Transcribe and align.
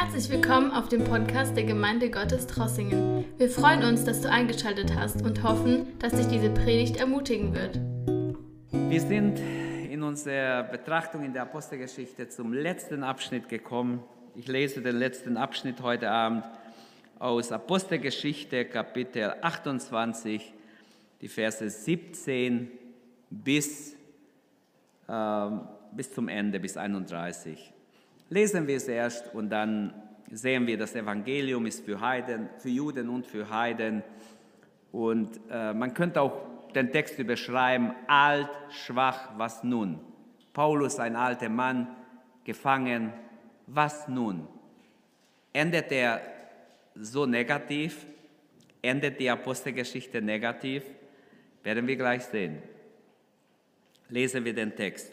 Herzlich 0.00 0.30
willkommen 0.30 0.70
auf 0.70 0.88
dem 0.88 1.02
Podcast 1.02 1.56
der 1.56 1.64
Gemeinde 1.64 2.08
Gottes 2.08 2.46
Trossingen. 2.46 3.24
Wir 3.36 3.50
freuen 3.50 3.82
uns, 3.82 4.04
dass 4.04 4.20
du 4.20 4.30
eingeschaltet 4.30 4.94
hast 4.94 5.22
und 5.22 5.42
hoffen, 5.42 5.98
dass 5.98 6.12
dich 6.12 6.28
diese 6.28 6.50
Predigt 6.50 6.98
ermutigen 6.98 7.52
wird. 7.52 7.80
Wir 8.70 9.00
sind 9.00 9.40
in 9.90 10.04
unserer 10.04 10.62
Betrachtung 10.62 11.24
in 11.24 11.32
der 11.32 11.42
Apostelgeschichte 11.42 12.28
zum 12.28 12.52
letzten 12.52 13.02
Abschnitt 13.02 13.48
gekommen. 13.48 14.04
Ich 14.36 14.46
lese 14.46 14.82
den 14.82 14.94
letzten 14.94 15.36
Abschnitt 15.36 15.82
heute 15.82 16.08
Abend 16.08 16.44
aus 17.18 17.50
Apostelgeschichte 17.50 18.66
Kapitel 18.66 19.34
28, 19.42 20.54
die 21.20 21.28
Verse 21.28 21.68
17 21.68 22.70
bis, 23.30 23.96
äh, 25.08 25.48
bis 25.90 26.14
zum 26.14 26.28
Ende, 26.28 26.60
bis 26.60 26.76
31 26.76 27.72
lesen 28.30 28.66
wir 28.66 28.76
es 28.76 28.88
erst 28.88 29.34
und 29.34 29.50
dann 29.50 29.94
sehen 30.30 30.66
wir, 30.66 30.76
das 30.76 30.94
Evangelium 30.94 31.66
ist 31.66 31.84
für 31.84 32.00
Heiden, 32.00 32.48
für 32.58 32.68
Juden 32.68 33.08
und 33.08 33.26
für 33.26 33.48
Heiden. 33.48 34.02
Und 34.92 35.40
äh, 35.50 35.72
man 35.72 35.94
könnte 35.94 36.20
auch 36.20 36.72
den 36.74 36.92
Text 36.92 37.18
überschreiben, 37.18 37.92
alt, 38.06 38.50
schwach, 38.70 39.30
was 39.36 39.64
nun? 39.64 40.00
Paulus, 40.52 40.98
ein 40.98 41.16
alter 41.16 41.48
Mann, 41.48 41.88
gefangen, 42.44 43.12
was 43.66 44.08
nun? 44.08 44.46
Endet 45.52 45.92
er 45.92 46.20
so 46.94 47.26
negativ? 47.26 48.06
Endet 48.82 49.18
die 49.18 49.30
Apostelgeschichte 49.30 50.22
negativ? 50.22 50.84
Werden 51.62 51.86
wir 51.86 51.96
gleich 51.96 52.24
sehen. 52.24 52.62
Lesen 54.08 54.44
wir 54.44 54.54
den 54.54 54.74
Text. 54.74 55.12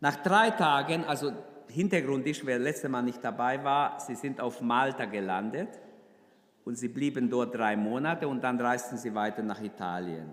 Nach 0.00 0.16
drei 0.16 0.50
Tagen, 0.50 1.04
also 1.04 1.32
Hintergrund 1.74 2.26
ist, 2.26 2.46
wer 2.46 2.58
letzte 2.58 2.88
Mal 2.88 3.02
nicht 3.02 3.22
dabei 3.22 3.62
war, 3.64 3.98
sie 3.98 4.14
sind 4.14 4.40
auf 4.40 4.60
Malta 4.60 5.06
gelandet 5.06 5.68
und 6.64 6.76
sie 6.76 6.88
blieben 6.88 7.28
dort 7.28 7.54
drei 7.54 7.76
Monate 7.76 8.28
und 8.28 8.42
dann 8.42 8.60
reisten 8.60 8.96
sie 8.96 9.14
weiter 9.14 9.42
nach 9.42 9.60
Italien. 9.60 10.30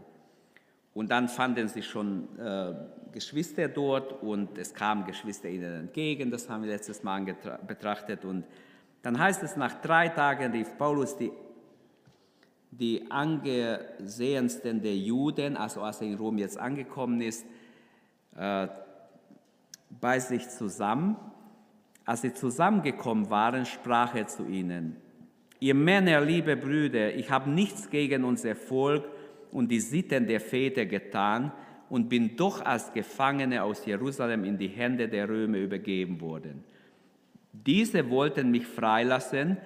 Und 0.93 1.09
dann 1.09 1.27
fanden 1.27 1.67
sie 1.67 1.81
schon 1.81 2.27
äh, 2.37 2.73
Geschwister 3.11 3.67
dort 3.69 4.21
und 4.21 4.57
es 4.57 4.73
kamen 4.73 5.05
Geschwister 5.05 5.49
ihnen 5.49 5.81
entgegen, 5.81 6.29
das 6.29 6.47
haben 6.47 6.63
wir 6.63 6.69
letztes 6.69 7.01
Mal 7.01 7.23
betrachtet. 7.65 8.23
Und 8.23 8.45
dann 9.01 9.17
heißt 9.17 9.41
es, 9.41 9.55
nach 9.55 9.81
drei 9.81 10.09
Tagen 10.09 10.51
rief 10.51 10.77
Paulus 10.77 11.17
die, 11.17 11.31
die 12.69 13.09
angesehensten 13.09 14.81
der 14.81 14.95
Juden, 14.95 15.57
also 15.57 15.81
als 15.81 16.01
er 16.01 16.07
in 16.07 16.15
Rom 16.15 16.37
jetzt 16.37 16.57
angekommen 16.57 17.21
ist, 17.21 17.45
äh, 18.35 18.67
bei 19.99 20.19
sich 20.19 20.47
zusammen. 20.49 21.17
Als 22.05 22.21
sie 22.21 22.33
zusammengekommen 22.33 23.29
waren, 23.29 23.65
sprach 23.65 24.15
er 24.15 24.27
zu 24.27 24.45
ihnen, 24.47 24.97
ihr 25.59 25.75
Männer, 25.75 26.21
liebe 26.21 26.57
Brüder, 26.57 27.13
ich 27.13 27.29
habe 27.29 27.49
nichts 27.49 27.89
gegen 27.89 28.23
unser 28.23 28.55
Volk 28.55 29.05
und 29.51 29.69
die 29.69 29.79
Sitten 29.79 30.27
der 30.27 30.39
Väter 30.39 30.85
getan 30.85 31.51
und 31.89 32.09
bin 32.09 32.35
doch 32.35 32.65
als 32.65 32.93
Gefangene 32.93 33.63
aus 33.63 33.85
Jerusalem 33.85 34.45
in 34.45 34.57
die 34.57 34.69
Hände 34.69 35.07
der 35.07 35.29
Römer 35.29 35.57
übergeben 35.57 36.21
worden. 36.21 36.63
Diese 37.53 38.09
wollten 38.09 38.49
mich 38.49 38.65
freilassen, 38.65 39.57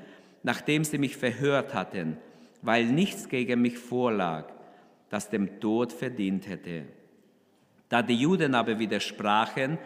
nachdem 0.44 0.84
sie 0.84 0.98
mich 0.98 1.16
verhört 1.16 1.74
hatten, 1.74 2.18
weil 2.62 2.86
nichts 2.86 3.30
gegen 3.30 3.62
mich 3.62 3.78
vorlag, 3.78 4.52
das 5.10 5.30
dem 5.30 5.60
Tod 5.60 5.94
verdient 5.94 6.48
hätte. 6.48 6.86
Da 7.90 8.02
die 8.02 8.16
Juden 8.16 8.56
aber 8.56 8.80
widersprachen, 8.80 9.78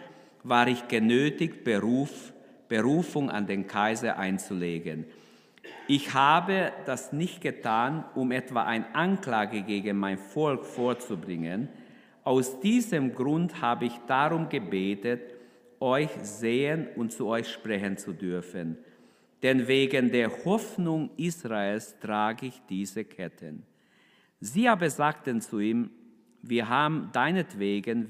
war 0.42 0.66
ich 0.66 0.88
genötigt, 0.88 1.62
Beruf, 1.62 2.32
Berufung 2.70 3.30
an 3.30 3.48
den 3.48 3.66
Kaiser 3.66 4.16
einzulegen. 4.16 5.04
Ich 5.88 6.14
habe 6.14 6.72
das 6.86 7.12
nicht 7.12 7.40
getan, 7.40 8.04
um 8.14 8.30
etwa 8.30 8.62
eine 8.62 8.94
Anklage 8.94 9.62
gegen 9.62 9.98
mein 9.98 10.18
Volk 10.18 10.64
vorzubringen. 10.64 11.68
Aus 12.22 12.60
diesem 12.60 13.12
Grund 13.12 13.60
habe 13.60 13.86
ich 13.86 13.98
darum 14.06 14.48
gebetet, 14.48 15.34
euch 15.80 16.10
sehen 16.22 16.86
und 16.94 17.10
zu 17.10 17.26
euch 17.26 17.48
sprechen 17.48 17.98
zu 17.98 18.12
dürfen. 18.12 18.78
Denn 19.42 19.66
wegen 19.66 20.12
der 20.12 20.30
Hoffnung 20.44 21.10
Israels 21.16 21.98
trage 21.98 22.46
ich 22.46 22.62
diese 22.68 23.04
Ketten. 23.04 23.64
Sie 24.38 24.68
aber 24.68 24.90
sagten 24.90 25.40
zu 25.40 25.58
ihm, 25.58 25.90
wir 26.40 26.68
haben 26.68 27.10
deinetwegen 27.12 28.08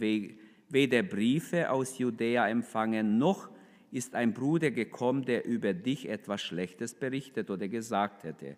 weder 0.68 1.02
Briefe 1.02 1.70
aus 1.70 1.96
Judäa 1.96 2.46
empfangen, 2.46 3.16
noch 3.16 3.48
ist 3.90 4.14
ein 4.14 4.32
Bruder 4.32 4.70
gekommen, 4.70 5.24
der 5.24 5.44
über 5.44 5.72
dich 5.72 6.08
etwas 6.08 6.42
Schlechtes 6.42 6.94
berichtet 6.94 7.50
oder 7.50 7.68
gesagt 7.68 8.24
hätte. 8.24 8.56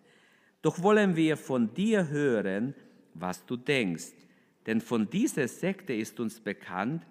Doch 0.61 0.81
wollen 0.81 1.15
wir 1.15 1.37
von 1.37 1.73
dir 1.73 2.09
hören, 2.09 2.75
was 3.13 3.45
du 3.45 3.57
denkst. 3.57 4.13
Denn 4.65 4.79
von 4.79 5.09
dieser 5.09 5.47
Sekte 5.47 5.93
ist 5.93 6.19
uns 6.19 6.39
bekannt, 6.39 7.05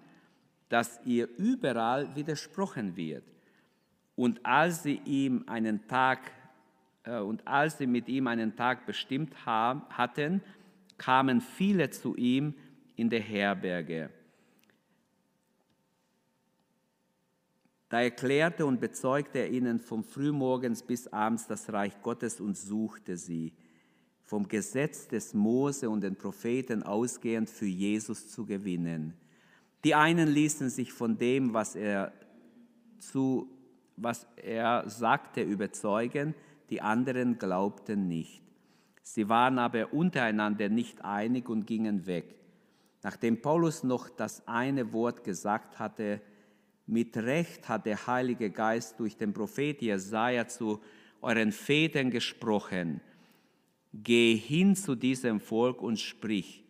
dass 0.69 0.99
ihr 1.05 1.29
überall 1.37 2.15
widersprochen 2.15 2.95
wird. 2.95 3.23
Und 4.15 4.43
als 4.45 4.83
sie 4.83 5.01
ihm 5.05 5.43
einen 5.47 5.87
Tag 5.87 6.31
äh, 7.03 7.19
und 7.19 7.47
als 7.47 7.77
sie 7.77 7.87
mit 7.87 8.07
ihm 8.07 8.27
einen 8.27 8.55
Tag 8.55 8.85
bestimmt 8.85 9.45
haben, 9.45 9.83
hatten, 9.89 10.41
kamen 10.97 11.41
viele 11.41 11.89
zu 11.89 12.15
ihm 12.15 12.55
in 12.95 13.09
der 13.09 13.21
Herberge 13.21 14.09
Da 17.93 18.01
erklärte 18.01 18.65
und 18.65 18.81
bezeugte 18.81 19.37
er 19.37 19.51
ihnen 19.51 19.79
vom 19.79 20.03
Frühmorgens 20.03 20.81
bis 20.81 21.07
abends 21.09 21.45
das 21.45 21.71
Reich 21.71 22.01
Gottes 22.01 22.39
und 22.39 22.57
suchte 22.57 23.17
sie, 23.17 23.53
vom 24.23 24.47
Gesetz 24.47 25.07
des 25.07 25.35
Mose 25.35 25.91
und 25.91 26.01
den 26.01 26.15
Propheten 26.15 26.81
ausgehend 26.81 27.51
für 27.51 27.67
Jesus 27.67 28.29
zu 28.29 28.47
gewinnen. 28.47 29.13
Die 29.83 29.93
einen 29.93 30.27
ließen 30.27 30.71
sich 30.71 30.91
von 30.91 31.19
dem, 31.19 31.53
was 31.53 31.75
er, 31.75 32.13
zu, 32.97 33.47
was 33.95 34.25
er 34.37 34.89
sagte, 34.89 35.43
überzeugen, 35.43 36.33
die 36.71 36.81
anderen 36.81 37.37
glaubten 37.37 38.07
nicht. 38.07 38.41
Sie 39.03 39.29
waren 39.29 39.59
aber 39.59 39.93
untereinander 39.93 40.67
nicht 40.67 41.05
einig 41.05 41.47
und 41.47 41.67
gingen 41.67 42.07
weg. 42.07 42.33
Nachdem 43.03 43.39
Paulus 43.39 43.83
noch 43.83 44.09
das 44.09 44.47
eine 44.47 44.93
Wort 44.93 45.23
gesagt 45.23 45.77
hatte, 45.77 46.21
mit 46.85 47.15
Recht 47.15 47.69
hat 47.69 47.85
der 47.85 48.07
Heilige 48.07 48.49
Geist 48.49 48.99
durch 48.99 49.15
den 49.15 49.33
Prophet 49.33 49.81
Jesaja 49.81 50.47
zu 50.47 50.81
euren 51.21 51.51
Vätern 51.51 52.11
gesprochen. 52.11 52.99
Geh 53.93 54.35
hin 54.35 54.75
zu 54.75 54.95
diesem 54.95 55.39
Volk 55.39 55.81
und 55.81 55.99
sprich. 55.99 56.65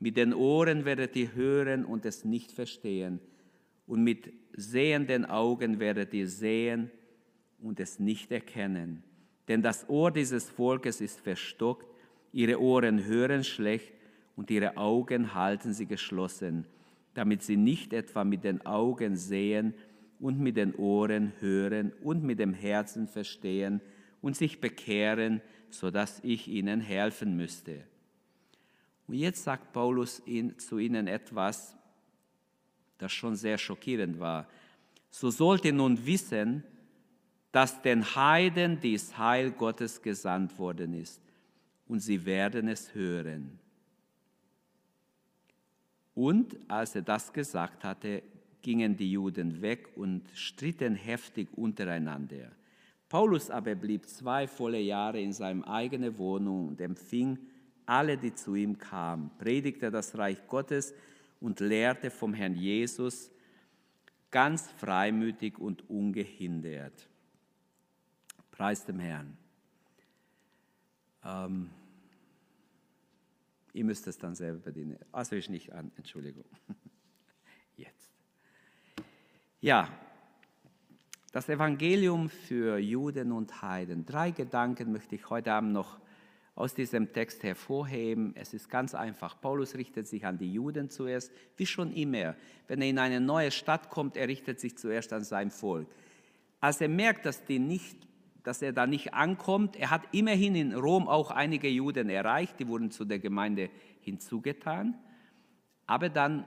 Mit 0.00 0.16
den 0.16 0.32
Ohren 0.32 0.84
werdet 0.84 1.16
ihr 1.16 1.34
hören 1.34 1.84
und 1.84 2.06
es 2.06 2.24
nicht 2.24 2.52
verstehen. 2.52 3.20
Und 3.86 4.04
mit 4.04 4.32
sehenden 4.54 5.26
Augen 5.26 5.80
werdet 5.80 6.14
ihr 6.14 6.28
sehen 6.28 6.90
und 7.60 7.80
es 7.80 7.98
nicht 7.98 8.30
erkennen. 8.30 9.02
Denn 9.48 9.60
das 9.60 9.88
Ohr 9.88 10.10
dieses 10.10 10.48
Volkes 10.48 11.00
ist 11.00 11.20
verstockt, 11.20 11.86
ihre 12.32 12.60
Ohren 12.60 13.04
hören 13.04 13.44
schlecht 13.44 13.92
und 14.36 14.50
ihre 14.50 14.76
Augen 14.76 15.34
halten 15.34 15.72
sie 15.72 15.86
geschlossen 15.86 16.66
damit 17.18 17.42
sie 17.42 17.56
nicht 17.56 17.92
etwa 17.92 18.22
mit 18.22 18.44
den 18.44 18.64
Augen 18.64 19.16
sehen 19.16 19.74
und 20.20 20.38
mit 20.38 20.56
den 20.56 20.72
Ohren 20.76 21.32
hören 21.40 21.92
und 22.00 22.22
mit 22.22 22.38
dem 22.38 22.54
Herzen 22.54 23.08
verstehen 23.08 23.80
und 24.20 24.36
sich 24.36 24.60
bekehren, 24.60 25.42
sodass 25.68 26.20
ich 26.22 26.46
ihnen 26.46 26.80
helfen 26.80 27.36
müsste. 27.36 27.82
Und 29.08 29.14
jetzt 29.14 29.42
sagt 29.42 29.72
Paulus 29.72 30.22
zu 30.58 30.78
ihnen 30.78 31.08
etwas, 31.08 31.74
das 32.98 33.10
schon 33.10 33.34
sehr 33.34 33.58
schockierend 33.58 34.20
war. 34.20 34.46
So 35.10 35.30
sollt 35.30 35.64
ihr 35.64 35.72
nun 35.72 36.06
wissen, 36.06 36.62
dass 37.50 37.82
den 37.82 38.14
Heiden 38.14 38.78
dies 38.80 39.18
Heil 39.18 39.50
Gottes 39.50 40.02
gesandt 40.02 40.56
worden 40.56 40.94
ist, 40.94 41.20
und 41.88 41.98
sie 41.98 42.24
werden 42.24 42.68
es 42.68 42.94
hören. 42.94 43.58
Und 46.18 46.58
als 46.66 46.96
er 46.96 47.02
das 47.02 47.32
gesagt 47.32 47.84
hatte, 47.84 48.24
gingen 48.60 48.96
die 48.96 49.12
Juden 49.12 49.62
weg 49.62 49.90
und 49.94 50.28
stritten 50.34 50.96
heftig 50.96 51.46
untereinander. 51.56 52.50
Paulus 53.08 53.50
aber 53.50 53.76
blieb 53.76 54.08
zwei 54.08 54.48
volle 54.48 54.80
Jahre 54.80 55.20
in 55.20 55.32
seiner 55.32 55.68
eigenen 55.68 56.18
Wohnung 56.18 56.70
und 56.70 56.80
empfing 56.80 57.38
alle, 57.86 58.18
die 58.18 58.34
zu 58.34 58.56
ihm 58.56 58.76
kamen, 58.78 59.30
predigte 59.38 59.92
das 59.92 60.18
Reich 60.18 60.44
Gottes 60.48 60.92
und 61.40 61.60
lehrte 61.60 62.10
vom 62.10 62.34
Herrn 62.34 62.56
Jesus 62.56 63.30
ganz 64.32 64.68
freimütig 64.72 65.56
und 65.56 65.88
ungehindert. 65.88 67.08
Preis 68.50 68.84
dem 68.84 68.98
Herrn. 68.98 69.36
Ähm, 71.24 71.70
Ihr 73.72 73.84
müsst 73.84 74.06
es 74.06 74.18
dann 74.18 74.34
selber 74.34 74.58
bedienen. 74.58 74.98
Also 75.12 75.36
ich 75.36 75.48
nicht 75.48 75.72
an, 75.72 75.92
Entschuldigung. 75.96 76.44
Jetzt. 77.76 78.10
Ja, 79.60 79.88
Das 81.30 81.48
Evangelium 81.48 82.30
für 82.30 82.78
Juden 82.78 83.32
und 83.32 83.60
Heiden. 83.60 84.06
Drei 84.06 84.30
Gedanken 84.30 84.92
möchte 84.92 85.14
ich 85.14 85.28
heute 85.28 85.52
Abend 85.52 85.72
noch 85.72 86.00
aus 86.58 86.74
diesem 86.74 87.12
Text 87.12 87.44
hervorheben. 87.44 88.32
Es 88.34 88.52
ist 88.52 88.68
ganz 88.68 88.94
einfach. 88.94 89.40
Paulus 89.40 89.76
richtet 89.76 90.08
sich 90.08 90.26
an 90.26 90.38
die 90.38 90.52
Juden 90.52 90.90
zuerst, 90.90 91.30
wie 91.56 91.66
schon 91.66 91.92
immer. 91.92 92.34
Wenn 92.66 92.82
er 92.82 92.88
in 92.88 92.98
eine 92.98 93.20
neue 93.20 93.52
Stadt 93.52 93.90
kommt, 93.90 94.16
er 94.16 94.26
richtet 94.26 94.58
sich 94.58 94.76
zuerst 94.76 95.12
an 95.12 95.22
sein 95.22 95.50
Volk. 95.50 95.86
Als 96.60 96.80
er 96.80 96.88
merkt, 96.88 97.26
dass, 97.26 97.44
die 97.44 97.60
nicht, 97.60 98.07
dass 98.42 98.62
er 98.62 98.72
da 98.72 98.86
nicht 98.86 99.14
ankommt, 99.14 99.76
er 99.76 99.90
hat 99.90 100.02
immerhin 100.12 100.54
in 100.54 100.74
Rom 100.74 101.08
auch 101.08 101.30
einige 101.30 101.68
Juden 101.68 102.08
erreicht, 102.08 102.58
die 102.58 102.68
wurden 102.68 102.90
zu 102.90 103.04
der 103.04 103.18
Gemeinde 103.18 103.70
hinzugetan. 104.00 104.98
Aber 105.86 106.08
dann 106.08 106.44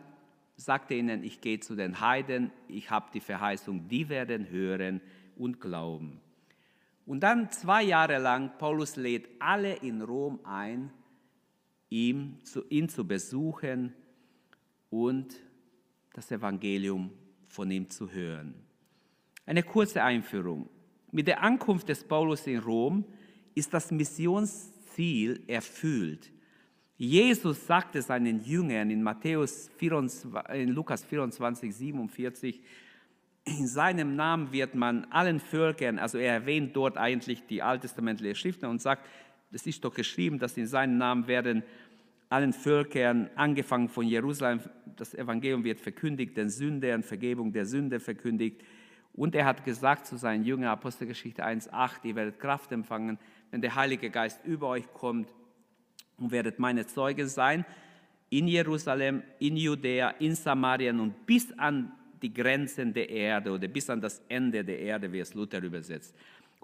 sagt 0.56 0.92
er 0.92 0.98
ihnen, 0.98 1.24
ich 1.24 1.42
gehe 1.42 1.60
zu 1.60 1.76
den 1.76 2.00
Heiden, 2.00 2.52
ich 2.68 2.90
habe 2.90 3.10
die 3.14 3.20
Verheißung, 3.20 3.88
die 3.88 4.10
werden 4.10 4.50
hören 4.50 5.02
und 5.36 5.60
glauben. 5.60 6.22
Und 7.06 7.22
dann 7.22 7.52
zwei 7.52 7.84
Jahre 7.84 8.20
lang, 8.20 8.58
Paulus 8.58 8.96
lädt 8.96 9.28
alle 9.40 9.74
in 9.74 10.02
Rom 10.02 10.40
ein, 10.44 10.92
ihn 11.90 12.40
zu, 12.44 12.64
ihn 12.70 12.88
zu 12.88 13.06
besuchen 13.06 13.94
und 14.90 15.36
das 16.14 16.32
Evangelium 16.32 17.12
von 17.48 17.70
ihm 17.70 17.90
zu 17.90 18.12
hören. 18.12 18.54
Eine 19.46 19.64
kurze 19.64 20.04
Einführung. 20.04 20.70
Mit 21.12 21.28
der 21.28 21.44
Ankunft 21.44 21.90
des 21.90 22.04
Paulus 22.04 22.48
in 22.48 22.60
Rom 22.60 23.06
ist 23.54 23.74
das 23.74 23.92
Missionsziel 23.92 25.44
erfüllt. 25.48 26.31
Jesus 26.98 27.66
sagte 27.66 28.02
seinen 28.02 28.44
Jüngern 28.44 28.92
in 28.92 29.02
Matthäus 29.02 29.69
24, 29.78 30.31
in 30.54 30.69
Lukas 30.69 31.04
24, 31.04 31.75
47, 31.75 32.62
in 33.44 33.68
seinem 33.68 34.16
Namen 34.16 34.52
wird 34.52 34.75
man 34.75 35.06
allen 35.06 35.40
Völkern, 35.40 35.98
also 35.98 36.19
er 36.19 36.34
erwähnt 36.34 36.75
dort 36.75 36.98
eigentlich 36.98 37.46
die 37.48 37.62
alttestamentliche 37.62 38.36
Schriften 38.36 38.68
und 38.68 38.81
sagt, 38.81 39.08
es 39.52 39.66
ist 39.66 39.84
doch 39.84 39.94
geschrieben, 39.94 40.40
dass 40.40 40.56
in 40.58 40.68
seinem 40.68 40.98
Namen 40.98 41.28
werden 41.28 41.63
allen 42.30 42.54
Völkern, 42.54 43.30
angefangen 43.36 43.90
von 43.90 44.08
Jerusalem, 44.08 44.62
das 44.96 45.13
Evangelium 45.13 45.63
wird 45.63 45.81
verkündigt, 45.81 46.38
den 46.38 46.50
Sündern, 46.50 47.04
Vergebung 47.04 47.52
der 47.52 47.66
Sünde 47.66 48.00
verkündigt. 48.00 48.62
Und 49.13 49.36
er 49.36 49.46
hat 49.46 49.66
gesagt 49.66 50.08
zu 50.08 50.18
seinen 50.18 50.46
Jüngern, 50.46 50.69
Apostelgeschichte 50.69 51.46
1,8, 51.46 52.04
ihr 52.04 52.16
werdet 52.16 52.40
Kraft 52.40 52.72
empfangen, 52.72 53.19
wenn 53.52 53.62
der 53.62 53.75
Heilige 53.75 54.10
Geist 54.10 54.40
über 54.46 54.69
euch 54.69 54.92
kommt 54.94 55.34
und 56.18 56.31
werdet 56.31 56.60
meine 56.60 56.88
Zeugen 56.88 57.28
sein 57.28 57.66
in 58.30 58.48
Jerusalem, 58.48 59.24
in 59.40 59.58
Judäa, 59.58 60.12
in 60.19 60.36
Samarien 60.36 61.00
und 61.02 61.25
bis 61.25 61.52
an 61.58 61.92
die 62.22 62.34
Grenzen 62.34 62.94
der 62.94 63.10
Erde 63.10 63.52
oder 63.52 63.68
bis 63.68 63.90
an 63.90 64.00
das 64.00 64.22
Ende 64.30 64.63
der 64.63 64.80
Erde, 64.80 65.12
wie 65.12 65.19
es 65.19 65.34
Luther 65.34 65.62
übersetzt. 65.62 66.16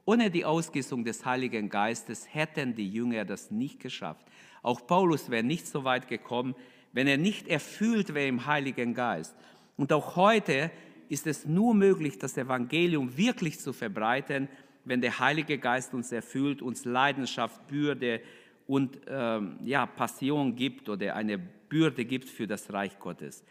Ohne 0.05 0.31
die 0.31 0.45
Ausgießung 0.45 1.03
des 1.03 1.25
Heiligen 1.25 1.67
Geistes 1.67 2.33
hätten 2.33 2.73
die 2.73 2.89
Jünger 2.89 3.25
das 3.25 3.51
nicht 3.51 3.81
geschafft. 3.81 4.25
Auch 4.61 4.88
Paulus 4.88 5.29
wäre 5.29 5.44
nicht 5.44 5.67
so 5.67 5.83
weit 5.83 6.07
gekommen, 6.07 6.55
wenn 6.94 7.07
er 7.07 7.17
nicht 7.17 7.49
erfüllt 7.49 8.13
wäre 8.13 8.27
im 8.27 8.45
Heiligen 8.45 8.94
Geist. 8.94 9.35
Und 9.75 9.91
auch 9.91 10.15
heute 10.15 10.71
ist 11.09 11.27
es 11.27 11.45
nur 11.45 11.74
möglich, 11.74 12.18
das 12.18 12.38
Evangelium 12.38 13.15
wirklich 13.18 13.59
zu 13.59 13.74
verbreiten, 13.74 14.48
wenn 14.86 15.01
der 15.01 15.19
Heilige 15.19 15.57
Geist 15.57 15.94
uns 15.94 16.12
erfüllt, 16.12 16.62
uns 16.62 16.86
Leidenschaft, 16.86 17.68
Bürde 17.68 18.21
und 18.68 19.00
ähm, 19.07 19.57
ja, 19.63 19.86
Passion 19.86 20.56
gibt 20.56 20.88
oder 20.89 21.15
eine 21.15 21.38
Bürde 21.38 22.06
gibt 22.06 22.30
für 22.30 22.48
das 22.48 22.71
Reich 22.71 22.98
Gottes. 23.00 23.44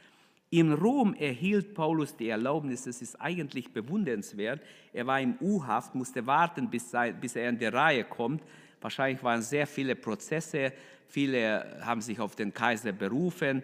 In 0.50 0.72
Rom 0.72 1.14
erhielt 1.14 1.74
Paulus 1.74 2.16
die 2.16 2.28
Erlaubnis, 2.28 2.86
es 2.86 3.02
ist 3.02 3.20
eigentlich 3.20 3.72
bewundernswert. 3.72 4.62
Er 4.92 5.06
war 5.06 5.20
im 5.20 5.36
U-Haft, 5.40 5.94
musste 5.94 6.24
warten, 6.24 6.70
bis, 6.70 6.94
er 6.94 7.48
in 7.48 7.58
die 7.58 7.66
Reihe 7.66 8.04
kommt. 8.04 8.42
Wahrscheinlich 8.80 9.22
waren 9.24 9.42
sehr 9.42 9.66
viele 9.66 9.96
Prozesse, 9.96 10.72
viele 11.08 11.80
haben 11.84 12.00
sich 12.00 12.20
auf 12.20 12.36
den 12.36 12.54
Kaiser 12.54 12.92
berufen 12.92 13.62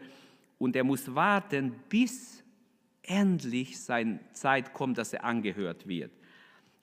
und 0.59 0.75
er 0.75 0.85
muss 0.85 1.15
warten, 1.15 1.73
bis 1.89 2.42
endlich 3.03 3.81
seine 3.81 4.21
Zeit 4.33 4.73
kommt, 4.73 4.99
dass 4.99 5.13
er 5.13 5.25
angehört 5.25 5.87
wird. 5.87 6.13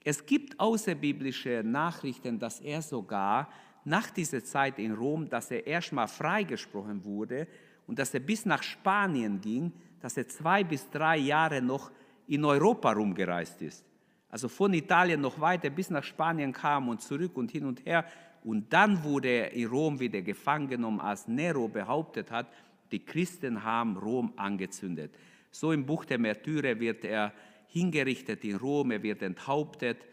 Es 0.02 0.24
gibt 0.24 0.58
außerbiblische 0.58 1.62
Nachrichten, 1.64 2.38
dass 2.38 2.60
er 2.60 2.82
sogar 2.82 3.48
nach 3.84 4.10
dieser 4.10 4.42
Zeit 4.44 4.78
in 4.78 4.92
Rom, 4.92 5.28
dass 5.28 5.50
er 5.50 5.66
erstmal 5.66 6.08
freigesprochen 6.08 7.04
wurde 7.04 7.46
und 7.86 7.98
dass 7.98 8.14
er 8.14 8.20
bis 8.20 8.46
nach 8.46 8.62
Spanien 8.62 9.40
ging, 9.40 9.72
dass 10.00 10.16
er 10.16 10.28
zwei 10.28 10.64
bis 10.64 10.88
drei 10.90 11.16
Jahre 11.16 11.60
noch 11.60 11.90
in 12.26 12.44
Europa 12.44 12.92
rumgereist 12.92 13.60
ist. 13.62 13.84
Also 14.30 14.48
von 14.48 14.72
Italien 14.72 15.20
noch 15.20 15.40
weiter 15.40 15.70
bis 15.70 15.90
nach 15.90 16.04
Spanien 16.04 16.52
kam 16.52 16.88
und 16.88 17.02
zurück 17.02 17.36
und 17.36 17.50
hin 17.50 17.64
und 17.64 17.84
her. 17.84 18.04
Und 18.44 18.72
dann 18.72 19.02
wurde 19.02 19.28
er 19.28 19.52
in 19.52 19.66
Rom 19.66 19.98
wieder 19.98 20.22
gefangen 20.22 20.68
genommen, 20.68 21.00
als 21.00 21.26
Nero 21.26 21.68
behauptet 21.68 22.30
hat, 22.30 22.46
die 22.92 23.04
Christen 23.04 23.62
haben 23.62 23.96
Rom 23.96 24.32
angezündet. 24.36 25.12
So 25.50 25.72
im 25.72 25.84
Buch 25.84 26.04
der 26.04 26.18
Märtyrer 26.18 26.78
wird 26.78 27.04
er 27.04 27.32
hingerichtet 27.66 28.44
in 28.44 28.56
Rom, 28.56 28.90
er 28.90 29.02
wird 29.02 29.22
enthauptet, 29.22 30.04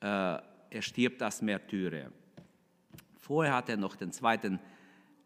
äh, 0.00 0.06
er 0.06 0.82
stirbt 0.82 1.22
als 1.22 1.42
Märtyrer. 1.42 2.10
Vorher 3.18 3.54
hat 3.54 3.68
er 3.68 3.76
noch 3.76 3.96
den 3.96 4.12
zweiten 4.12 4.58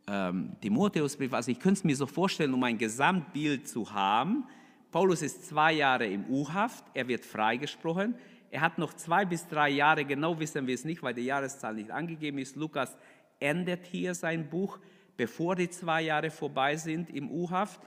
ähm, 0.06 0.56
Timotheusbrief. 0.60 1.32
Also 1.32 1.50
ich 1.50 1.58
könnte 1.58 1.78
es 1.78 1.84
mir 1.84 1.96
so 1.96 2.06
vorstellen, 2.06 2.54
um 2.54 2.62
ein 2.64 2.78
Gesamtbild 2.78 3.68
zu 3.68 3.92
haben. 3.92 4.44
Paulus 4.90 5.22
ist 5.22 5.46
zwei 5.46 5.72
Jahre 5.72 6.06
im 6.06 6.24
U-Haft, 6.26 6.84
er 6.94 7.08
wird 7.08 7.24
freigesprochen. 7.24 8.14
Er 8.50 8.62
hat 8.62 8.78
noch 8.78 8.94
zwei 8.94 9.26
bis 9.26 9.46
drei 9.46 9.68
Jahre, 9.68 10.04
genau 10.06 10.38
wissen 10.40 10.66
wir 10.66 10.74
es 10.74 10.84
nicht, 10.84 11.02
weil 11.02 11.12
die 11.12 11.24
Jahreszahl 11.24 11.74
nicht 11.74 11.90
angegeben 11.90 12.38
ist. 12.38 12.56
Lukas 12.56 12.96
endet 13.40 13.84
hier 13.84 14.14
sein 14.14 14.48
Buch, 14.48 14.78
bevor 15.18 15.56
die 15.56 15.68
zwei 15.68 16.02
Jahre 16.02 16.30
vorbei 16.30 16.76
sind 16.76 17.10
im 17.10 17.30
U-Haft 17.30 17.80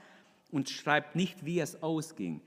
und 0.52 0.70
schreibt 0.70 1.16
nicht, 1.16 1.44
wie 1.44 1.58
es 1.58 1.82
ausging. 1.82 2.40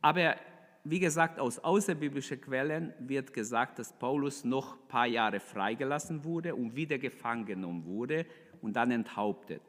Aber 0.00 0.36
wie 0.84 1.00
gesagt, 1.00 1.40
aus 1.40 1.58
außerbiblischen 1.58 2.40
Quellen 2.40 2.94
wird 3.00 3.32
gesagt, 3.32 3.78
dass 3.78 3.92
Paulus 3.92 4.44
noch 4.44 4.74
ein 4.74 4.88
paar 4.88 5.06
Jahre 5.06 5.40
freigelassen 5.40 6.22
wurde 6.24 6.54
und 6.54 6.76
wieder 6.76 6.98
gefangen 6.98 7.46
genommen 7.46 7.84
wurde 7.84 8.26
und 8.62 8.74
dann 8.74 8.90
enthauptet. 8.90 9.62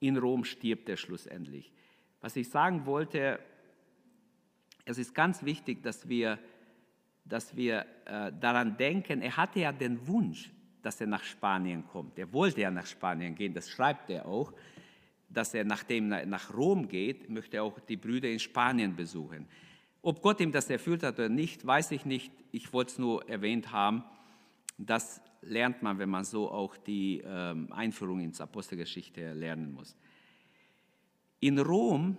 In 0.00 0.18
Rom 0.18 0.44
stirbt 0.44 0.88
er 0.88 0.96
schlussendlich. 0.96 1.72
Was 2.20 2.36
ich 2.36 2.50
sagen 2.50 2.86
wollte, 2.86 3.38
es 4.84 4.98
ist 4.98 5.14
ganz 5.14 5.44
wichtig, 5.44 5.82
dass 5.82 6.08
wir, 6.08 6.38
dass 7.24 7.56
wir 7.56 7.86
äh, 8.04 8.32
daran 8.40 8.76
denken, 8.76 9.22
er 9.22 9.36
hatte 9.36 9.60
ja 9.60 9.72
den 9.72 10.06
Wunsch, 10.06 10.50
dass 10.82 11.00
er 11.00 11.06
nach 11.06 11.22
Spanien 11.22 11.86
kommt. 11.86 12.18
Er 12.18 12.32
wollte 12.32 12.60
ja 12.60 12.70
nach 12.70 12.86
Spanien 12.86 13.34
gehen, 13.34 13.54
das 13.54 13.70
schreibt 13.70 14.10
er 14.10 14.26
auch, 14.26 14.52
dass 15.32 15.54
er 15.54 15.64
nachdem 15.64 16.08
nach 16.08 16.54
Rom 16.54 16.88
geht, 16.88 17.28
möchte 17.30 17.58
er 17.58 17.64
auch 17.64 17.78
die 17.80 17.96
Brüder 17.96 18.28
in 18.28 18.38
Spanien 18.38 18.96
besuchen. 18.96 19.46
Ob 20.02 20.20
Gott 20.20 20.40
ihm 20.40 20.52
das 20.52 20.68
erfüllt 20.68 21.02
hat 21.02 21.18
oder 21.18 21.28
nicht, 21.28 21.64
weiß 21.64 21.92
ich 21.92 22.04
nicht. 22.04 22.32
Ich 22.50 22.72
wollte 22.72 22.92
es 22.92 22.98
nur 22.98 23.28
erwähnt 23.28 23.72
haben, 23.72 24.04
dass 24.78 25.20
lernt 25.42 25.82
man, 25.82 25.98
wenn 25.98 26.08
man 26.08 26.24
so 26.24 26.50
auch 26.50 26.76
die 26.76 27.22
ähm, 27.24 27.72
Einführung 27.72 28.20
ins 28.20 28.40
Apostelgeschichte 28.40 29.32
lernen 29.32 29.72
muss. 29.72 29.96
In 31.40 31.58
Rom 31.58 32.16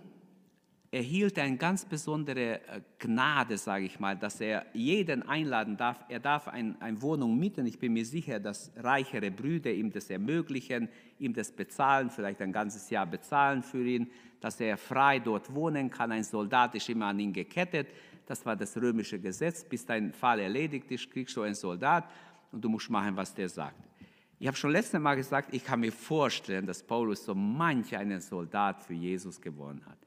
erhielt 0.94 1.36
er 1.38 1.44
eine 1.44 1.56
ganz 1.56 1.84
besondere 1.84 2.60
äh, 2.68 2.80
Gnade, 3.00 3.58
sage 3.58 3.84
ich 3.84 3.98
mal, 3.98 4.16
dass 4.16 4.40
er 4.40 4.64
jeden 4.74 5.24
einladen 5.24 5.76
darf. 5.76 5.98
Er 6.08 6.20
darf 6.20 6.46
ein, 6.46 6.80
eine 6.80 7.02
Wohnung 7.02 7.36
mieten. 7.36 7.66
Ich 7.66 7.80
bin 7.80 7.94
mir 7.94 8.06
sicher, 8.06 8.38
dass 8.38 8.70
reichere 8.76 9.32
Brüder 9.32 9.72
ihm 9.72 9.90
das 9.90 10.08
ermöglichen, 10.08 10.88
ihm 11.18 11.34
das 11.34 11.50
bezahlen, 11.50 12.10
vielleicht 12.10 12.40
ein 12.40 12.52
ganzes 12.52 12.90
Jahr 12.90 13.06
bezahlen 13.06 13.64
für 13.64 13.84
ihn, 13.84 14.08
dass 14.40 14.60
er 14.60 14.76
frei 14.76 15.18
dort 15.18 15.52
wohnen 15.52 15.90
kann. 15.90 16.12
Ein 16.12 16.22
Soldat 16.22 16.76
ist 16.76 16.88
immer 16.88 17.06
an 17.06 17.18
ihn 17.18 17.32
gekettet. 17.32 17.88
Das 18.26 18.46
war 18.46 18.54
das 18.54 18.76
römische 18.76 19.18
Gesetz. 19.18 19.64
Bis 19.64 19.84
dein 19.84 20.12
Fall 20.12 20.38
erledigt 20.38 20.88
ist, 20.92 21.10
kriegst 21.10 21.36
du 21.36 21.42
einen 21.42 21.56
Soldat 21.56 22.08
und 22.52 22.64
du 22.64 22.68
musst 22.68 22.88
machen, 22.88 23.16
was 23.16 23.34
der 23.34 23.48
sagt. 23.48 23.82
Ich 24.38 24.46
habe 24.46 24.56
schon 24.56 24.70
letztes 24.70 25.00
Mal 25.00 25.16
gesagt, 25.16 25.52
ich 25.52 25.64
kann 25.64 25.80
mir 25.80 25.90
vorstellen, 25.90 26.66
dass 26.66 26.84
Paulus 26.84 27.24
so 27.24 27.34
manch 27.34 27.96
einen 27.96 28.20
Soldat 28.20 28.80
für 28.80 28.94
Jesus 28.94 29.40
gewonnen 29.40 29.84
hat. 29.86 30.03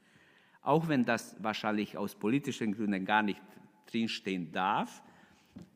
Auch 0.62 0.88
wenn 0.88 1.04
das 1.04 1.36
wahrscheinlich 1.42 1.96
aus 1.96 2.14
politischen 2.14 2.74
Gründen 2.74 3.04
gar 3.04 3.22
nicht 3.22 3.42
drinstehen 3.86 4.52
darf, 4.52 5.02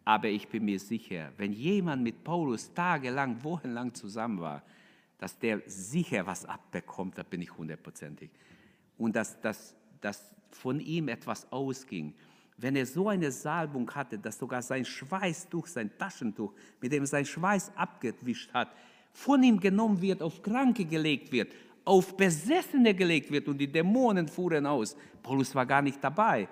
aber 0.04 0.28
ich 0.28 0.48
bin 0.48 0.64
mir 0.64 0.78
sicher, 0.78 1.32
wenn 1.36 1.52
jemand 1.52 2.02
mit 2.02 2.24
Paulus 2.24 2.72
tagelang, 2.74 3.42
wochenlang 3.42 3.94
zusammen 3.94 4.40
war, 4.40 4.62
dass 5.18 5.38
der 5.38 5.62
sicher 5.66 6.26
was 6.26 6.44
abbekommt, 6.44 7.16
da 7.16 7.22
bin 7.22 7.40
ich 7.42 7.56
hundertprozentig. 7.56 8.30
Und 8.98 9.14
dass, 9.14 9.40
dass, 9.40 9.76
dass 10.00 10.34
von 10.50 10.80
ihm 10.80 11.08
etwas 11.08 11.50
ausging 11.52 12.14
wenn 12.62 12.76
er 12.76 12.86
so 12.86 13.08
eine 13.08 13.30
Salbung 13.30 13.90
hatte, 13.92 14.18
dass 14.18 14.38
sogar 14.38 14.62
sein 14.62 14.84
Schweißtuch, 14.84 15.66
sein 15.66 15.90
Taschentuch, 15.98 16.52
mit 16.80 16.92
dem 16.92 17.04
sein 17.06 17.26
Schweiß 17.26 17.72
abgewischt 17.76 18.52
hat, 18.52 18.72
von 19.12 19.42
ihm 19.42 19.58
genommen 19.58 20.00
wird, 20.00 20.22
auf 20.22 20.42
Kranke 20.42 20.84
gelegt 20.84 21.32
wird, 21.32 21.52
auf 21.84 22.16
Besessene 22.16 22.94
gelegt 22.94 23.30
wird 23.30 23.48
und 23.48 23.58
die 23.58 23.70
Dämonen 23.70 24.28
fuhren 24.28 24.66
aus. 24.66 24.96
Paulus 25.22 25.54
war 25.54 25.66
gar 25.66 25.82
nicht 25.82 26.02
dabei. 26.02 26.48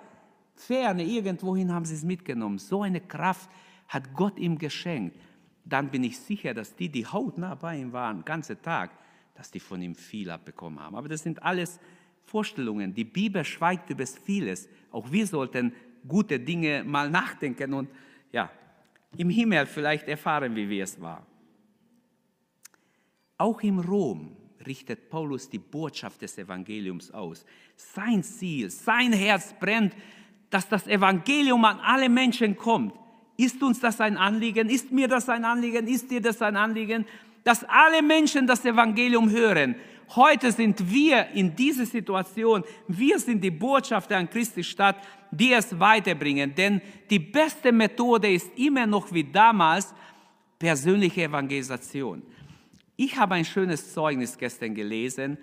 Ferne, 0.55 1.03
irgendwohin 1.03 1.71
haben 1.71 1.85
sie 1.85 1.95
es 1.95 2.03
mitgenommen. 2.03 2.57
So 2.57 2.83
eine 2.83 3.01
Kraft 3.01 3.49
hat 3.87 4.13
Gott 4.13 4.37
ihm 4.37 4.57
geschenkt. 4.57 5.17
Dann 5.63 5.89
bin 5.89 6.03
ich 6.03 6.19
sicher, 6.19 6.53
dass 6.53 6.75
die, 6.75 6.89
die 6.89 7.05
hautnah 7.05 7.55
bei 7.55 7.77
ihm 7.77 7.93
waren, 7.93 8.17
den 8.17 8.25
ganzen 8.25 8.61
Tag, 8.61 8.91
dass 9.35 9.51
die 9.51 9.59
von 9.59 9.81
ihm 9.81 9.95
viel 9.95 10.29
abbekommen 10.29 10.79
haben. 10.79 10.95
Aber 10.95 11.07
das 11.07 11.23
sind 11.23 11.41
alles 11.43 11.79
Vorstellungen. 12.23 12.93
Die 12.93 13.03
Bibel 13.03 13.43
schweigt 13.43 13.89
über 13.89 14.05
vieles. 14.05 14.67
Auch 14.91 15.11
wir 15.11 15.25
sollten 15.25 15.73
gute 16.07 16.39
Dinge 16.39 16.83
mal 16.83 17.09
nachdenken 17.09 17.73
und 17.73 17.89
ja, 18.31 18.51
im 19.17 19.29
Himmel 19.29 19.65
vielleicht 19.65 20.07
erfahren, 20.07 20.55
wie 20.55 20.69
wir 20.69 20.83
es 20.83 20.99
war. 20.99 21.25
Auch 23.37 23.61
im 23.61 23.79
Rom 23.79 24.35
richtet 24.65 25.09
Paulus 25.09 25.49
die 25.49 25.59
Botschaft 25.59 26.21
des 26.21 26.37
Evangeliums 26.37 27.11
aus. 27.11 27.45
Sein 27.75 28.23
Ziel, 28.23 28.69
sein 28.69 29.13
Herz 29.13 29.53
brennt, 29.59 29.95
dass 30.49 30.67
das 30.67 30.87
Evangelium 30.87 31.63
an 31.65 31.79
alle 31.79 32.09
Menschen 32.09 32.55
kommt. 32.55 32.93
Ist 33.37 33.61
uns 33.63 33.79
das 33.79 33.99
ein 33.99 34.17
Anliegen? 34.17 34.69
Ist 34.69 34.91
mir 34.91 35.07
das 35.07 35.27
ein 35.29 35.45
Anliegen? 35.45 35.87
Ist 35.87 36.11
dir 36.11 36.21
das 36.21 36.41
ein 36.41 36.55
Anliegen? 36.55 37.05
Dass 37.43 37.63
alle 37.63 38.01
Menschen 38.01 38.45
das 38.45 38.63
Evangelium 38.65 39.29
hören. 39.29 39.75
Heute 40.15 40.51
sind 40.51 40.91
wir 40.91 41.27
in 41.29 41.55
dieser 41.55 41.85
Situation. 41.85 42.63
Wir 42.87 43.17
sind 43.17 43.41
die 43.41 43.49
Botschafter 43.49 44.17
an 44.17 44.29
Christi 44.29 44.63
Stadt, 44.63 44.97
die 45.31 45.53
es 45.53 45.79
weiterbringen. 45.79 46.53
Denn 46.53 46.81
die 47.09 47.19
beste 47.19 47.71
Methode 47.71 48.31
ist 48.31 48.51
immer 48.57 48.85
noch 48.85 49.11
wie 49.13 49.23
damals 49.23 49.93
persönliche 50.59 51.23
Evangelisation. 51.23 52.21
Ich 53.03 53.17
habe 53.17 53.33
ein 53.33 53.45
schönes 53.45 53.95
Zeugnis 53.95 54.37
gestern 54.37 54.75
gelesen. 54.75 55.39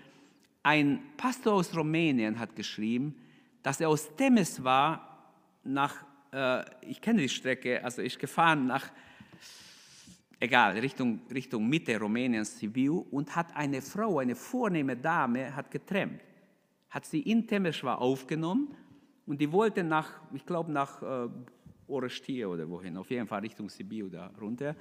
Ein 0.63 1.01
Pastor 1.17 1.55
aus 1.55 1.77
Rumänien 1.77 2.39
hat 2.39 2.55
geschrieben, 2.55 3.17
dass 3.65 3.81
er 3.81 3.89
aus 3.89 4.15
Temes 4.15 4.63
war, 4.63 5.35
nach, 5.65 6.07
äh, 6.33 6.63
ich 6.83 7.01
kenne 7.01 7.21
die 7.21 7.29
Strecke, 7.29 7.83
also 7.83 8.01
ich 8.01 8.17
gefahren 8.17 8.69
nach, 8.69 8.93
egal, 10.39 10.79
Richtung, 10.79 11.19
Richtung 11.35 11.69
Mitte 11.69 11.99
Rumäniens, 11.99 12.61
Sibiu, 12.61 13.05
und 13.11 13.35
hat 13.35 13.57
eine 13.57 13.83
Frau, 13.83 14.21
eine 14.21 14.37
vornehme 14.37 14.97
Dame, 14.97 15.57
hat 15.57 15.69
getrennt. 15.73 16.21
Hat 16.91 17.07
sie 17.07 17.23
in 17.23 17.45
Temeschwar 17.45 18.01
aufgenommen 18.01 18.69
und 19.27 19.41
die 19.41 19.51
wollte 19.51 19.83
nach, 19.83 20.21
ich 20.33 20.47
glaube 20.47 20.71
nach 20.71 21.03
äh, 21.03 21.29
Orestie 21.89 22.45
oder 22.45 22.71
wohin, 22.71 22.97
auf 22.97 23.11
jeden 23.11 23.27
Fall 23.27 23.41
Richtung 23.41 23.69
Sibiu 23.69 24.09
da 24.09 24.31
runter. 24.41 24.77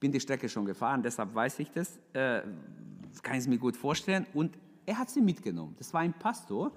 Bin 0.00 0.10
die 0.10 0.20
Strecke 0.20 0.48
schon 0.48 0.64
gefahren, 0.64 1.02
deshalb 1.02 1.34
weiß 1.34 1.58
ich 1.60 1.70
das, 1.70 1.98
äh, 2.14 2.42
kann 3.22 3.34
ich 3.34 3.40
es 3.40 3.48
mir 3.48 3.58
gut 3.58 3.76
vorstellen. 3.76 4.26
Und 4.34 4.58
er 4.86 4.98
hat 4.98 5.10
sie 5.10 5.20
mitgenommen. 5.20 5.76
Das 5.78 5.92
war 5.92 6.00
ein 6.00 6.14
Pastor 6.14 6.72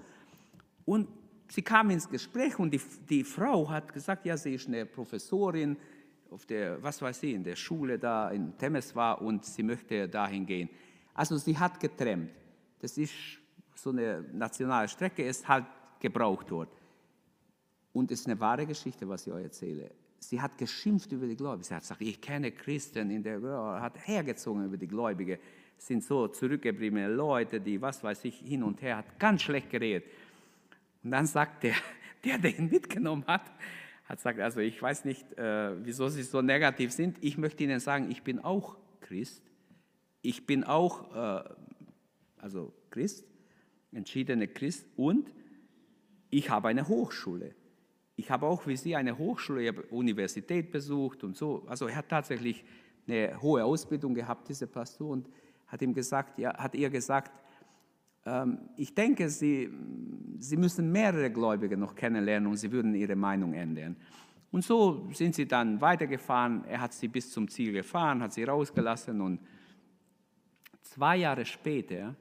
und 0.84 1.08
sie 1.48 1.62
kam 1.62 1.90
ins 1.90 2.08
Gespräch 2.08 2.58
und 2.58 2.70
die, 2.70 2.80
die 3.08 3.24
Frau 3.24 3.68
hat 3.68 3.92
gesagt, 3.92 4.26
ja, 4.26 4.36
sie 4.36 4.54
ist 4.54 4.68
eine 4.68 4.86
Professorin 4.86 5.76
auf 6.30 6.46
der, 6.46 6.82
was 6.82 7.00
weiß 7.00 7.22
ich, 7.22 7.34
in 7.34 7.44
der 7.44 7.56
Schule 7.56 7.98
da 7.98 8.30
in 8.30 8.56
Temeswar 8.58 9.22
und 9.22 9.44
sie 9.44 9.62
möchte 9.62 10.08
dahin 10.08 10.46
gehen. 10.46 10.68
Also 11.14 11.36
sie 11.36 11.56
hat 11.56 11.78
getrennt. 11.78 12.30
Das 12.80 12.98
ist 12.98 13.14
so 13.74 13.90
eine 13.90 14.24
nationale 14.32 14.88
Strecke, 14.88 15.24
ist 15.24 15.46
halt 15.46 15.64
gebraucht 16.00 16.46
dort. 16.50 16.68
Und 17.92 18.10
es 18.10 18.20
ist 18.20 18.26
eine 18.26 18.38
wahre 18.38 18.66
Geschichte, 18.66 19.08
was 19.08 19.26
ich 19.26 19.32
euch 19.32 19.44
erzähle. 19.44 19.90
Sie 20.28 20.40
hat 20.40 20.56
geschimpft 20.58 21.12
über 21.12 21.26
die 21.26 21.36
Gläubigen. 21.36 21.64
Sie 21.64 21.74
hat 21.74 21.82
gesagt, 21.82 22.00
ich 22.00 22.20
kenne 22.20 22.52
Christen 22.52 23.10
in 23.10 23.22
der, 23.22 23.40
hat 23.80 24.06
hergezogen 24.06 24.64
über 24.64 24.76
die 24.76 24.88
Gläubigen. 24.88 25.38
Sind 25.76 26.02
so 26.02 26.28
zurückgebliebene 26.28 27.08
Leute, 27.08 27.60
die, 27.60 27.80
was 27.80 28.02
weiß 28.02 28.24
ich, 28.24 28.38
hin 28.38 28.62
und 28.62 28.80
her, 28.80 28.98
hat 28.98 29.18
ganz 29.18 29.42
schlecht 29.42 29.70
geredet. 29.70 30.04
Und 31.02 31.10
dann 31.10 31.26
sagt 31.26 31.64
der, 31.64 31.74
der, 32.24 32.38
der 32.38 32.58
ihn 32.58 32.70
mitgenommen 32.70 33.24
hat, 33.26 33.42
hat 34.06 34.18
gesagt, 34.18 34.40
also 34.40 34.60
ich 34.60 34.80
weiß 34.80 35.04
nicht, 35.04 35.32
äh, 35.38 35.84
wieso 35.84 36.08
Sie 36.08 36.22
so 36.22 36.42
negativ 36.42 36.92
sind. 36.92 37.18
Ich 37.20 37.38
möchte 37.38 37.64
Ihnen 37.64 37.80
sagen, 37.80 38.10
ich 38.10 38.22
bin 38.22 38.38
auch 38.38 38.76
Christ. 39.00 39.42
Ich 40.22 40.46
bin 40.46 40.64
auch, 40.64 41.14
äh, 41.14 41.44
also 42.38 42.72
Christ, 42.90 43.24
entschiedener 43.92 44.46
Christ 44.46 44.86
und 44.96 45.32
ich 46.30 46.50
habe 46.50 46.68
eine 46.68 46.88
Hochschule. 46.88 47.54
Ich 48.16 48.30
habe 48.30 48.46
auch 48.46 48.66
wie 48.66 48.76
Sie 48.76 48.94
eine 48.94 49.18
Hochschule, 49.18 49.72
Universität 49.90 50.70
besucht 50.70 51.24
und 51.24 51.36
so. 51.36 51.64
Also 51.66 51.88
er 51.88 51.96
hat 51.96 52.08
tatsächlich 52.08 52.64
eine 53.06 53.40
hohe 53.40 53.64
Ausbildung 53.64 54.14
gehabt, 54.14 54.48
dieser 54.48 54.66
Pastor, 54.66 55.10
und 55.10 55.28
hat 55.66 55.82
ihm 55.82 55.92
gesagt, 55.92 56.38
ja, 56.38 56.56
hat 56.56 56.74
ihr 56.74 56.90
gesagt, 56.90 57.32
ähm, 58.24 58.58
ich 58.76 58.94
denke, 58.94 59.28
Sie, 59.28 59.70
Sie 60.38 60.56
müssen 60.56 60.92
mehrere 60.92 61.30
Gläubige 61.30 61.76
noch 61.76 61.94
kennenlernen 61.94 62.48
und 62.48 62.56
Sie 62.56 62.70
würden 62.70 62.94
Ihre 62.94 63.16
Meinung 63.16 63.52
ändern. 63.52 63.96
Und 64.54 64.62
so 64.62 65.08
sind 65.12 65.34
sie 65.34 65.48
dann 65.48 65.80
weitergefahren. 65.80 66.64
Er 66.66 66.80
hat 66.80 66.92
sie 66.92 67.08
bis 67.08 67.32
zum 67.32 67.48
Ziel 67.48 67.72
gefahren, 67.72 68.22
hat 68.22 68.32
sie 68.32 68.44
rausgelassen 68.44 69.20
und 69.20 69.40
zwei 70.82 71.16
Jahre 71.16 71.44
später 71.44 72.14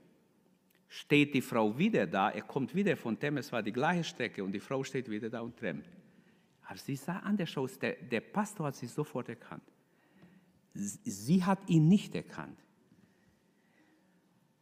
steht 0.93 1.33
die 1.33 1.41
Frau 1.41 1.75
wieder 1.75 2.05
da. 2.05 2.29
Er 2.29 2.43
kommt 2.43 2.75
wieder 2.75 2.95
von 2.95 3.17
Temes, 3.19 3.51
war 3.51 3.63
die 3.63 3.73
gleiche 3.73 4.03
Strecke 4.03 4.43
und 4.43 4.51
die 4.51 4.59
Frau 4.59 4.83
steht 4.83 5.09
wieder 5.09 5.27
da 5.27 5.41
und 5.41 5.57
trennt. 5.57 5.89
Aber 6.67 6.77
sie 6.77 6.95
sah 6.95 7.17
anders 7.19 7.57
aus. 7.57 7.79
Der, 7.79 7.93
der 7.93 8.21
Pastor 8.21 8.67
hat 8.67 8.75
sie 8.75 8.85
sofort 8.85 9.27
erkannt. 9.27 9.63
Sie 10.75 11.43
hat 11.43 11.57
ihn 11.67 11.87
nicht 11.87 12.13
erkannt. 12.13 12.59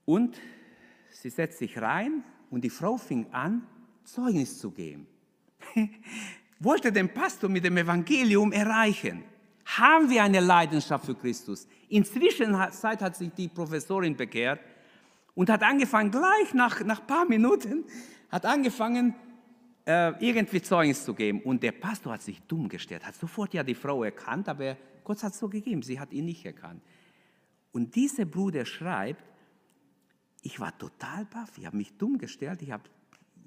Und 0.06 0.40
sie 1.10 1.30
setzt 1.30 1.60
sich 1.60 1.78
rein 1.78 2.24
und 2.50 2.64
die 2.64 2.70
Frau 2.70 2.96
fing 2.96 3.28
an, 3.32 3.68
Zeugnis 4.06 4.58
zu 4.58 4.72
geben. 4.72 5.08
Wollte 6.60 6.94
den 6.94 7.14
Pastor 7.14 7.50
mit 7.50 7.66
dem 7.66 7.76
Evangelium 7.76 8.54
erreichen. 8.54 9.26
Haben 9.66 10.10
wir 10.10 10.24
eine 10.24 10.40
Leidenschaft 10.40 11.06
für 11.06 11.16
Christus? 11.16 11.68
Inzwischen 11.90 12.58
hat 12.58 13.16
sich 13.18 13.32
die 13.32 13.50
Professorin 13.50 14.16
bekehrt 14.16 14.62
und 15.36 15.50
hat 15.50 15.64
angefangen, 15.64 16.12
gleich 16.12 16.54
nach, 16.54 16.82
ein 16.82 17.08
paar 17.08 17.26
Minuten, 17.26 17.86
hat 18.30 18.46
angefangen, 18.46 19.16
äh, 19.86 20.14
irgendwie 20.26 20.62
Zeugnis 20.62 21.04
zu 21.04 21.14
geben. 21.14 21.42
Und 21.42 21.64
der 21.64 21.72
Pastor 21.72 22.14
hat 22.14 22.22
sich 22.22 22.42
dumm 22.44 22.70
gestellt, 22.70 23.06
hat 23.06 23.16
sofort 23.16 23.54
ja 23.54 23.64
die 23.64 23.76
Frau 23.76 24.04
erkannt, 24.04 24.48
aber 24.50 24.78
Gott 25.04 25.24
hat 25.24 25.34
es 25.34 25.40
so 25.40 25.50
gegeben, 25.50 25.82
sie 25.82 26.00
hat 26.00 26.12
ihn 26.14 26.26
nicht 26.26 26.46
erkannt. 26.46 26.82
Und 27.72 27.96
dieser 27.96 28.26
Bruder 28.26 28.66
schreibt, 28.66 29.24
ich 30.42 30.60
war 30.60 30.78
total 30.78 31.26
baff, 31.26 31.58
ich 31.58 31.66
habe 31.66 31.78
mich 31.78 31.98
dumm 31.98 32.18
gestellt, 32.18 32.62
ich 32.62 32.72
habe 32.72 32.84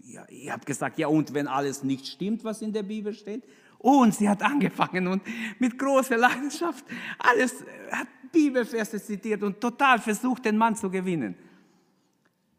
ja, 0.03 0.53
hab 0.53 0.67
gesagt, 0.67 0.99
ja 0.99 1.09
und 1.09 1.33
wenn 1.33 1.47
alles 1.47 1.83
nicht 1.83 2.07
stimmt, 2.07 2.45
was 2.45 2.63
in 2.63 2.73
der 2.73 2.83
Bibel 2.83 3.13
steht? 3.15 3.43
Und 3.79 4.15
sie 4.15 4.29
hat 4.29 4.43
angefangen 4.43 5.07
und 5.07 5.23
mit 5.59 5.79
großer 5.79 6.17
Leidenschaft 6.17 6.85
alles, 7.19 7.65
hat 7.91 8.09
Bibelverse 8.33 9.01
zitiert 9.01 9.43
und 9.43 9.61
total 9.61 9.99
versucht, 9.99 10.45
den 10.45 10.57
Mann 10.57 10.75
zu 10.75 10.91
gewinnen. 10.91 11.37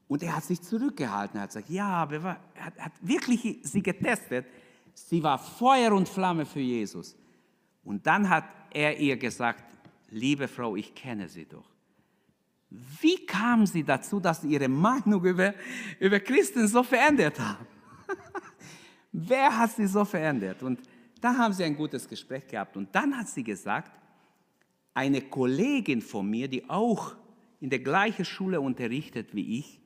Und 0.07 0.21
er 0.21 0.35
hat 0.35 0.43
sich 0.43 0.61
zurückgehalten, 0.61 1.37
er 1.37 1.43
hat 1.43 1.49
gesagt, 1.49 1.69
ja, 1.69 2.07
er 2.09 2.23
hat, 2.23 2.79
hat 2.79 2.91
wirklich 3.01 3.59
sie 3.63 3.81
getestet. 3.81 4.45
Sie 4.93 5.21
war 5.23 5.39
Feuer 5.39 5.91
und 5.93 6.07
Flamme 6.07 6.45
für 6.45 6.59
Jesus. 6.59 7.15
Und 7.83 8.05
dann 8.05 8.29
hat 8.29 8.45
er 8.71 8.97
ihr 8.97 9.17
gesagt, 9.17 9.63
liebe 10.09 10.47
Frau, 10.47 10.75
ich 10.75 10.93
kenne 10.93 11.27
Sie 11.27 11.45
doch. 11.45 11.75
Wie 12.99 13.25
kam 13.25 13.65
sie 13.65 13.83
dazu, 13.83 14.19
dass 14.19 14.41
sie 14.41 14.49
ihre 14.49 14.67
Meinung 14.67 15.23
über, 15.23 15.53
über 15.99 16.19
Christen 16.19 16.67
so 16.67 16.83
verändert 16.83 17.39
haben? 17.39 17.65
Wer 19.11 19.57
hat 19.57 19.71
sie 19.71 19.87
so 19.87 20.03
verändert? 20.03 20.61
Und 20.63 20.79
da 21.21 21.37
haben 21.37 21.53
sie 21.53 21.63
ein 21.63 21.75
gutes 21.75 22.07
Gespräch 22.07 22.47
gehabt. 22.47 22.75
Und 22.75 22.93
dann 22.93 23.15
hat 23.17 23.29
sie 23.29 23.43
gesagt, 23.43 23.91
eine 24.93 25.21
Kollegin 25.21 26.01
von 26.01 26.29
mir, 26.29 26.47
die 26.47 26.69
auch 26.69 27.15
in 27.59 27.69
der 27.69 27.79
gleichen 27.79 28.25
Schule 28.25 28.59
unterrichtet 28.59 29.33
wie 29.33 29.59
ich, 29.59 29.79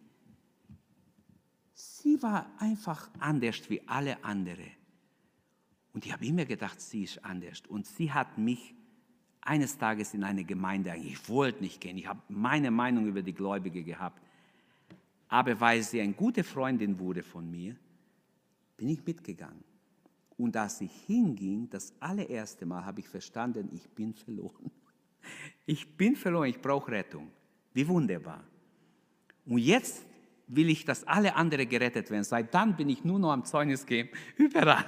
sie 2.02 2.22
war 2.22 2.46
einfach 2.60 3.10
anders 3.20 3.70
wie 3.70 3.82
alle 3.88 4.24
anderen. 4.24 4.72
Und 5.94 6.06
ich 6.06 6.14
habe 6.14 6.26
immer 6.26 6.46
gedacht, 6.46 6.80
sie 6.80 7.04
ist 7.04 7.24
anders. 7.24 7.64
Und 7.68 7.86
sie 7.86 8.12
hat 8.12 8.38
mich 8.38 8.76
eines 9.42 9.78
Tages 9.78 10.14
in 10.14 10.24
eine 10.24 10.44
Gemeinde, 10.44 10.96
ich 10.98 11.28
wollte 11.30 11.62
nicht 11.62 11.82
gehen, 11.82 11.98
ich 11.98 12.08
habe 12.08 12.22
meine 12.30 12.72
Meinung 12.72 13.08
über 13.08 13.22
die 13.22 13.34
Gläubige 13.34 13.84
gehabt. 13.84 14.22
Aber 15.28 15.60
weil 15.60 15.82
sie 15.82 16.02
eine 16.02 16.14
gute 16.14 16.44
Freundin 16.44 17.00
wurde 17.00 17.24
von 17.24 17.50
mir, 17.50 17.76
bin 18.78 18.90
ich 18.90 19.06
mitgegangen. 19.06 19.64
Und 20.38 20.56
als 20.56 20.82
ich 20.82 20.92
hinging, 21.06 21.70
das 21.70 21.94
allererste 22.00 22.66
Mal 22.66 22.86
habe 22.86 23.02
ich 23.02 23.08
verstanden, 23.08 23.70
ich 23.74 23.88
bin 23.90 24.14
verloren. 24.14 24.72
Ich 25.66 25.98
bin 25.98 26.16
verloren, 26.16 26.50
ich 26.50 26.62
brauche 26.62 26.92
Rettung. 26.92 27.30
Wie 27.74 27.88
wunderbar. 27.88 28.44
Und 29.46 29.60
jetzt 29.60 30.06
will 30.50 30.70
ich, 30.70 30.84
dass 30.84 31.08
alle 31.08 31.36
anderen 31.36 31.70
gerettet 31.70 32.12
werden. 32.12 32.24
Seit 32.24 32.54
dann 32.54 32.76
bin 32.76 32.90
ich 32.90 33.06
nur 33.06 33.20
noch 33.20 33.32
am 33.32 33.46
Zeugnis 33.46 33.86
geben, 33.86 34.10
überall. 34.38 34.86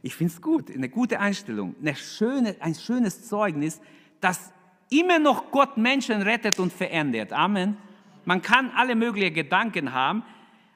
Ich 0.00 0.14
finde 0.14 0.32
es 0.32 0.40
gut, 0.40 0.70
eine 0.70 0.88
gute 0.88 1.20
Einstellung, 1.20 1.76
eine 1.80 1.94
schöne, 1.94 2.56
ein 2.60 2.74
schönes 2.74 3.28
Zeugnis, 3.28 3.80
dass 4.20 4.52
immer 4.90 5.18
noch 5.18 5.50
Gott 5.50 5.76
Menschen 5.76 6.22
rettet 6.22 6.58
und 6.58 6.72
verändert. 6.72 7.32
Amen. 7.32 7.76
Man 8.24 8.42
kann 8.42 8.70
alle 8.70 8.94
möglichen 8.94 9.34
Gedanken 9.34 9.92
haben, 9.92 10.22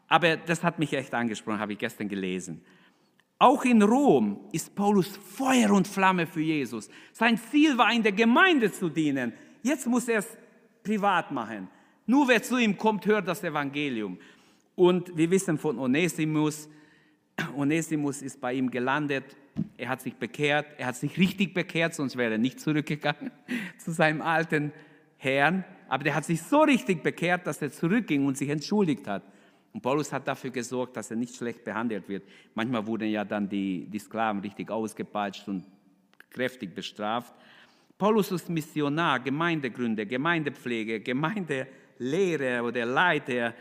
aber 0.09 0.37
das 0.37 0.63
hat 0.63 0.79
mich 0.79 0.93
echt 0.93 1.15
angesprochen, 1.15 1.59
habe 1.59 1.73
ich 1.73 1.79
gestern 1.79 2.09
gelesen. 2.09 2.63
Auch 3.39 3.65
in 3.65 3.83
Rom 3.83 4.49
ist 4.53 4.75
Paulus 4.75 5.17
Feuer 5.17 5.71
und 5.71 5.87
Flamme 5.87 6.27
für 6.27 6.41
Jesus. 6.41 6.89
Sein 7.13 7.37
Ziel 7.37 7.77
war, 7.77 7.93
in 7.93 8.03
der 8.03 8.13
Gemeinde 8.13 8.73
zu 8.73 8.89
dienen. 8.89 9.33
Jetzt 9.63 9.87
muss 9.87 10.09
er 10.09 10.21
es 10.21 10.39
privat 10.83 11.31
machen. 11.33 11.69
Nur 12.07 12.29
wer 12.29 12.43
zu 12.43 12.57
ihm 12.57 12.77
kommt, 12.79 13.05
hört 13.07 13.27
das 13.27 13.43
Evangelium. 13.43 14.19
Und 14.77 15.17
wir 15.17 15.31
wissen 15.31 15.59
von 15.59 15.79
Onesimus, 15.79 16.69
Onesimus 17.57 18.23
ist 18.23 18.41
bei 18.41 18.55
ihm 18.55 18.71
gelandet, 18.71 19.25
er 19.77 19.89
hat 19.89 20.03
sich 20.03 20.15
bekehrt, 20.15 20.67
er 20.79 20.87
hat 20.87 20.97
sich 20.97 21.19
richtig 21.19 21.55
bekehrt, 21.55 21.95
sonst 21.95 22.17
wäre 22.17 22.33
er 22.33 22.39
nicht 22.39 22.61
zurückgegangen 22.61 23.31
zu 23.79 23.91
seinem 23.91 24.23
alten 24.23 24.73
Herrn. 25.17 25.65
Aber 25.89 26.05
der 26.05 26.15
hat 26.15 26.25
sich 26.25 26.43
so 26.43 26.61
richtig 26.61 27.03
bekehrt, 27.03 27.47
dass 27.47 27.63
er 27.63 27.73
zurückging 27.73 28.27
und 28.27 28.37
sich 28.37 28.51
entschuldigt 28.51 29.07
hat. 29.07 29.23
Und 29.73 29.83
Paulus 29.83 30.13
hat 30.13 30.27
dafür 30.27 30.51
gesorgt, 30.51 30.97
dass 30.97 31.11
er 31.11 31.17
nicht 31.17 31.37
schlecht 31.37 31.65
behandelt 31.65 32.09
wird. 32.09 32.25
Manchmal 32.55 32.87
wurden 32.87 33.09
ja 33.09 33.25
dann 33.25 33.49
die, 33.49 33.87
die 33.87 33.99
Sklaven 33.99 34.41
richtig 34.41 34.71
ausgepeitscht 34.71 35.49
und 35.49 35.65
kräftig 36.31 36.75
bestraft. 36.75 37.35
Paulus 37.99 38.31
ist 38.31 38.49
Missionar, 38.49 39.21
Gemeindegründer, 39.21 40.05
Gemeindepflege, 40.05 41.01
Gemeindelehrer 41.99 42.65
oder 42.65 42.85
Leiter. 42.85 43.55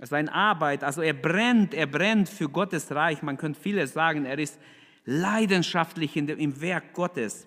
Seine 0.00 0.32
Arbeit, 0.32 0.82
also 0.82 1.02
er 1.02 1.14
brennt, 1.14 1.72
er 1.72 1.86
brennt 1.86 2.28
für 2.28 2.48
Gottes 2.48 2.90
Reich. 2.90 3.22
Man 3.22 3.36
könnte 3.36 3.60
viele 3.60 3.86
sagen, 3.86 4.26
er 4.26 4.38
ist 4.38 4.58
leidenschaftlich 5.04 6.16
in 6.16 6.26
dem, 6.26 6.38
im 6.38 6.60
Werk 6.60 6.92
Gottes. 6.92 7.46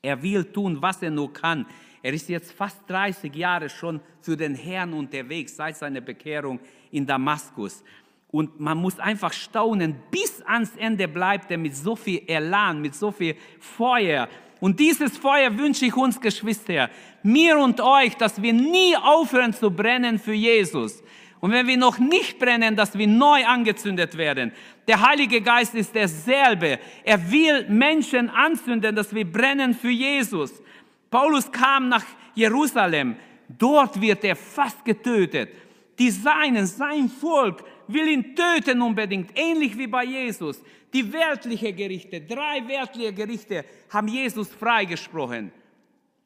Er 0.00 0.20
will 0.22 0.44
tun, 0.44 0.80
was 0.80 1.02
er 1.02 1.10
nur 1.10 1.32
kann. 1.32 1.66
Er 2.02 2.12
ist 2.12 2.28
jetzt 2.28 2.52
fast 2.52 2.78
30 2.88 3.34
Jahre 3.34 3.68
schon 3.68 4.00
für 4.20 4.36
den 4.36 4.54
Herrn 4.54 4.92
unterwegs, 4.92 5.54
seit 5.54 5.76
seiner 5.76 6.00
Bekehrung 6.00 6.58
in 6.90 7.06
Damaskus. 7.06 7.84
Und 8.28 8.58
man 8.58 8.78
muss 8.78 8.98
einfach 8.98 9.32
staunen, 9.32 9.94
bis 10.10 10.42
ans 10.42 10.74
Ende 10.76 11.06
bleibt 11.06 11.50
er 11.50 11.58
mit 11.58 11.76
so 11.76 11.94
viel 11.94 12.22
Elan, 12.26 12.80
mit 12.80 12.94
so 12.94 13.12
viel 13.12 13.36
Feuer. 13.60 14.26
Und 14.62 14.78
dieses 14.78 15.18
Feuer 15.18 15.58
wünsche 15.58 15.86
ich 15.86 15.96
uns, 15.96 16.20
Geschwister, 16.20 16.88
mir 17.24 17.58
und 17.58 17.80
euch, 17.80 18.16
dass 18.16 18.40
wir 18.40 18.52
nie 18.52 18.96
aufhören 18.96 19.52
zu 19.52 19.72
brennen 19.72 20.20
für 20.20 20.34
Jesus. 20.34 21.02
Und 21.40 21.50
wenn 21.50 21.66
wir 21.66 21.76
noch 21.76 21.98
nicht 21.98 22.38
brennen, 22.38 22.76
dass 22.76 22.96
wir 22.96 23.08
neu 23.08 23.44
angezündet 23.44 24.16
werden. 24.16 24.52
Der 24.86 25.04
Heilige 25.04 25.40
Geist 25.40 25.74
ist 25.74 25.92
derselbe. 25.92 26.78
Er 27.02 27.32
will 27.32 27.66
Menschen 27.70 28.30
anzünden, 28.30 28.94
dass 28.94 29.12
wir 29.12 29.24
brennen 29.24 29.74
für 29.74 29.90
Jesus. 29.90 30.62
Paulus 31.10 31.50
kam 31.50 31.88
nach 31.88 32.04
Jerusalem. 32.36 33.16
Dort 33.48 34.00
wird 34.00 34.22
er 34.22 34.36
fast 34.36 34.84
getötet. 34.84 35.50
Die 35.98 36.12
Seinen, 36.12 36.66
sein 36.66 37.08
Volk 37.08 37.64
will 37.88 38.08
ihn 38.08 38.34
töten 38.34 38.80
unbedingt, 38.82 39.30
ähnlich 39.34 39.76
wie 39.76 39.86
bei 39.86 40.04
Jesus. 40.04 40.62
Die 40.92 41.12
weltlichen 41.12 41.74
Gerichte, 41.74 42.20
drei 42.20 42.66
weltliche 42.66 43.12
Gerichte 43.12 43.64
haben 43.90 44.08
Jesus 44.08 44.48
freigesprochen. 44.48 45.50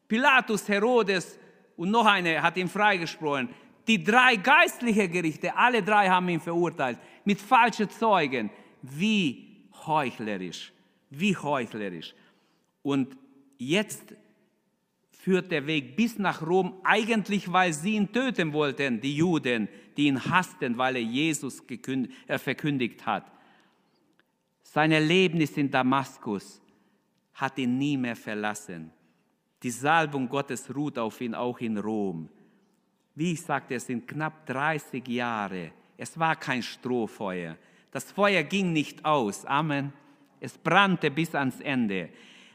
Pilatus, 0.09 0.69
Herodes 0.69 1.39
und 1.77 1.91
noch 1.91 2.07
eine 2.07 2.43
hat 2.43 2.57
ihn 2.57 2.69
freigesprochen. 2.69 3.49
Die 3.87 4.03
drei 4.03 4.37
geistlichen 4.37 5.11
Gerichte, 5.11 5.57
alle 5.57 5.83
drei 5.83 6.09
haben 6.09 6.29
ihn 6.29 6.41
verurteilt 6.41 6.99
mit 7.25 7.41
falschen 7.41 7.89
Zeugen. 7.91 8.51
Wie 8.83 9.69
heuchlerisch, 9.87 10.73
wie 11.11 11.37
heuchlerisch. 11.37 12.15
Und 12.83 13.17
jetzt 13.59 14.15
führt 15.11 15.51
der 15.51 15.67
Weg 15.67 15.97
bis 15.97 16.19
nach 16.19 16.45
Rom, 16.47 16.75
eigentlich 16.85 17.53
weil 17.53 17.73
sie 17.73 17.95
ihn 17.95 18.13
töten 18.13 18.53
wollten, 18.53 19.01
die 19.01 19.17
Juden, 19.17 19.69
die 19.97 20.07
ihn 20.07 20.23
hassten, 20.25 20.77
weil 20.77 20.97
er 20.97 21.03
Jesus 21.03 21.63
äh, 21.69 22.39
verkündigt 22.39 23.07
hat. 23.07 23.31
Sein 24.63 24.93
Erlebnis 24.93 25.57
in 25.57 25.71
Damaskus 25.71 26.61
hat 27.35 27.59
ihn 27.59 27.79
nie 27.79 27.97
mehr 27.97 28.17
verlassen. 28.17 28.91
Die 29.63 29.71
Salbung 29.71 30.29
Gottes 30.29 30.75
ruht 30.75 30.99
auf 30.99 31.21
ihn 31.21 31.35
auch 31.35 31.59
in 31.61 31.79
Rom. 31.79 32.29
Wie 33.15 33.33
ich 33.33 33.43
sagte, 33.43 33.75
es 33.77 33.87
sind 33.87 34.07
knapp 34.07 34.47
30 34.47 35.07
Jahre. 35.09 35.73
Es 35.97 36.19
war 36.19 36.37
kein 36.37 36.63
Strohfeuer. 36.63 37.57
Das 37.91 38.13
Feuer 38.13 38.43
ging 38.43 38.73
nicht 38.73 39.05
aus. 39.05 39.47
Amen. 39.47 39.93
Es 40.41 40.59
brannte 40.59 41.11
bis 41.11 41.35
ans 41.35 41.61
Ende. 41.61 42.11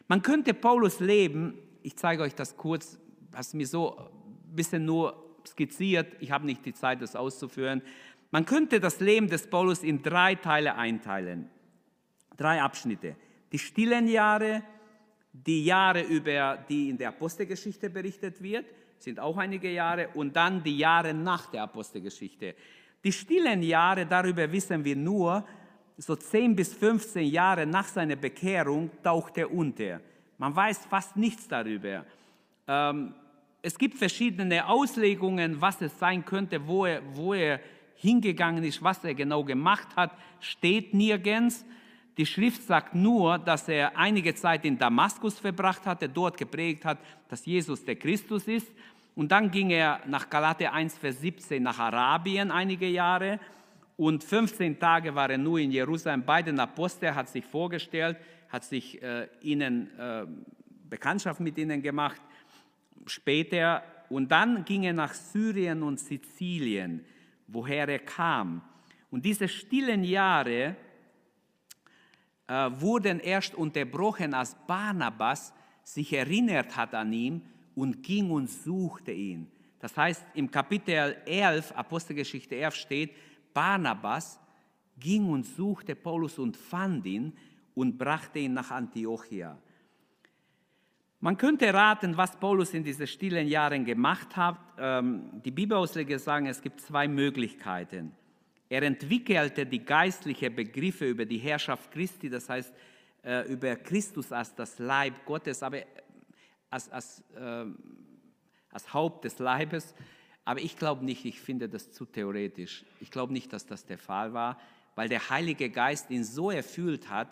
Man 0.08 0.22
könnte 0.22 0.54
Paulus 0.54 1.00
Leben, 1.00 1.58
ich 1.82 1.96
zeige 1.96 2.22
euch 2.22 2.36
das 2.36 2.56
kurz, 2.56 3.00
hast 3.34 3.56
mir 3.56 3.66
so 3.66 3.98
ein 3.98 4.56
bisschen 4.56 4.86
nur 4.86 5.31
skizziert, 5.48 6.16
ich 6.20 6.32
habe 6.32 6.46
nicht 6.46 6.66
die 6.66 6.74
Zeit, 6.74 7.02
das 7.02 7.16
auszuführen. 7.16 7.82
Man 8.32 8.46
könnte 8.46 8.80
das 8.80 9.00
Leben 9.00 9.28
des 9.28 9.48
Paulus 9.48 9.84
in 9.84 10.02
drei 10.02 10.36
Teile 10.36 10.76
einteilen. 10.76 11.50
Drei 12.38 12.62
Abschnitte. 12.62 13.16
Die 13.52 13.60
stillen 13.60 14.08
Jahre, 14.08 14.64
die 15.34 15.66
Jahre, 15.66 16.02
über 16.02 16.58
die 16.70 16.90
in 16.90 16.98
der 16.98 17.10
Apostelgeschichte 17.10 17.90
berichtet 17.90 18.42
wird, 18.42 18.66
sind 18.98 19.20
auch 19.20 19.38
einige 19.38 19.72
Jahre, 19.72 20.10
und 20.14 20.36
dann 20.36 20.64
die 20.64 20.78
Jahre 20.78 21.14
nach 21.14 21.52
der 21.52 21.64
Apostelgeschichte. 21.64 22.56
Die 23.04 23.12
stillen 23.12 23.64
Jahre, 23.64 24.06
darüber 24.06 24.50
wissen 24.52 24.86
wir 24.86 24.96
nur, 24.96 25.46
so 25.98 26.16
10 26.16 26.56
bis 26.56 26.74
15 26.74 27.28
Jahre 27.28 27.66
nach 27.66 27.88
seiner 27.88 28.16
Bekehrung 28.16 28.90
taucht 29.04 29.38
er 29.38 29.52
unter. 29.52 30.00
Man 30.38 30.56
weiß 30.56 30.86
fast 30.86 31.16
nichts 31.16 31.48
darüber. 31.48 32.06
Ähm, 32.68 33.14
es 33.62 33.78
gibt 33.78 33.98
verschiedene 33.98 34.68
Auslegungen, 34.68 35.62
was 35.62 35.82
es 35.82 35.98
sein 36.00 36.26
könnte, 36.26 36.66
wo 36.68 36.86
er, 36.86 37.02
wo 37.14 37.34
er 37.34 37.60
hingegangen 37.96 38.64
ist, 38.64 38.82
was 38.84 39.04
er 39.04 39.14
genau 39.14 39.44
gemacht 39.44 39.96
hat, 39.96 40.12
steht 40.40 40.94
nirgends. 40.94 41.64
Die 42.18 42.26
Schrift 42.26 42.64
sagt 42.64 42.96
nur, 42.96 43.38
dass 43.38 43.70
er 43.70 43.98
einige 43.98 44.34
Zeit 44.34 44.66
in 44.66 44.78
Damaskus 44.78 45.40
verbracht 45.40 45.86
hatte, 45.86 46.10
dort 46.10 46.38
geprägt 46.38 46.84
hat, 46.86 46.98
dass 47.30 47.46
Jesus 47.46 47.86
der 47.86 47.96
Christus 47.96 48.48
ist. 48.48 48.68
Und 49.16 49.32
dann 49.32 49.52
ging 49.52 49.70
er 49.70 50.02
nach 50.08 50.30
Galater 50.30 50.74
1, 50.74 50.98
Vers 50.98 51.22
17 51.22 51.62
nach 51.62 51.78
Arabien 51.78 52.50
einige 52.50 52.88
Jahre. 52.88 53.40
Und 53.98 54.24
15 54.24 54.80
Tage 54.80 55.14
war 55.14 55.30
er 55.30 55.38
nur 55.38 55.60
in 55.60 55.72
Jerusalem 55.72 56.24
bei 56.26 56.42
den 56.42 56.60
Aposteln, 56.60 57.14
hat 57.14 57.30
sich 57.30 57.46
vorgestellt, 57.46 58.18
hat 58.50 58.64
sich 58.64 59.02
äh, 59.04 59.28
ihnen 59.42 59.88
äh, 60.00 60.26
Bekanntschaft 60.90 61.40
mit 61.40 61.58
ihnen 61.58 61.82
gemacht. 61.82 62.22
Später, 63.06 63.84
und 64.10 64.32
dann 64.32 64.66
ging 64.66 64.84
er 64.84 64.94
nach 64.94 65.14
Syrien 65.14 65.84
und 65.84 66.00
Sizilien, 66.00 67.06
woher 67.48 67.88
er 67.88 68.00
kam. 68.00 68.62
Und 69.10 69.26
diese 69.26 69.48
stillen 69.48 70.04
Jahre, 70.04 70.76
äh, 72.52 72.70
wurden 72.82 73.22
erst 73.22 73.56
unterbrochen, 73.56 74.34
als 74.34 74.56
Barnabas 74.68 75.54
sich 75.84 76.12
erinnert 76.12 76.76
hat 76.76 76.94
an 76.94 77.14
ihn 77.14 77.42
und 77.76 78.04
ging 78.04 78.30
und 78.30 78.50
suchte 78.50 79.14
ihn. 79.14 79.50
Das 79.80 79.96
heißt, 79.96 80.26
im 80.34 80.52
Kapitel 80.52 81.16
11, 81.26 81.72
Apostelgeschichte 81.72 82.58
11 82.58 82.76
steht, 82.76 83.16
Barnabas 83.54 84.38
ging 85.00 85.30
und 85.30 85.46
suchte 85.46 85.96
Paulus 85.96 86.38
und 86.40 86.58
fand 86.58 87.06
ihn 87.06 87.32
und 87.74 87.98
brachte 87.98 88.40
ihn 88.40 88.54
nach 88.54 88.70
Antiochia. 88.70 89.58
Man 91.24 91.38
könnte 91.38 91.72
raten, 91.72 92.18
was 92.18 92.36
Paulus 92.36 92.74
in 92.74 92.84
diesen 92.84 93.06
stillen 93.06 93.48
Jahren 93.48 93.86
gemacht 93.86 94.36
hat. 94.36 94.58
Ähm, 94.80 95.40
die 95.46 95.52
Bibelausleger 95.52 96.18
sagen, 96.18 96.48
es 96.48 96.60
gibt 96.60 96.82
zwei 96.82 97.08
Möglichkeiten. 97.08 98.12
Er 98.68 98.82
entwickelte 98.82 99.68
die 99.68 99.86
geistlichen 99.86 100.56
Begriffe 100.56 101.06
über 101.06 101.26
die 101.26 101.38
Herrschaft 101.38 101.92
Christi, 101.92 102.28
das 102.28 102.50
heißt 102.50 102.74
äh, 103.24 103.48
über 103.54 103.76
Christus 103.76 104.32
als 104.32 104.56
das 104.56 104.80
Leib 104.80 105.24
Gottes, 105.24 105.62
aber 105.62 105.84
als, 106.72 106.90
als, 106.90 107.24
äh, 107.36 107.66
als 108.72 108.92
Haupt 108.92 109.26
des 109.26 109.38
Leibes. 109.38 109.94
Aber 110.44 110.60
ich 110.60 110.76
glaube 110.76 111.06
nicht, 111.06 111.24
ich 111.26 111.40
finde 111.40 111.70
das 111.70 111.92
zu 111.92 112.06
theoretisch. 112.06 112.84
Ich 113.00 113.12
glaube 113.12 113.32
nicht, 113.32 113.54
dass 113.54 113.68
das 113.68 113.86
der 113.86 114.00
Fall 114.00 114.34
war, 114.34 114.60
weil 114.96 115.08
der 115.08 115.30
Heilige 115.30 115.70
Geist 115.70 116.10
ihn 116.10 116.24
so 116.24 116.50
erfüllt 116.50 117.12
hat. 117.12 117.28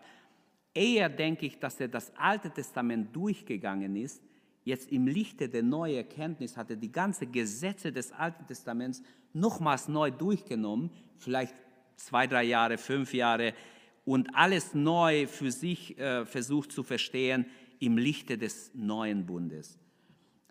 Eher 0.80 1.10
denke 1.10 1.46
ich, 1.46 1.60
dass 1.60 1.78
er 1.82 1.90
das 1.90 2.10
Alte 2.16 2.50
Testament 2.50 3.14
durchgegangen 3.14 3.98
ist, 3.98 4.24
jetzt 4.64 4.90
im 4.94 5.08
Lichte 5.08 5.50
der 5.50 5.62
neuen 5.62 5.98
Erkenntnis 5.98 6.56
hat 6.56 6.70
er 6.70 6.78
die 6.78 6.90
ganzen 6.90 7.30
Gesetze 7.34 7.92
des 7.92 8.14
Alten 8.14 8.48
Testaments 8.48 9.04
nochmals 9.34 9.90
neu 9.90 10.10
durchgenommen, 10.10 10.90
vielleicht 11.18 11.54
zwei, 11.98 12.28
drei 12.28 12.46
Jahre, 12.46 12.78
fünf 12.78 13.14
Jahre, 13.14 13.54
und 14.06 14.34
alles 14.34 14.74
neu 14.74 15.28
für 15.28 15.52
sich 15.52 16.00
äh, 16.00 16.26
versucht 16.26 16.72
zu 16.72 16.84
verstehen 16.84 17.46
im 17.80 17.98
Lichte 17.98 18.38
des 18.38 18.72
neuen 18.74 19.26
Bundes. 19.26 19.78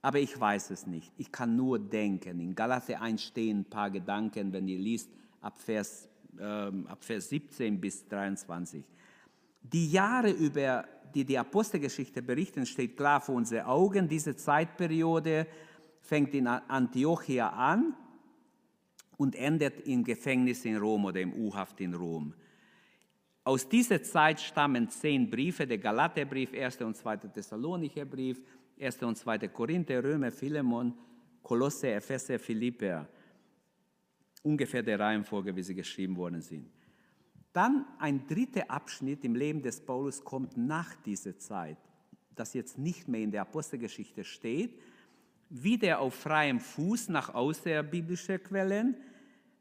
Aber 0.02 0.18
ich 0.18 0.38
weiß 0.38 0.72
es 0.72 0.86
nicht. 0.86 1.10
Ich 1.16 1.32
kann 1.32 1.56
nur 1.56 1.78
denken. 1.78 2.38
In 2.40 2.54
Galater 2.54 3.00
1 3.00 3.22
stehen 3.22 3.60
ein 3.60 3.64
paar 3.64 3.90
Gedanken, 3.90 4.52
wenn 4.52 4.68
ihr 4.68 4.78
liest, 4.78 5.10
ab 5.40 5.58
Vers, 5.58 6.06
äh, 6.38 6.42
ab 6.44 7.02
Vers 7.02 7.30
17 7.30 7.80
bis 7.80 8.06
23. 8.08 8.84
Die 9.60 9.90
Jahre, 9.90 10.30
über 10.30 10.84
die 11.14 11.24
die 11.24 11.38
Apostelgeschichte 11.38 12.22
berichten, 12.22 12.66
steht 12.66 12.96
klar 12.96 13.20
vor 13.20 13.34
unseren 13.34 13.66
Augen. 13.66 14.08
Diese 14.08 14.36
Zeitperiode 14.36 15.46
fängt 16.00 16.34
in 16.34 16.46
Antiochia 16.46 17.48
an 17.50 17.94
und 19.16 19.34
endet 19.34 19.86
im 19.86 20.04
Gefängnis 20.04 20.64
in 20.64 20.76
Rom 20.76 21.06
oder 21.06 21.20
im 21.20 21.32
U-Haft 21.32 21.80
in 21.80 21.94
Rom. 21.94 22.34
Aus 23.44 23.68
dieser 23.68 24.02
Zeit 24.02 24.40
stammen 24.40 24.90
zehn 24.90 25.28
Briefe, 25.30 25.66
der 25.66 25.78
Galaterbrief, 25.78 26.52
1. 26.52 26.82
und 26.82 26.96
2. 26.96 27.16
Thessalonicher 27.16 28.04
Brief, 28.04 28.40
1. 28.78 29.02
und 29.02 29.16
2. 29.16 29.48
Korinther, 29.48 30.04
Römer, 30.04 30.30
Philemon, 30.30 30.94
Kolosse, 31.42 31.90
Epheser, 31.92 32.38
Philipper. 32.38 33.08
Ungefähr 34.42 34.82
der 34.82 35.00
Reihenfolge, 35.00 35.56
wie 35.56 35.62
sie 35.62 35.74
geschrieben 35.74 36.16
worden 36.16 36.42
sind. 36.42 36.70
Dann 37.52 37.86
ein 37.98 38.26
dritter 38.26 38.70
Abschnitt 38.70 39.24
im 39.24 39.34
Leben 39.34 39.62
des 39.62 39.80
Paulus 39.80 40.22
kommt 40.22 40.56
nach 40.56 40.94
dieser 40.96 41.38
Zeit, 41.38 41.78
das 42.34 42.54
jetzt 42.54 42.78
nicht 42.78 43.08
mehr 43.08 43.20
in 43.20 43.30
der 43.30 43.42
Apostelgeschichte 43.42 44.24
steht, 44.24 44.78
wieder 45.50 46.00
auf 46.00 46.14
freiem 46.14 46.60
Fuß 46.60 47.08
nach 47.08 47.34
außerbiblischer 47.34 48.38
Quellen. 48.38 48.96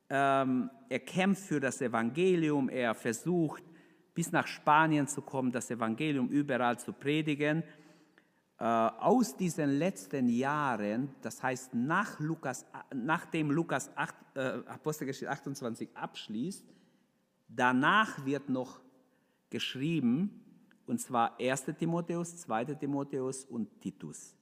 Ähm, 0.10 0.70
er 0.90 1.00
kämpft 1.00 1.44
für 1.44 1.60
das 1.60 1.82
Evangelium, 1.82 2.70
er 2.70 2.94
versucht 2.94 3.64
bis 4.14 4.32
nach 4.32 4.48
Spanien 4.48 5.08
zu 5.08 5.22
kommen, 5.22 5.52
das 5.52 5.70
Evangelium 5.70 6.30
überall 6.30 6.80
zu 6.80 6.92
predigen. 6.92 7.64
Äh, 8.60 8.64
aus 8.64 9.38
diesen 9.38 9.78
letzten 9.78 10.28
Jahren, 10.28 11.14
das 11.22 11.44
heißt 11.44 11.76
nach 11.76 12.20
Lukas, 12.20 12.66
nachdem 12.94 13.52
Lukas 13.52 13.96
8, 13.96 14.16
äh, 14.34 14.40
Apostelgeschichte 14.66 15.30
28 15.30 15.90
abschließt, 15.94 16.66
danach 17.48 18.26
wird 18.26 18.50
noch 18.50 18.80
geschrieben, 19.50 20.44
und 20.86 21.00
zwar 21.00 21.40
1. 21.40 21.66
Timotheus, 21.78 22.38
2. 22.38 22.66
Timotheus 22.76 23.44
und 23.46 23.82
Titus. 23.82 24.36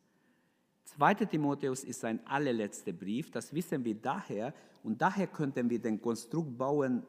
2. 0.85 1.13
Timotheus 1.25 1.83
ist 1.83 2.01
sein 2.01 2.25
allerletzter 2.27 2.93
Brief, 2.93 3.31
das 3.31 3.53
wissen 3.53 3.83
wir 3.83 3.95
daher, 3.95 4.53
und 4.83 5.01
daher 5.01 5.27
könnten 5.27 5.69
wir 5.69 5.79
den 5.79 5.99
Konstrukt 5.99 6.57
bauen, 6.57 7.03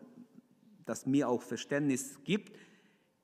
das 0.87 1.05
mir 1.05 1.29
auch 1.29 1.43
Verständnis 1.43 2.19
gibt, 2.25 2.57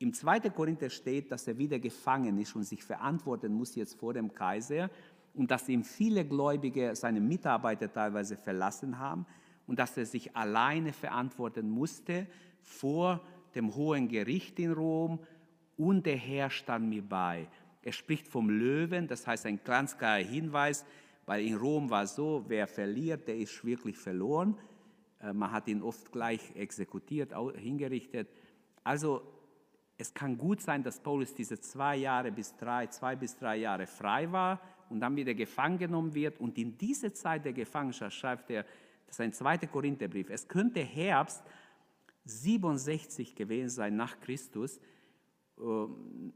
im 0.02 0.12
2. 0.12 0.50
Korinther 0.50 0.90
steht, 0.90 1.30
dass 1.30 1.46
er 1.46 1.56
wieder 1.56 1.78
gefangen 1.78 2.36
ist 2.38 2.56
und 2.56 2.64
sich 2.64 2.82
verantworten 2.82 3.54
muss 3.54 3.76
jetzt 3.76 3.94
vor 3.94 4.12
dem 4.12 4.34
Kaiser 4.34 4.90
und 5.32 5.48
dass 5.48 5.68
ihm 5.68 5.84
viele 5.84 6.24
Gläubige, 6.24 6.96
seine 6.96 7.20
Mitarbeiter 7.20 7.90
teilweise 7.90 8.36
verlassen 8.36 8.98
haben 8.98 9.26
und 9.68 9.78
dass 9.78 9.96
er 9.96 10.04
sich 10.04 10.34
alleine 10.34 10.92
verantworten 10.92 11.70
musste 11.70 12.26
vor 12.62 13.20
dem 13.54 13.74
hohen 13.74 14.08
Gericht 14.08 14.58
in 14.58 14.72
Rom 14.72 15.18
und 15.76 16.06
der 16.06 16.16
Herr 16.16 16.50
stand 16.50 16.88
mir 16.88 17.02
bei. 17.02 17.48
Er 17.82 17.92
spricht 17.92 18.28
vom 18.28 18.48
Löwen, 18.48 19.08
das 19.08 19.26
heißt 19.26 19.46
ein 19.46 19.60
ganz 19.64 19.98
klarer 19.98 20.22
Hinweis, 20.22 20.84
weil 21.26 21.44
in 21.44 21.56
Rom 21.56 21.90
war 21.90 22.04
es 22.04 22.14
so, 22.14 22.44
wer 22.48 22.66
verliert, 22.66 23.28
der 23.28 23.36
ist 23.36 23.64
wirklich 23.64 23.96
verloren. 23.96 24.56
Äh, 25.20 25.32
man 25.32 25.50
hat 25.50 25.68
ihn 25.68 25.82
oft 25.82 26.10
gleich 26.12 26.40
exekutiert, 26.54 27.32
hingerichtet. 27.56 28.28
Also 28.84 29.22
es 29.98 30.12
kann 30.12 30.36
gut 30.36 30.60
sein, 30.60 30.82
dass 30.82 31.00
Paulus 31.00 31.34
diese 31.34 31.60
zwei 31.60 31.96
Jahre 31.96 32.32
bis 32.32 32.56
drei, 32.56 32.86
zwei 32.88 33.14
bis 33.16 33.36
drei 33.36 33.56
Jahre 33.56 33.86
frei 33.86 34.30
war 34.32 34.60
und 34.90 35.00
dann 35.00 35.16
wieder 35.16 35.34
gefangen 35.34 35.78
genommen 35.78 36.14
wird. 36.14 36.40
Und 36.40 36.58
in 36.58 36.76
dieser 36.76 37.12
Zeit 37.14 37.44
der 37.44 37.52
Gefangenschaft 37.52 38.16
schreibt 38.16 38.50
er, 38.50 38.64
das 39.06 39.16
ist 39.16 39.20
ein 39.20 39.32
zweiter 39.32 39.66
Korintherbrief, 39.66 40.30
es 40.30 40.48
könnte 40.48 40.80
Herbst 40.80 41.42
67 42.24 43.34
gewesen 43.34 43.70
sein 43.70 43.96
nach 43.96 44.20
Christus. 44.20 44.80
Ähm, 45.58 46.32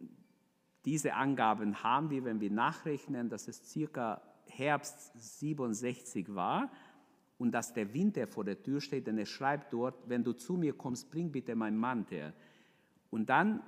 diese 0.84 1.14
Angaben 1.14 1.82
haben 1.82 2.10
wir, 2.10 2.24
wenn 2.24 2.40
wir 2.40 2.50
nachrechnen, 2.50 3.28
dass 3.28 3.48
es 3.48 3.70
circa 3.70 4.22
Herbst 4.48 5.12
67 5.16 6.34
war 6.34 6.70
und 7.38 7.52
dass 7.52 7.74
der 7.74 7.92
Winter 7.92 8.26
vor 8.26 8.44
der 8.44 8.62
Tür 8.62 8.80
steht, 8.80 9.06
denn 9.06 9.18
er 9.18 9.26
schreibt 9.26 9.72
dort, 9.72 10.08
wenn 10.08 10.24
du 10.24 10.32
zu 10.32 10.54
mir 10.54 10.72
kommst, 10.72 11.10
bring 11.10 11.32
bitte 11.32 11.54
meinen 11.54 11.76
Mantel. 11.76 12.32
Und 13.10 13.28
dann 13.28 13.62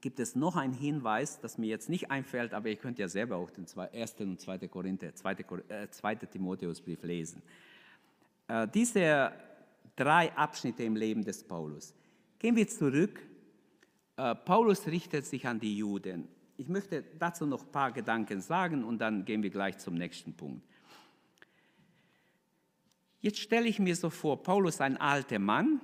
gibt 0.00 0.18
es 0.18 0.34
noch 0.34 0.56
einen 0.56 0.72
Hinweis, 0.72 1.40
das 1.40 1.58
mir 1.58 1.68
jetzt 1.68 1.88
nicht 1.88 2.10
einfällt, 2.10 2.54
aber 2.54 2.68
ihr 2.68 2.76
könnt 2.76 2.98
ja 2.98 3.08
selber 3.08 3.36
auch 3.36 3.50
den 3.50 3.66
1. 3.66 4.14
und 4.20 4.40
2. 4.40 4.68
Korinther, 4.68 5.14
2. 5.14 5.32
Äh, 5.68 5.88
2. 5.90 6.14
Timotheusbrief 6.16 7.02
lesen. 7.04 7.42
Äh, 8.48 8.66
diese 8.68 9.32
drei 9.96 10.34
Abschnitte 10.36 10.82
im 10.84 10.96
Leben 10.96 11.24
des 11.24 11.44
Paulus. 11.44 11.94
Gehen 12.38 12.56
wir 12.56 12.68
zurück. 12.68 13.20
Äh, 14.16 14.34
Paulus 14.34 14.86
richtet 14.86 15.26
sich 15.26 15.46
an 15.46 15.60
die 15.60 15.76
Juden. 15.76 16.28
Ich 16.56 16.68
möchte 16.68 17.02
dazu 17.18 17.46
noch 17.46 17.64
ein 17.64 17.72
paar 17.72 17.92
Gedanken 17.92 18.40
sagen 18.40 18.84
und 18.84 18.98
dann 18.98 19.24
gehen 19.24 19.42
wir 19.42 19.50
gleich 19.50 19.78
zum 19.78 19.94
nächsten 19.94 20.34
Punkt. 20.34 20.66
Jetzt 23.20 23.38
stelle 23.38 23.68
ich 23.68 23.78
mir 23.78 23.94
so 23.94 24.10
vor, 24.10 24.42
Paulus 24.42 24.80
ein 24.80 24.96
alter 24.96 25.38
Mann, 25.38 25.80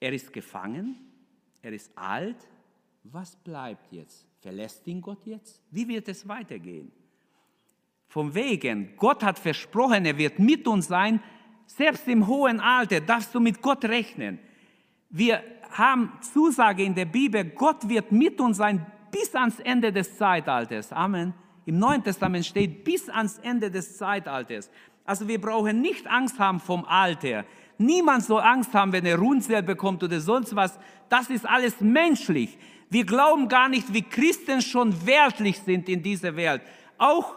er 0.00 0.12
ist 0.12 0.32
gefangen, 0.32 0.96
er 1.60 1.72
ist 1.72 1.90
alt. 1.96 2.36
Was 3.04 3.36
bleibt 3.36 3.92
jetzt? 3.92 4.26
Verlässt 4.40 4.86
ihn 4.86 5.00
Gott 5.00 5.24
jetzt? 5.26 5.62
Wie 5.70 5.86
wird 5.88 6.08
es 6.08 6.26
weitergehen? 6.26 6.92
Von 8.06 8.34
wegen, 8.34 8.96
Gott 8.96 9.22
hat 9.22 9.38
versprochen, 9.38 10.04
er 10.06 10.16
wird 10.16 10.38
mit 10.38 10.66
uns 10.66 10.88
sein. 10.88 11.22
Selbst 11.68 12.08
im 12.08 12.26
hohen 12.26 12.60
Alter 12.60 13.00
darfst 13.00 13.34
du 13.34 13.40
mit 13.40 13.60
Gott 13.60 13.84
rechnen. 13.84 14.38
Wir 15.10 15.42
haben 15.70 16.12
Zusage 16.32 16.82
in 16.82 16.94
der 16.94 17.04
Bibel, 17.04 17.44
Gott 17.44 17.86
wird 17.86 18.10
mit 18.10 18.40
uns 18.40 18.56
sein 18.56 18.84
bis 19.10 19.34
ans 19.34 19.60
Ende 19.60 19.92
des 19.92 20.16
Zeitalters. 20.16 20.92
Amen. 20.92 21.34
Im 21.66 21.78
Neuen 21.78 22.02
Testament 22.02 22.46
steht 22.46 22.84
bis 22.84 23.10
ans 23.10 23.38
Ende 23.38 23.70
des 23.70 23.98
Zeitalters. 23.98 24.70
Also 25.04 25.28
wir 25.28 25.38
brauchen 25.38 25.82
nicht 25.82 26.06
Angst 26.06 26.38
haben 26.38 26.58
vom 26.58 26.86
Alter. 26.86 27.44
Niemand 27.76 28.24
soll 28.24 28.40
Angst 28.40 28.72
haben, 28.72 28.92
wenn 28.92 29.04
er 29.04 29.18
Runzel 29.18 29.62
bekommt 29.62 30.02
oder 30.02 30.20
sonst 30.20 30.56
was. 30.56 30.78
Das 31.10 31.28
ist 31.28 31.46
alles 31.46 31.80
menschlich. 31.82 32.56
Wir 32.88 33.04
glauben 33.04 33.46
gar 33.46 33.68
nicht, 33.68 33.92
wie 33.92 34.02
Christen 34.02 34.62
schon 34.62 35.06
weltlich 35.06 35.58
sind 35.58 35.88
in 35.90 36.02
dieser 36.02 36.34
Welt. 36.34 36.62
Auch 36.96 37.34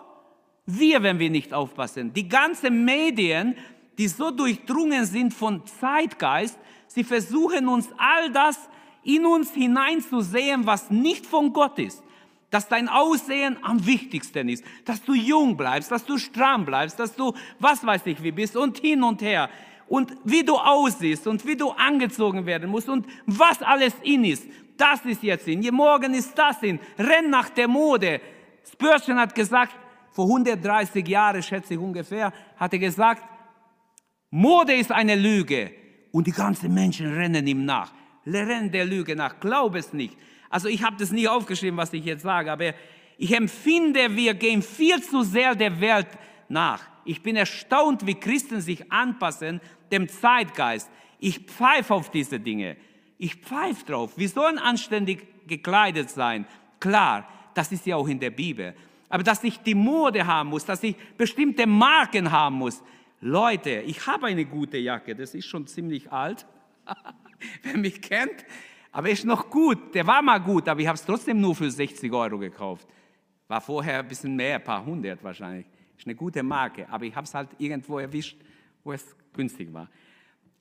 wir, 0.65 1.04
wenn 1.04 1.20
wir 1.20 1.30
nicht 1.30 1.54
aufpassen. 1.54 2.13
Die 2.13 2.30
ganzen 2.30 2.86
Medien, 2.86 3.56
die 3.98 4.08
so 4.08 4.32
durchdrungen 4.32 5.06
sind 5.06 5.34
von 5.34 5.66
Zeitgeist, 5.80 6.58
sie 6.88 7.04
versuchen 7.04 7.68
uns 7.68 7.90
all 7.98 8.32
das 8.32 8.58
in 9.04 9.26
uns 9.26 9.52
hineinzusehen, 9.54 10.66
was 10.66 10.90
nicht 10.90 11.26
von 11.26 11.54
Gott 11.54 11.80
ist. 11.80 12.04
Dass 12.50 12.68
dein 12.68 12.90
Aussehen 12.90 13.58
am 13.62 13.86
wichtigsten 13.86 14.50
ist, 14.50 14.64
dass 14.84 15.02
du 15.04 15.14
jung 15.14 15.56
bleibst, 15.56 15.90
dass 15.90 16.06
du 16.06 16.18
stramm 16.18 16.66
bleibst, 16.66 17.00
dass 17.00 17.16
du 17.16 17.34
was 17.60 17.86
weiß 17.86 18.02
ich 18.06 18.22
wie 18.22 18.32
bist 18.32 18.58
und 18.58 18.78
hin 18.80 19.04
und 19.04 19.22
her 19.22 19.50
und 19.88 20.14
wie 20.24 20.44
du 20.44 20.56
aussiehst 20.56 21.28
und 21.28 21.46
wie 21.46 21.56
du 21.56 21.70
angezogen 21.72 22.46
werden 22.46 22.70
musst 22.70 22.90
und 22.90 23.06
was 23.26 23.62
alles 23.62 23.94
in 24.04 24.26
ist. 24.26 24.46
Das 24.78 25.06
ist 25.06 25.22
jetzt 25.22 25.48
in. 25.48 25.62
Morgen 25.74 26.14
ist 26.14 26.38
das 26.38 26.64
in. 26.64 26.80
Renn 26.98 27.30
nach 27.30 27.50
der 27.50 27.68
Mode. 27.68 28.20
Spurgeon 28.70 29.20
hat 29.20 29.36
gesagt, 29.36 29.76
vor 30.12 30.26
130 30.26 31.08
Jahren, 31.08 31.42
schätze 31.44 31.74
ich 31.74 31.80
ungefähr, 31.80 32.34
hat 32.58 32.74
er 32.74 32.80
gesagt, 32.80 33.24
Mode 34.32 34.74
ist 34.74 34.91
eine 34.91 35.15
Lüge 35.15 35.72
und 36.12 36.26
die 36.26 36.32
ganzen 36.32 36.74
Menschen 36.74 37.13
rennen 37.13 37.46
ihm 37.46 37.65
nach. 37.65 37.91
Rennen 38.26 38.72
der 38.72 38.86
Lüge 38.86 39.15
nach. 39.15 39.39
Glaub 39.39 39.76
es 39.76 39.91
nicht. 39.91 40.17
Also 40.50 40.70
ich 40.70 40.84
habe 40.84 40.96
das 40.98 41.12
nie 41.12 41.28
aufgeschrieben, 41.28 41.78
was 41.78 41.91
ich 41.91 42.06
jetzt 42.06 42.24
sage, 42.24 42.52
aber 42.52 42.74
ich 43.17 43.36
empfinde, 43.36 44.15
wir 44.15 44.34
gehen 44.34 44.62
viel 44.62 45.04
zu 45.04 45.24
sehr 45.24 45.54
der 45.54 45.80
Welt 45.82 46.08
nach. 46.48 46.82
Ich 47.04 47.22
bin 47.22 47.36
erstaunt, 47.36 48.06
wie 48.06 48.15
Christen 48.15 48.62
sich 48.62 48.91
anpassen 48.91 49.60
dem 49.91 50.08
Zeitgeist. 50.08 50.89
Ich 51.20 51.39
pfeife 51.39 51.94
auf 51.94 52.10
diese 52.10 52.39
Dinge. 52.39 52.78
Ich 53.17 53.36
pfeife 53.36 53.86
drauf. 53.86 54.17
Wir 54.17 54.30
sollen 54.30 54.58
anständig 54.58 55.28
gekleidet 55.46 56.10
sein. 56.10 56.46
Klar, 56.80 57.28
das 57.54 57.72
ist 57.72 57.86
ja 57.86 57.98
auch 57.98 58.08
in 58.08 58.20
der 58.20 58.32
Bibel. 58.32 58.74
Aber 59.10 59.24
dass 59.24 59.44
ich 59.44 59.58
die 59.60 59.76
Mode 59.76 60.26
haben 60.26 60.50
muss, 60.50 60.65
dass 60.65 60.82
ich 60.84 60.96
bestimmte 61.17 61.67
Marken 61.67 62.32
haben 62.32 62.56
muss. 62.56 62.82
Leute, 63.22 63.82
ich 63.82 64.08
habe 64.08 64.26
eine 64.26 64.46
gute 64.46 64.80
Jacke, 64.80 65.16
das 65.16 65.36
ist 65.36 65.46
schon 65.46 65.68
ziemlich 65.68 66.12
alt. 66.12 66.48
Wer 67.62 67.78
mich 67.78 68.02
kennt, 68.02 68.46
aber 68.92 69.10
ist 69.10 69.26
noch 69.26 69.50
gut. 69.50 69.94
Der 69.94 70.06
war 70.08 70.24
mal 70.24 70.40
gut, 70.40 70.68
aber 70.68 70.82
ich 70.82 70.88
habe 70.88 70.96
es 70.96 71.06
trotzdem 71.06 71.40
nur 71.40 71.56
für 71.56 71.70
60 71.70 72.12
Euro 72.12 72.40
gekauft. 72.40 72.88
War 73.48 73.62
vorher 73.62 74.00
ein 74.00 74.08
bisschen 74.08 74.36
mehr, 74.36 74.56
ein 74.56 74.64
paar 74.64 74.84
hundert 74.84 75.24
wahrscheinlich. 75.24 75.68
Ist 75.96 76.08
eine 76.08 76.16
gute 76.16 76.42
Marke, 76.42 76.90
aber 76.90 77.06
ich 77.06 77.16
habe 77.16 77.26
es 77.26 77.34
halt 77.34 77.50
irgendwo 77.60 78.00
erwischt, 78.00 78.38
wo 78.84 78.92
es 78.92 79.16
günstig 79.34 79.72
war. 79.72 79.88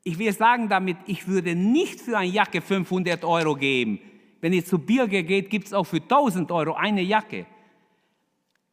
Ich 0.02 0.18
will 0.18 0.32
sagen 0.32 0.68
damit, 0.68 0.98
ich 1.06 1.26
würde 1.26 1.54
nicht 1.54 1.98
für 1.98 2.18
eine 2.18 2.30
Jacke 2.30 2.60
500 2.60 3.24
Euro 3.24 3.54
geben. 3.54 4.00
Wenn 4.42 4.52
ihr 4.52 4.64
zu 4.64 4.78
Birge 4.78 5.24
geht, 5.24 5.48
gibt 5.48 5.66
es 5.66 5.72
auch 5.72 5.84
für 5.84 5.98
1000 5.98 6.50
Euro 6.50 6.74
eine 6.74 7.02
Jacke. 7.02 7.46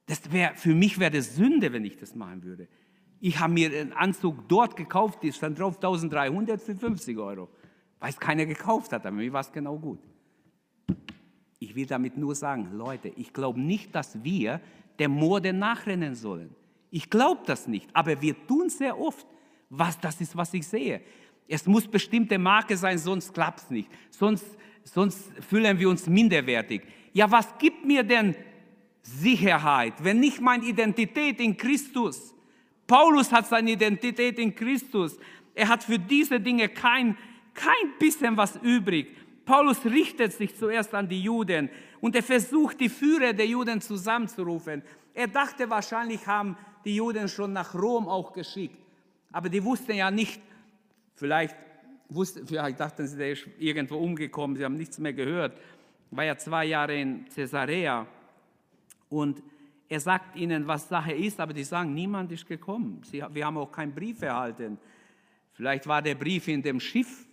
Das 0.08 0.30
wär, 0.32 0.56
für 0.56 0.74
mich 0.74 1.00
wäre 1.00 1.12
das 1.12 1.36
Sünde, 1.36 1.72
wenn 1.72 1.86
ich 1.86 1.98
das 1.98 2.16
machen 2.16 2.44
würde. 2.44 2.68
Ich 3.20 3.40
habe 3.40 3.54
mir 3.54 3.72
einen 3.72 3.94
Anzug 3.94 4.48
dort 4.48 4.76
gekauft, 4.76 5.24
die 5.24 5.32
stand 5.32 5.60
drauf 5.60 5.76
1300 5.76 6.62
für 6.62 6.76
50 6.76 7.18
Euro, 7.18 7.50
weil 8.00 8.10
es 8.10 8.20
keiner 8.20 8.46
gekauft 8.46 8.92
hat, 8.94 9.06
aber 9.06 9.16
mir 9.16 9.34
war 9.34 9.42
es 9.42 9.52
genau 9.52 9.78
gut. 9.78 10.00
Ich 11.60 11.76
will 11.76 11.88
damit 11.88 12.18
nur 12.18 12.36
sagen, 12.36 12.70
Leute, 12.74 13.10
ich 13.10 13.34
glaube 13.34 13.60
nicht, 13.60 13.96
dass 13.96 14.24
wir 14.24 14.62
der 15.00 15.10
Mode 15.10 15.54
nachrennen 15.54 16.14
sollen. 16.14 16.56
Ich 16.92 17.10
glaube 17.10 17.42
das 17.46 17.68
nicht, 17.68 17.90
aber 17.94 18.22
wir 18.22 18.36
tun 18.48 18.70
sehr 18.70 19.00
oft 19.00 19.26
was 19.70 20.00
das 20.00 20.20
ist, 20.22 20.36
was 20.36 20.54
ich 20.54 20.68
sehe. 20.68 21.02
Es 21.48 21.66
muss 21.66 21.88
bestimmte 21.88 22.38
Marke 22.38 22.76
sein, 22.76 22.98
sonst 22.98 23.34
klappt 23.34 23.62
es 23.62 23.70
nicht. 23.70 23.90
Sonst, 24.10 24.46
sonst 24.84 25.32
fühlen 25.48 25.80
wir 25.80 25.90
uns 25.90 26.08
minderwertig. 26.08 26.84
Ja, 27.14 27.30
was 27.30 27.58
gibt 27.58 27.86
mir 27.86 28.04
denn 28.04 28.36
Sicherheit, 29.02 29.94
wenn 30.04 30.20
nicht 30.20 30.42
meine 30.42 30.66
Identität 30.66 31.40
in 31.40 31.56
Christus? 31.56 32.34
Paulus 32.88 33.32
hat 33.32 33.48
seine 33.48 33.72
Identität 33.72 34.40
in 34.40 34.56
Christus. 34.56 35.20
Er 35.54 35.68
hat 35.68 35.84
für 35.84 36.00
diese 36.00 36.40
Dinge 36.40 36.70
kein, 36.70 37.18
kein 37.54 37.94
bisschen 38.00 38.38
was 38.38 38.56
übrig. 38.58 39.16
Paulus 39.46 39.86
richtet 39.86 40.34
sich 40.34 40.56
zuerst 40.56 40.94
an 40.94 41.08
die 41.08 41.22
Juden 41.22 41.70
und 42.02 42.16
er 42.16 42.24
versucht, 42.24 42.80
die 42.80 42.90
Führer 42.90 43.34
der 43.34 43.48
Juden 43.48 43.82
zusammenzurufen. 43.82 44.82
Er 45.14 45.28
dachte 45.28 45.70
wahrscheinlich, 45.70 46.26
haben 46.28 46.58
die 46.86 46.96
Juden 46.96 47.28
schon 47.28 47.54
nach 47.54 47.74
Rom 47.74 48.08
auch 48.08 48.34
geschickt. 48.34 48.78
Aber 49.32 49.50
die 49.50 49.64
wussten 49.64 49.94
ja 49.94 50.12
nicht, 50.12 50.42
vielleicht, 51.16 51.56
wussten, 52.10 52.46
vielleicht 52.46 52.80
dachten 52.80 53.08
sie, 53.08 53.18
der 53.18 53.32
ist 53.32 53.48
irgendwo 53.58 53.98
umgekommen, 53.98 54.56
sie 54.56 54.64
haben 54.64 54.76
nichts 54.76 55.00
mehr 55.00 55.14
gehört. 55.14 55.58
War 56.12 56.24
ja 56.24 56.38
zwei 56.38 56.66
Jahre 56.66 57.00
in 57.00 57.26
Caesarea. 57.34 58.06
Und 59.10 59.42
er 59.90 60.00
sagt 60.00 60.36
ihnen, 60.36 60.68
was 60.68 60.90
Sache 60.90 61.14
ist, 61.14 61.40
aber 61.40 61.54
die 61.54 61.64
sagen, 61.64 61.94
niemand 61.94 62.32
ist 62.32 62.46
gekommen. 62.46 63.02
Sie, 63.04 63.24
wir 63.32 63.46
haben 63.46 63.58
auch 63.58 63.72
keinen 63.72 63.94
Brief 63.94 64.22
erhalten. 64.22 64.78
Vielleicht 65.54 65.88
war 65.88 66.02
der 66.02 66.16
Brief 66.16 66.48
in 66.48 66.62
dem 66.62 66.80
Schiff 66.80 67.26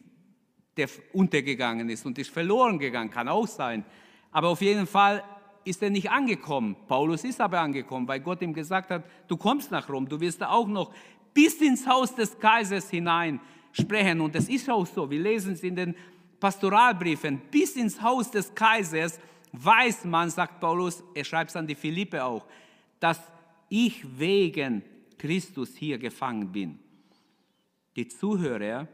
der 0.77 0.89
untergegangen 1.13 1.89
ist 1.89 2.05
und 2.05 2.19
ist 2.19 2.31
verloren 2.31 2.79
gegangen, 2.79 3.11
kann 3.11 3.29
auch 3.29 3.47
sein. 3.47 3.85
Aber 4.33 4.49
auf 4.49 4.61
jeden 4.61 4.87
Fall 4.87 5.23
ist 5.65 5.83
er 5.83 5.91
nicht 5.91 6.11
angekommen. 6.11 6.77
Paulus 6.87 7.25
ist 7.25 7.41
aber 7.41 7.61
angekommen, 7.61 8.09
weil 8.09 8.21
Gott 8.21 8.43
ihm 8.43 8.53
gesagt 8.53 8.91
hat, 8.91 9.05
du 9.29 9.37
kommst 9.37 9.71
nach 9.71 9.89
Rom, 9.89 10.09
du 10.09 10.21
wirst 10.21 10.41
da 10.41 10.51
auch 10.51 10.67
noch 10.67 10.93
bis 11.33 11.61
ins 11.61 11.87
Haus 11.87 12.15
des 12.15 12.39
Kaisers 12.39 12.91
hinein 12.91 13.41
sprechen. 13.73 14.21
Und 14.21 14.35
das 14.35 14.49
ist 14.49 14.69
auch 14.71 14.87
so. 14.87 15.11
Wir 15.11 15.21
lesen 15.21 15.53
es 15.53 15.63
in 15.63 15.77
den 15.77 15.95
Pastoralbriefen. 16.39 17.41
Bis 17.51 17.77
ins 17.77 18.01
Haus 18.01 18.31
des 18.31 18.55
Kaisers 18.55 19.19
weiß 19.57 20.05
man, 20.05 20.31
sagt 20.31 20.61
Paulus, 20.61 21.03
er 21.15 21.25
schreibt 21.25 21.51
es 21.51 21.57
an 21.57 21.67
die 21.67 21.75
Philippe 21.75 22.23
auch, 22.23 22.47
dass 23.01 23.21
ich 23.69 24.05
wegen 24.19 24.83
Christus 25.19 25.77
hier 25.77 25.99
gefangen 25.99 26.51
bin. 26.51 26.79
Die 27.97 28.09
Zuhörer 28.09 28.89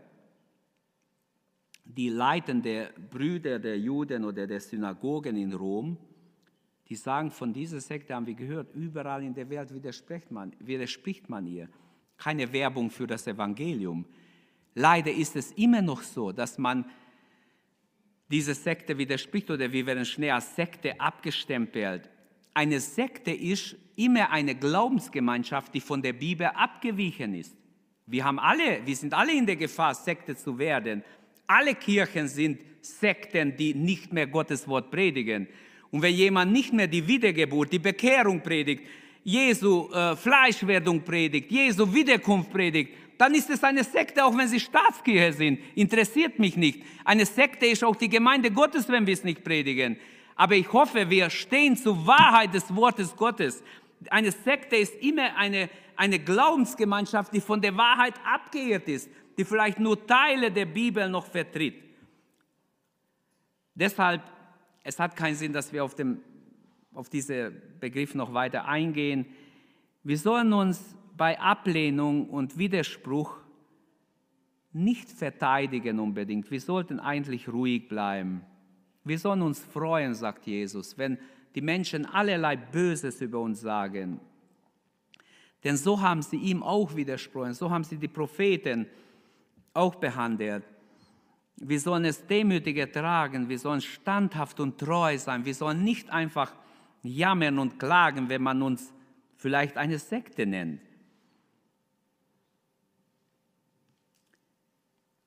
die 1.96 2.09
leitenden 2.09 2.88
Brüder 3.11 3.59
der 3.59 3.79
Juden 3.79 4.25
oder 4.25 4.46
der 4.46 4.61
Synagogen 4.61 5.37
in 5.37 5.53
Rom, 5.53 5.96
die 6.88 6.94
sagen, 6.94 7.31
von 7.31 7.53
dieser 7.53 7.81
Sekte 7.81 8.14
haben 8.14 8.27
wir 8.27 8.35
gehört, 8.35 8.75
überall 8.75 9.23
in 9.23 9.35
der 9.35 9.49
Welt 9.49 9.73
widerspricht 9.73 10.31
man, 10.31 10.53
widerspricht 10.59 11.29
man 11.29 11.46
ihr. 11.46 11.68
Keine 12.16 12.53
Werbung 12.53 12.90
für 12.90 13.07
das 13.07 13.27
Evangelium. 13.27 14.05
Leider 14.75 15.12
ist 15.12 15.37
es 15.37 15.53
immer 15.53 15.83
noch 15.83 16.03
so, 16.03 16.33
dass 16.33 16.59
man 16.59 16.85
diese 18.31 18.55
Sekte 18.55 18.97
widerspricht 18.97 19.51
oder 19.51 19.73
wir 19.73 19.87
werden 19.87 20.05
schnell 20.05 20.31
als 20.31 20.55
Sekte 20.55 21.01
abgestempelt. 21.01 22.09
Eine 22.55 22.81
Sekte 22.81 23.33
ist 23.33 23.77
immer 23.97 24.31
eine 24.31 24.55
Glaubensgemeinschaft, 24.55 25.75
die 25.75 25.81
von 25.81 26.01
der 26.01 26.12
Bibel 26.12 26.47
abgewichen 26.47 27.35
ist. 27.35 27.55
Wir, 28.07 28.25
haben 28.25 28.38
alle, 28.38 28.85
wir 28.85 28.97
sind 28.97 29.14
alle 29.14 29.33
in 29.37 29.47
der 29.47 29.57
Gefahr, 29.57 29.95
Sekte 29.95 30.37
zu 30.37 30.59
werden. 30.59 31.03
Alle 31.47 31.75
Kirchen 31.75 32.29
sind 32.29 32.61
Sekten, 32.81 33.57
die 33.57 33.75
nicht 33.75 34.12
mehr 34.12 34.27
Gottes 34.27 34.66
Wort 34.66 34.90
predigen. 34.90 35.47
Und 35.90 36.03
wenn 36.03 36.14
jemand 36.14 36.53
nicht 36.53 36.73
mehr 36.73 36.87
die 36.87 37.07
Wiedergeburt, 37.07 37.73
die 37.73 37.79
Bekehrung 37.79 38.40
predigt, 38.40 38.85
Jesu 39.23 39.90
äh, 39.93 40.16
Fleischwerdung 40.16 41.03
predigt, 41.03 41.51
Jesu 41.51 41.93
Wiederkunft 41.93 42.51
predigt, 42.51 42.95
dann 43.20 43.35
ist 43.35 43.50
es 43.50 43.62
eine 43.62 43.85
Sekte, 43.85 44.24
auch 44.24 44.37
wenn 44.37 44.48
sie 44.48 44.61
Staatskirche 44.61 45.33
sind. 45.33 45.61
Interessiert 45.74 46.38
mich 46.38 46.56
nicht. 46.56 46.83
Eine 47.04 47.26
Sekte 47.26 47.66
ist 47.66 47.85
auch 47.85 47.96
die 47.96 48.09
Gemeinde 48.09 48.50
Gottes, 48.50 48.88
wenn 48.88 49.06
wir 49.06 49.14
es 49.14 49.24
nicht 49.24 49.44
predigen. 49.44 49.98
Aber 50.37 50.54
ich 50.54 50.72
hoffe, 50.72 51.11
wir 51.11 51.28
stehen 51.28 51.76
zur 51.76 52.06
Wahrheit 52.06 52.54
des 52.54 52.74
Wortes 52.74 53.14
Gottes. 53.14 53.62
Eine 54.09 54.33
Sekte 54.33 54.76
ist 54.76 54.94
immer 55.02 55.37
eine, 55.37 55.68
eine 55.96 56.18
Glaubensgemeinschaft, 56.18 57.35
die 57.35 57.40
von 57.40 57.61
der 57.61 57.76
Wahrheit 57.76 58.14
abgeirrt 58.24 58.88
ist 58.88 59.11
die 59.40 59.44
vielleicht 59.46 59.80
nur 59.80 60.06
Teile 60.06 60.52
der 60.52 60.66
Bibel 60.66 61.09
noch 61.09 61.24
vertritt. 61.24 61.74
Deshalb, 63.74 64.22
es 64.83 64.98
hat 64.98 65.16
keinen 65.16 65.35
Sinn, 65.35 65.54
dass 65.54 65.72
wir 65.72 65.83
auf, 65.83 65.94
dem, 65.94 66.20
auf 66.92 67.09
diesen 67.09 67.56
Begriff 67.80 68.14
noch 68.14 68.35
weiter 68.35 68.66
eingehen. 68.66 69.24
Wir 70.02 70.18
sollen 70.18 70.52
uns 70.52 70.94
bei 71.16 71.38
Ablehnung 71.40 72.29
und 72.29 72.59
Widerspruch 72.59 73.37
nicht 74.73 75.11
verteidigen 75.11 75.99
unbedingt. 75.99 76.51
Wir 76.51 76.61
sollten 76.61 77.01
eigentlich 77.01 77.49
ruhig 77.49 77.88
bleiben. 77.88 78.42
Wir 79.05 79.18
sollen 79.18 79.42
uns 79.42 79.61
freuen, 79.61 80.14
sagt 80.14 80.46
Jesus, 80.46 80.96
wenn 80.96 81.18
die 81.55 81.61
Menschen 81.61 82.07
allerlei 82.07 82.57
Böses 82.57 83.20
über 83.20 83.40
uns 83.40 83.61
sagen. 83.61 84.20
Denn 85.64 85.77
so 85.77 86.01
haben 86.01 86.23
sie 86.23 86.37
ihm 86.37 86.62
auch 86.62 86.94
widersprochen, 86.94 87.55
so 87.55 87.70
haben 87.70 87.85
sie 87.85 87.96
die 87.96 88.09
Propheten 88.09 88.87
auch 89.75 89.96
behandelt. 89.96 90.64
Wir 91.57 91.79
sollen 91.79 92.07
es 92.07 92.27
demütig 92.27 92.79
ertragen, 92.79 93.49
wir 93.49 93.59
sollen 93.59 93.83
standhaft 93.83 94.61
und 94.61 94.79
treu 94.79 95.18
sein, 95.18 95.44
wir 95.44 95.55
sollen 95.55 95.85
nicht 95.85 96.09
einfach 96.09 96.55
jammern 97.03 97.59
und 97.59 97.79
klagen, 97.79 98.29
wenn 98.29 98.42
man 98.42 98.62
uns 98.62 98.92
vielleicht 99.37 99.77
eine 99.77 99.99
Sekte 99.99 100.46
nennt. 100.46 100.81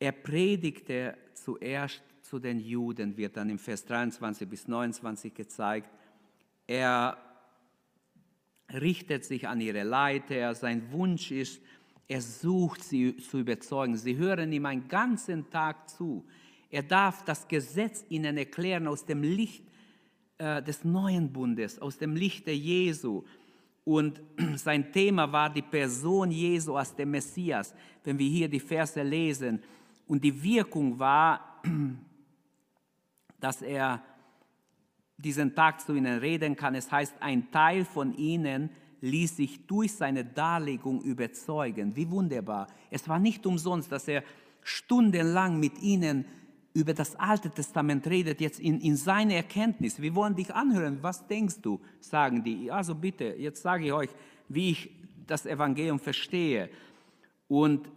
Er 0.03 0.11
predigte 0.11 1.15
zuerst 1.33 2.03
zu 2.23 2.37
den 2.37 2.59
Juden, 2.59 3.15
wird 3.15 3.37
dann 3.37 3.49
im 3.49 3.57
Vers 3.57 3.85
23 3.85 4.49
bis 4.49 4.67
29 4.67 5.33
gezeigt. 5.33 5.89
Er 6.67 7.17
richtet 8.73 9.23
sich 9.23 9.47
an 9.47 9.61
ihre 9.61 9.83
Leiter, 9.83 10.55
sein 10.55 10.91
Wunsch 10.91 11.31
ist, 11.31 11.61
er 12.09 12.19
sucht 12.19 12.83
sie 12.83 13.15
zu 13.15 13.39
überzeugen. 13.39 13.95
Sie 13.95 14.17
hören 14.17 14.51
ihm 14.51 14.65
einen 14.65 14.89
ganzen 14.89 15.49
Tag 15.49 15.89
zu. 15.89 16.25
Er 16.69 16.83
darf 16.83 17.23
das 17.23 17.47
Gesetz 17.47 18.03
ihnen 18.09 18.37
erklären 18.37 18.87
aus 18.87 19.05
dem 19.05 19.23
Licht 19.23 19.63
äh, 20.37 20.61
des 20.61 20.83
neuen 20.83 21.31
Bundes, 21.31 21.79
aus 21.79 21.97
dem 21.97 22.17
Licht 22.17 22.45
der 22.45 22.57
Jesu. 22.57 23.23
Und 23.85 24.21
sein 24.55 24.91
Thema 24.91 25.31
war 25.31 25.49
die 25.49 25.61
Person 25.61 26.29
Jesu 26.29 26.75
als 26.75 26.93
der 26.93 27.05
Messias, 27.05 27.73
wenn 28.03 28.19
wir 28.19 28.27
hier 28.27 28.49
die 28.49 28.59
Verse 28.59 29.01
lesen. 29.01 29.63
Und 30.07 30.23
die 30.23 30.43
Wirkung 30.43 30.99
war, 30.99 31.61
dass 33.39 33.61
er 33.61 34.01
diesen 35.17 35.55
Tag 35.55 35.81
zu 35.81 35.93
ihnen 35.95 36.19
reden 36.19 36.55
kann. 36.55 36.75
Es 36.75 36.91
heißt, 36.91 37.15
ein 37.19 37.51
Teil 37.51 37.85
von 37.85 38.13
ihnen 38.13 38.69
ließ 39.01 39.37
sich 39.37 39.65
durch 39.67 39.93
seine 39.93 40.23
Darlegung 40.23 41.01
überzeugen. 41.01 41.95
Wie 41.95 42.09
wunderbar. 42.09 42.67
Es 42.89 43.07
war 43.09 43.19
nicht 43.19 43.45
umsonst, 43.45 43.91
dass 43.91 44.07
er 44.07 44.23
stundenlang 44.61 45.59
mit 45.59 45.81
ihnen 45.81 46.25
über 46.73 46.93
das 46.93 47.15
Alte 47.17 47.49
Testament 47.49 48.07
redet, 48.07 48.41
jetzt 48.41 48.59
in, 48.59 48.79
in 48.79 48.95
seine 48.95 49.35
Erkenntnis. 49.35 50.01
Wir 50.01 50.15
wollen 50.15 50.35
dich 50.35 50.53
anhören. 50.53 50.99
Was 51.01 51.27
denkst 51.27 51.61
du? 51.61 51.79
Sagen 51.99 52.43
die. 52.43 52.71
Also 52.71 52.95
bitte, 52.95 53.35
jetzt 53.37 53.61
sage 53.61 53.85
ich 53.85 53.93
euch, 53.93 54.09
wie 54.49 54.71
ich 54.71 54.89
das 55.27 55.45
Evangelium 55.45 55.99
verstehe. 55.99 56.69
Und 57.47 57.89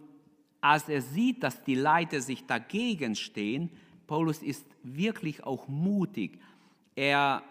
als 0.67 0.89
er 0.89 1.01
sieht, 1.01 1.43
dass 1.43 1.63
die 1.63 1.75
Leiter 1.75 2.21
sich 2.21 2.45
dagegen 2.45 3.15
stehen, 3.15 3.69
Paulus 4.05 4.41
ist 4.41 4.65
wirklich 4.83 5.43
auch 5.43 5.67
mutig. 5.67 6.39
Er 6.95 7.43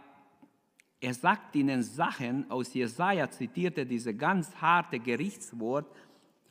er 1.01 1.15
sagt 1.15 1.55
ihnen 1.55 1.83
Sachen 1.83 2.51
aus 2.51 2.73
Jesaja, 2.73 3.31
zitierte 3.31 3.85
diese 3.85 4.15
ganz 4.15 4.55
harte 4.57 4.99
Gerichtswort, 4.99 5.87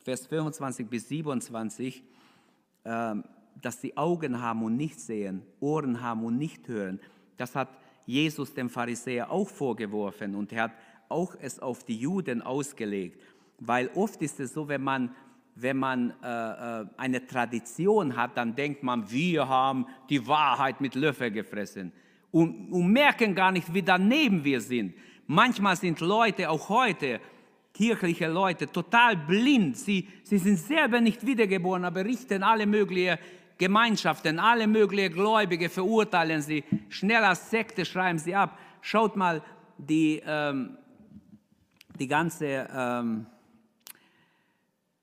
Vers 0.04 0.26
25 0.28 0.88
bis 0.88 1.08
27, 1.08 2.04
ähm, 2.84 3.24
dass 3.60 3.80
sie 3.80 3.96
Augen 3.96 4.40
haben 4.40 4.62
und 4.62 4.76
nicht 4.76 5.00
sehen, 5.00 5.42
Ohren 5.58 6.00
haben 6.00 6.24
und 6.24 6.38
nicht 6.38 6.68
hören. 6.68 7.00
Das 7.36 7.56
hat 7.56 7.68
Jesus 8.06 8.54
dem 8.54 8.70
Pharisäer 8.70 9.30
auch 9.30 9.48
vorgeworfen 9.48 10.36
und 10.36 10.52
er 10.52 10.64
hat 10.64 10.72
auch 11.08 11.34
es 11.40 11.58
auf 11.58 11.82
die 11.82 11.98
Juden 11.98 12.40
ausgelegt. 12.40 13.20
Weil 13.58 13.90
oft 13.94 14.22
ist 14.22 14.38
es 14.38 14.52
so, 14.52 14.68
wenn 14.68 14.82
man, 14.82 15.14
wenn 15.56 15.78
man 15.78 16.12
äh, 16.22 16.80
äh 16.82 16.86
eine 16.96 17.26
Tradition 17.26 18.16
hat, 18.16 18.36
dann 18.36 18.54
denkt 18.54 18.82
man, 18.82 19.10
wir 19.10 19.48
haben 19.48 19.86
die 20.08 20.26
Wahrheit 20.26 20.80
mit 20.80 20.94
Löffel 20.94 21.30
gefressen 21.30 21.92
und, 22.30 22.70
und 22.70 22.92
merken 22.92 23.34
gar 23.34 23.50
nicht, 23.50 23.72
wie 23.72 23.82
daneben 23.82 24.44
wir 24.44 24.60
sind. 24.60 24.94
Manchmal 25.26 25.76
sind 25.76 26.00
Leute, 26.00 26.50
auch 26.50 26.68
heute, 26.68 27.20
kirchliche 27.72 28.28
Leute, 28.28 28.70
total 28.70 29.16
blind. 29.16 29.76
Sie, 29.76 30.08
sie 30.22 30.38
sind 30.38 30.58
selber 30.58 31.00
nicht 31.00 31.26
wiedergeboren, 31.26 31.84
aber 31.84 32.04
richten 32.04 32.42
alle 32.42 32.66
möglichen 32.66 33.18
Gemeinschaften, 33.58 34.38
alle 34.38 34.66
möglichen 34.66 35.14
Gläubige, 35.14 35.68
verurteilen 35.68 36.42
sie. 36.42 36.62
Schnell 36.88 37.24
als 37.24 37.50
Sekte 37.50 37.84
schreiben 37.84 38.18
sie 38.18 38.34
ab. 38.34 38.58
Schaut 38.82 39.16
mal 39.16 39.42
die, 39.78 40.22
ähm, 40.26 40.76
die 41.98 42.06
ganze, 42.06 42.68
ähm, 42.70 43.26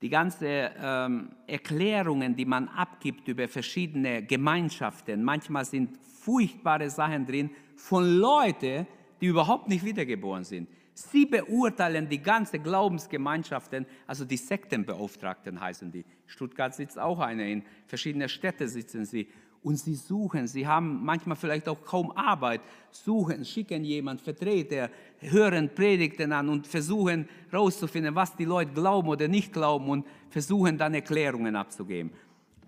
die 0.02 0.08
ganzen 0.08 0.46
ähm, 0.48 1.30
Erklärungen, 1.46 2.36
die 2.36 2.44
man 2.44 2.68
abgibt 2.68 3.26
über 3.28 3.48
verschiedene 3.48 4.22
Gemeinschaften, 4.22 5.22
manchmal 5.22 5.64
sind 5.64 5.96
furchtbare 6.24 6.90
Sachen 6.90 7.26
drin 7.26 7.50
von 7.76 8.18
Leuten, 8.18 8.86
die 9.20 9.26
überhaupt 9.26 9.68
nicht 9.68 9.84
wiedergeboren 9.84 10.44
sind. 10.44 10.68
Sie 10.94 11.26
beurteilen 11.26 12.08
die 12.08 12.22
ganze 12.22 12.60
Glaubensgemeinschaften, 12.60 13.84
also 14.06 14.24
die 14.24 14.36
Sektenbeauftragten 14.36 15.60
heißen 15.60 15.90
die. 15.90 16.04
Stuttgart 16.26 16.72
sitzt 16.72 16.98
auch 16.98 17.18
einer, 17.18 17.44
in 17.44 17.64
verschiedenen 17.86 18.28
Städten 18.28 18.68
sitzen 18.68 19.04
sie 19.04 19.28
und 19.64 19.76
sie 19.76 19.94
suchen, 19.94 20.46
sie 20.46 20.66
haben 20.66 21.02
manchmal 21.04 21.36
vielleicht 21.36 21.68
auch 21.68 21.82
kaum 21.82 22.12
Arbeit, 22.12 22.60
suchen, 22.90 23.44
schicken 23.46 23.82
jemand, 23.82 24.20
Vertreter, 24.20 24.90
hören 25.20 25.74
Predigten 25.74 26.32
an 26.32 26.50
und 26.50 26.66
versuchen 26.66 27.26
herauszufinden, 27.50 28.14
was 28.14 28.36
die 28.36 28.44
Leute 28.44 28.72
glauben 28.72 29.08
oder 29.08 29.26
nicht 29.26 29.52
glauben 29.52 29.88
und 29.88 30.06
versuchen 30.28 30.76
dann 30.76 30.92
Erklärungen 30.92 31.56
abzugeben. 31.56 32.12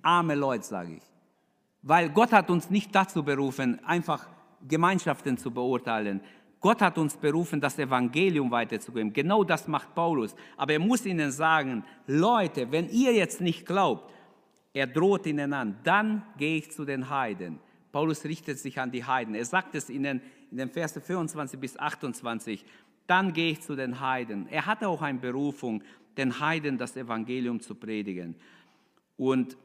Arme 0.00 0.34
Leute, 0.34 0.64
sage 0.64 0.94
ich. 0.94 1.02
Weil 1.82 2.08
Gott 2.08 2.32
hat 2.32 2.50
uns 2.50 2.70
nicht 2.70 2.94
dazu 2.94 3.22
berufen, 3.22 3.78
einfach 3.84 4.26
Gemeinschaften 4.66 5.36
zu 5.36 5.50
beurteilen. 5.50 6.22
Gott 6.60 6.80
hat 6.80 6.96
uns 6.96 7.14
berufen, 7.14 7.60
das 7.60 7.78
Evangelium 7.78 8.50
weiterzugeben. 8.50 9.12
Genau 9.12 9.44
das 9.44 9.68
macht 9.68 9.94
Paulus. 9.94 10.34
Aber 10.56 10.72
er 10.72 10.78
muss 10.78 11.04
ihnen 11.04 11.30
sagen, 11.30 11.84
Leute, 12.06 12.72
wenn 12.72 12.88
ihr 12.88 13.12
jetzt 13.12 13.42
nicht 13.42 13.66
glaubt, 13.66 14.10
er 14.76 14.86
droht 14.86 15.24
ihnen 15.24 15.54
an, 15.54 15.78
dann 15.84 16.22
gehe 16.36 16.58
ich 16.58 16.70
zu 16.70 16.84
den 16.84 17.08
Heiden. 17.08 17.60
Paulus 17.92 18.26
richtet 18.26 18.58
sich 18.58 18.78
an 18.78 18.90
die 18.90 19.02
Heiden. 19.02 19.34
Er 19.34 19.46
sagt 19.46 19.74
es 19.74 19.88
ihnen 19.88 20.20
in 20.50 20.58
den 20.58 20.68
Versen 20.68 21.00
25 21.00 21.58
bis 21.58 21.78
28. 21.78 22.62
Dann 23.06 23.32
gehe 23.32 23.52
ich 23.52 23.62
zu 23.62 23.74
den 23.74 24.00
Heiden. 24.00 24.46
Er 24.50 24.66
hatte 24.66 24.88
auch 24.88 25.00
eine 25.00 25.18
Berufung, 25.18 25.82
den 26.18 26.40
Heiden 26.40 26.76
das 26.76 26.94
Evangelium 26.94 27.60
zu 27.60 27.74
predigen. 27.74 28.36
Und 29.16 29.56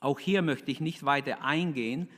auch 0.00 0.20
hier 0.20 0.42
möchte 0.42 0.70
ich 0.70 0.82
nicht 0.82 1.06
weiter 1.06 1.42
eingehen. 1.42 2.10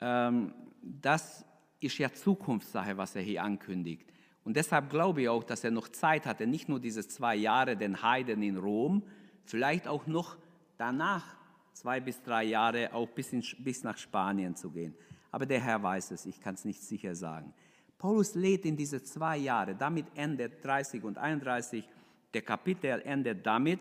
Ähm, 0.00 0.54
das 0.80 1.44
ist 1.80 1.98
ja 1.98 2.12
Zukunftssache, 2.12 2.96
was 2.96 3.16
er 3.16 3.22
hier 3.22 3.42
ankündigt. 3.42 4.06
Und 4.44 4.56
deshalb 4.56 4.88
glaube 4.88 5.22
ich 5.22 5.28
auch, 5.28 5.42
dass 5.42 5.64
er 5.64 5.72
noch 5.72 5.88
Zeit 5.88 6.26
hatte, 6.26 6.46
nicht 6.46 6.68
nur 6.68 6.78
diese 6.78 7.08
zwei 7.08 7.34
Jahre 7.34 7.76
den 7.76 8.04
Heiden 8.04 8.40
in 8.44 8.56
Rom, 8.56 9.02
vielleicht 9.46 9.88
auch 9.88 10.06
noch 10.06 10.36
danach 10.78 11.36
zwei 11.72 12.00
bis 12.00 12.22
drei 12.22 12.44
Jahre 12.44 12.92
auch 12.92 13.08
bis, 13.08 13.32
in, 13.32 13.44
bis 13.58 13.84
nach 13.84 13.98
Spanien 13.98 14.56
zu 14.56 14.70
gehen. 14.70 14.94
Aber 15.30 15.44
der 15.44 15.60
Herr 15.60 15.82
weiß 15.82 16.12
es, 16.12 16.24
ich 16.26 16.40
kann 16.40 16.54
es 16.54 16.64
nicht 16.64 16.82
sicher 16.82 17.14
sagen. 17.14 17.52
Paulus 17.98 18.34
lädt 18.34 18.64
in 18.64 18.76
diese 18.76 19.02
zwei 19.02 19.36
Jahre, 19.36 19.74
damit 19.74 20.06
endet 20.14 20.64
30 20.64 21.02
und 21.04 21.18
31, 21.18 21.86
der 22.32 22.42
Kapitel 22.42 23.02
endet 23.02 23.44
damit, 23.44 23.80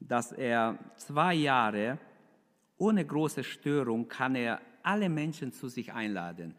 dass 0.00 0.32
er 0.32 0.78
zwei 0.96 1.34
Jahre 1.34 1.98
ohne 2.78 3.04
große 3.04 3.44
Störung 3.44 4.08
kann 4.08 4.34
er 4.34 4.60
alle 4.82 5.08
Menschen 5.08 5.52
zu 5.52 5.68
sich 5.68 5.92
einladen. 5.92 6.54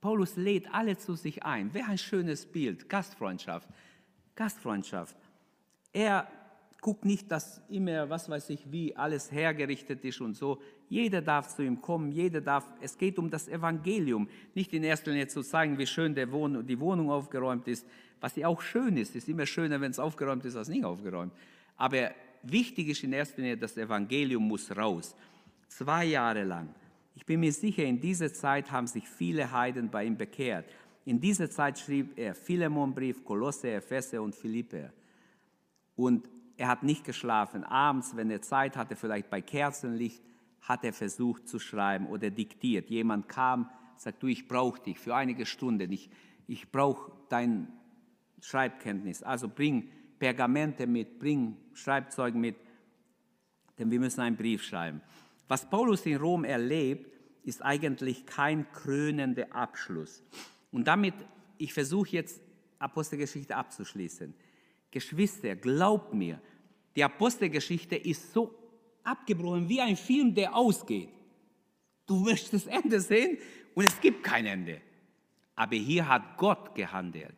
Paulus 0.00 0.36
lädt 0.36 0.72
alle 0.74 0.96
zu 0.96 1.14
sich 1.14 1.44
ein. 1.44 1.72
Wäre 1.74 1.88
ein 1.88 1.98
schönes 1.98 2.46
Bild, 2.46 2.88
Gastfreundschaft. 2.88 3.68
Gastfreundschaft. 4.34 5.16
Er 5.92 6.26
guck 6.82 7.04
nicht, 7.04 7.30
dass 7.30 7.62
immer, 7.70 8.10
was 8.10 8.28
weiß 8.28 8.50
ich, 8.50 8.70
wie 8.70 8.94
alles 8.94 9.30
hergerichtet 9.30 10.04
ist 10.04 10.20
und 10.20 10.34
so. 10.34 10.60
Jeder 10.88 11.22
darf 11.22 11.54
zu 11.54 11.62
ihm 11.62 11.80
kommen, 11.80 12.10
jeder 12.10 12.40
darf, 12.40 12.66
es 12.80 12.98
geht 12.98 13.18
um 13.18 13.30
das 13.30 13.48
Evangelium, 13.48 14.28
nicht 14.54 14.74
in 14.74 14.82
erster 14.82 15.12
Linie 15.12 15.28
zu 15.28 15.42
zeigen, 15.42 15.78
wie 15.78 15.86
schön 15.86 16.14
Wohn 16.32 16.66
die 16.66 16.78
Wohnung 16.78 17.08
aufgeräumt 17.08 17.68
ist, 17.68 17.86
was 18.20 18.34
ja 18.34 18.48
auch 18.48 18.60
schön 18.60 18.96
ist, 18.96 19.14
ist 19.14 19.28
immer 19.28 19.46
schöner, 19.46 19.80
wenn 19.80 19.92
es 19.92 20.00
aufgeräumt 20.00 20.44
ist, 20.44 20.56
als 20.56 20.68
nicht 20.68 20.84
aufgeräumt. 20.84 21.32
Aber 21.76 22.10
wichtig 22.42 22.88
ist 22.88 23.04
in 23.04 23.12
erster 23.12 23.40
Linie, 23.40 23.56
das 23.56 23.76
Evangelium 23.76 24.46
muss 24.46 24.76
raus. 24.76 25.14
Zwei 25.68 26.06
Jahre 26.06 26.42
lang. 26.42 26.68
Ich 27.14 27.24
bin 27.24 27.40
mir 27.40 27.52
sicher, 27.52 27.84
in 27.84 28.00
dieser 28.00 28.32
Zeit 28.32 28.72
haben 28.72 28.88
sich 28.88 29.08
viele 29.08 29.52
Heiden 29.52 29.88
bei 29.88 30.04
ihm 30.04 30.16
bekehrt. 30.16 30.66
In 31.04 31.20
dieser 31.20 31.48
Zeit 31.48 31.78
schrieb 31.78 32.18
er 32.18 32.34
Philemonbrief, 32.34 33.24
Kolosse, 33.24 33.70
Epheser 33.70 34.20
und 34.20 34.34
Philippe. 34.34 34.92
Und 35.94 36.28
er 36.56 36.68
hat 36.68 36.82
nicht 36.82 37.04
geschlafen. 37.04 37.64
Abends, 37.64 38.16
wenn 38.16 38.30
er 38.30 38.42
Zeit 38.42 38.76
hatte, 38.76 38.96
vielleicht 38.96 39.30
bei 39.30 39.40
Kerzenlicht, 39.40 40.22
hat 40.60 40.84
er 40.84 40.92
versucht 40.92 41.48
zu 41.48 41.58
schreiben 41.58 42.06
oder 42.06 42.30
diktiert. 42.30 42.88
Jemand 42.88 43.28
kam, 43.28 43.68
sagt, 43.96 44.22
du, 44.22 44.28
ich 44.28 44.46
brauche 44.46 44.80
dich 44.80 44.98
für 44.98 45.14
einige 45.14 45.44
Stunden. 45.46 45.90
Ich, 45.90 46.10
ich 46.46 46.70
brauche 46.70 47.12
dein 47.28 47.68
Schreibkenntnis. 48.40 49.22
Also 49.22 49.48
bring 49.48 49.90
Pergamente 50.18 50.86
mit, 50.86 51.18
bring 51.18 51.56
Schreibzeug 51.72 52.36
mit, 52.36 52.54
denn 53.76 53.90
wir 53.90 53.98
müssen 53.98 54.20
einen 54.20 54.36
Brief 54.36 54.62
schreiben. 54.62 55.00
Was 55.48 55.68
Paulus 55.68 56.06
in 56.06 56.16
Rom 56.16 56.44
erlebt, 56.44 57.10
ist 57.42 57.60
eigentlich 57.60 58.24
kein 58.24 58.70
krönender 58.70 59.52
Abschluss. 59.52 60.22
Und 60.70 60.86
damit, 60.86 61.14
ich 61.58 61.74
versuche 61.74 62.10
jetzt 62.10 62.40
Apostelgeschichte 62.78 63.56
abzuschließen. 63.56 64.32
Geschwister, 64.92 65.56
glaubt 65.56 66.14
mir, 66.14 66.40
die 66.94 67.02
Apostelgeschichte 67.02 67.96
ist 67.96 68.32
so 68.32 68.54
abgebrochen 69.02 69.68
wie 69.68 69.80
ein 69.80 69.96
Film, 69.96 70.32
der 70.34 70.54
ausgeht. 70.54 71.08
Du 72.06 72.16
möchtest 72.16 72.52
das 72.52 72.66
Ende 72.66 73.00
sehen 73.00 73.38
und 73.74 73.84
es 73.84 74.00
gibt 74.00 74.22
kein 74.22 74.46
Ende. 74.46 74.80
Aber 75.56 75.74
hier 75.76 76.06
hat 76.06 76.36
Gott 76.36 76.74
gehandelt. 76.74 77.34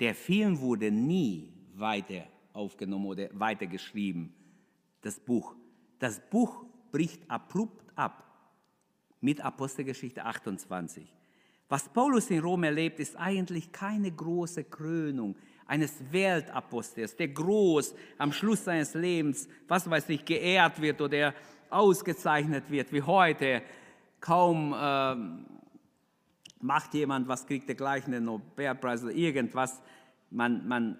Der 0.00 0.14
Film 0.14 0.58
wurde 0.58 0.90
nie 0.90 1.52
weiter 1.74 2.26
aufgenommen 2.52 3.06
oder 3.06 3.28
weiter 3.32 3.66
geschrieben, 3.66 4.34
das 5.02 5.20
Buch. 5.20 5.54
Das 5.98 6.20
Buch 6.30 6.64
bricht 6.90 7.30
abrupt 7.30 7.84
ab 7.94 8.22
mit 9.20 9.40
Apostelgeschichte 9.40 10.24
28. 10.24 11.06
Was 11.68 11.88
Paulus 11.88 12.30
in 12.30 12.40
Rom 12.40 12.64
erlebt, 12.64 12.98
ist 12.98 13.16
eigentlich 13.16 13.72
keine 13.72 14.10
große 14.10 14.64
Krönung, 14.64 15.36
eines 15.66 15.94
Weltapostels, 16.10 17.16
der 17.16 17.28
groß 17.28 17.94
am 18.18 18.32
Schluss 18.32 18.64
seines 18.64 18.94
Lebens, 18.94 19.48
was 19.68 19.88
weiß 19.88 20.08
ich, 20.10 20.24
geehrt 20.24 20.80
wird 20.80 21.00
oder 21.00 21.34
ausgezeichnet 21.70 22.70
wird, 22.70 22.92
wie 22.92 23.02
heute. 23.02 23.62
Kaum 24.20 24.72
äh, 24.72 25.16
macht 26.60 26.94
jemand 26.94 27.28
was, 27.28 27.46
kriegt 27.46 27.68
der 27.68 27.74
gleich 27.74 28.06
einen 28.06 28.24
Nobelpreis 28.24 29.02
oder 29.02 29.12
irgendwas. 29.12 29.82
Man, 30.30 30.66
man 30.66 30.98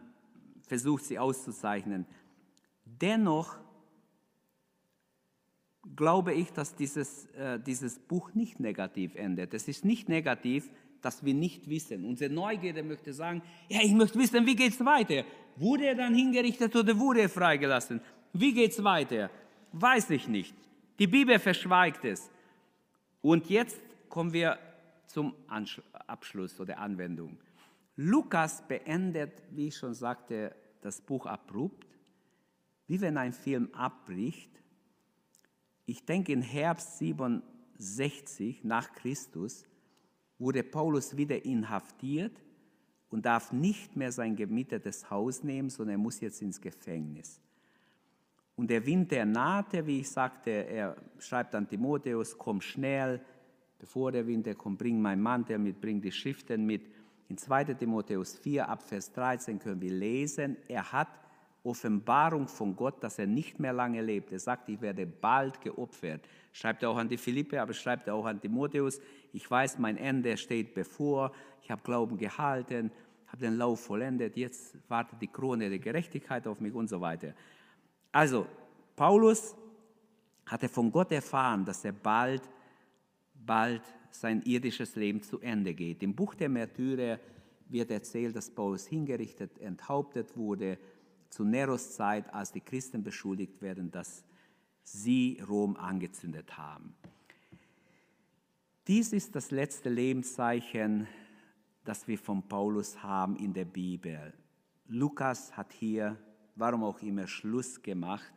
versucht 0.67 1.05
sie 1.05 1.19
auszuzeichnen. 1.19 2.07
Dennoch 2.85 3.59
glaube 5.97 6.33
ich, 6.33 6.53
dass 6.53 6.75
dieses, 6.75 7.27
äh, 7.33 7.59
dieses 7.61 7.99
Buch 7.99 8.35
nicht 8.35 8.61
negativ 8.61 9.15
endet. 9.15 9.55
Es 9.55 9.69
ist 9.69 9.85
nicht 9.85 10.09
negativ, 10.09 10.71
dass 11.03 11.25
wir 11.25 11.35
nicht 11.35 11.69
wissen. 11.69 12.05
Unsere 12.05 12.33
Neugierde 12.33 12.83
möchte 12.83 13.13
sagen, 13.13 13.43
ja, 13.69 13.81
ich 13.83 13.93
möchte 13.93 14.19
wissen, 14.19 14.47
wie 14.47 14.57
geht 14.57 14.73
es 14.73 14.85
weiter? 14.85 15.25
Wurde 15.57 15.87
er 15.87 15.95
dann 15.95 16.15
hingerichtet 16.15 16.75
oder 16.75 16.99
wurde 16.99 17.23
er 17.23 17.29
freigelassen? 17.29 18.01
Wie 18.33 18.55
geht 18.55 18.71
es 18.73 18.83
weiter? 18.83 19.31
Weiß 19.73 20.09
ich 20.11 20.29
nicht. 20.29 20.55
Die 20.99 21.07
Bibel 21.07 21.39
verschweigt 21.39 22.05
es. 22.05 22.31
Und 23.21 23.51
jetzt 23.51 23.81
kommen 24.09 24.33
wir 24.33 24.59
zum 25.07 25.35
Abschluss 26.07 26.59
oder 26.59 26.79
Anwendung. 26.79 27.39
Lukas 27.97 28.67
beendet, 28.67 29.43
wie 29.51 29.69
ich 29.69 29.77
schon 29.77 29.95
sagte, 29.95 30.55
das 30.81 31.01
Buch 31.01 31.27
abrupt, 31.27 31.87
wie 32.87 33.01
wenn 33.01 33.17
ein 33.17 33.33
Film 33.33 33.69
abbricht. 33.75 34.51
Ich 35.85 36.05
denke, 36.05 36.33
in 36.33 36.43
Herbst 36.43 36.99
67 36.99 38.65
nach 38.65 38.93
Christus 38.93 39.65
wurde 40.43 40.65
Paulus 40.65 41.17
wieder 41.17 41.45
inhaftiert 41.45 42.37
und 43.11 43.25
darf 43.25 43.53
nicht 43.53 43.95
mehr 43.95 44.11
sein 44.11 44.35
gemietetes 44.35 45.09
Haus 45.09 45.45
nehmen, 45.45 45.71
sondern 45.71 45.95
er 45.95 45.99
muss 45.99 46.21
jetzt 46.21 46.43
ins 46.43 46.61
Gefängnis. 46.61 47.41
Und 48.57 48.69
der 48.69 48.85
Winter 48.85 49.25
nahte, 49.25 49.87
wie 49.87 50.01
ich 50.01 50.11
sagte, 50.11 50.51
er 50.51 50.97
schreibt 51.19 51.55
an 51.55 51.69
Timotheus, 51.69 52.37
komm 52.37 52.61
schnell, 52.61 53.21
bevor 53.79 54.11
der 54.11 54.27
Winter 54.27 54.55
kommt, 54.55 54.79
bring 54.79 55.01
meinen 55.01 55.23
Mantel 55.23 55.59
mit, 55.59 55.81
bring 55.81 56.01
die 56.01 56.13
Schriften 56.13 56.67
mit. 56.67 56.91
In 57.29 57.39
2 57.39 57.65
Timotheus 57.75 58.37
4 58.39 58.69
ab 58.69 58.83
Vers 58.83 59.13
13 59.13 59.59
können 59.59 59.81
wir 59.81 59.93
lesen, 59.93 60.57
er 60.69 60.93
hat 60.93 61.09
Offenbarung 61.65 62.49
von 62.49 62.75
Gott, 62.75 63.03
dass 63.05 63.19
er 63.19 63.27
nicht 63.27 63.61
mehr 63.61 63.73
lange 63.73 64.03
lebt. 64.03 64.33
Er 64.33 64.41
sagt, 64.41 64.69
ich 64.69 64.81
werde 64.81 65.07
bald 65.07 65.61
geopfert. 65.61 66.23
Schreibt 66.53 66.83
er 66.83 66.91
auch 66.91 66.97
an 66.97 67.09
die 67.09 67.17
Philippe, 67.17 67.61
aber 67.61 67.73
schreibt 67.73 68.09
er 68.09 68.15
auch 68.15 68.27
an 68.27 68.41
Timotheus. 68.41 69.01
Ich 69.33 69.49
weiß, 69.49 69.79
mein 69.79 69.97
Ende 69.97 70.37
steht 70.37 70.75
bevor. 70.75 71.33
Ich 71.63 71.71
habe 71.71 71.83
Glauben 71.83 72.19
gehalten, 72.19 72.91
habe 73.29 73.39
den 73.39 73.57
Lauf 73.57 73.81
vollendet. 73.81 74.37
Jetzt 74.37 74.77
wartet 74.89 75.23
die 75.23 75.29
Krone 75.29 75.71
der 75.71 75.79
Gerechtigkeit 75.79 76.47
auf 76.49 76.61
mich 76.61 76.75
und 76.75 76.89
so 76.89 77.01
weiter. 77.01 77.33
Also, 78.11 78.47
Paulus 78.97 79.55
hatte 80.47 80.69
von 80.69 80.91
Gott 80.91 81.13
erfahren, 81.13 81.65
dass 81.65 81.85
er 81.85 81.93
bald, 81.93 82.43
bald 83.35 83.83
sein 84.11 84.43
irdisches 84.43 84.97
Leben 84.97 85.23
zu 85.23 85.41
Ende 85.41 85.75
geht. 85.75 86.03
Im 86.03 86.15
Buch 86.15 86.35
der 86.35 86.49
Märtyrer 86.49 87.21
wird 87.69 87.91
erzählt, 87.91 88.37
dass 88.37 88.51
Paulus 88.51 88.87
hingerichtet, 88.87 89.59
enthauptet 89.59 90.37
wurde 90.37 90.77
zu 91.33 91.45
Neros 91.45 91.97
Zeit, 91.97 92.33
als 92.35 92.53
die 92.53 92.61
Christen 92.61 93.03
beschuldigt 93.03 93.63
werden, 93.63 93.91
dass 93.91 94.23
sie 94.85 95.41
Rom 95.49 95.77
angezündet 95.77 96.59
haben. 96.59 96.95
Dies 98.87 99.15
ist 99.15 99.35
das 99.35 99.51
letzte 99.51 99.89
Lebenszeichen, 99.89 101.09
das 101.85 102.07
wir 102.07 102.19
von 102.19 102.43
Paulus 102.47 103.03
haben 103.03 103.37
in 103.37 103.55
der 103.55 103.65
Bibel. 103.65 104.35
Lukas 104.89 105.57
hat 105.57 105.73
hier, 105.73 106.19
warum 106.55 106.85
auch 106.85 107.01
immer, 107.01 107.27
Schluss 107.27 107.81
gemacht. 107.81 108.31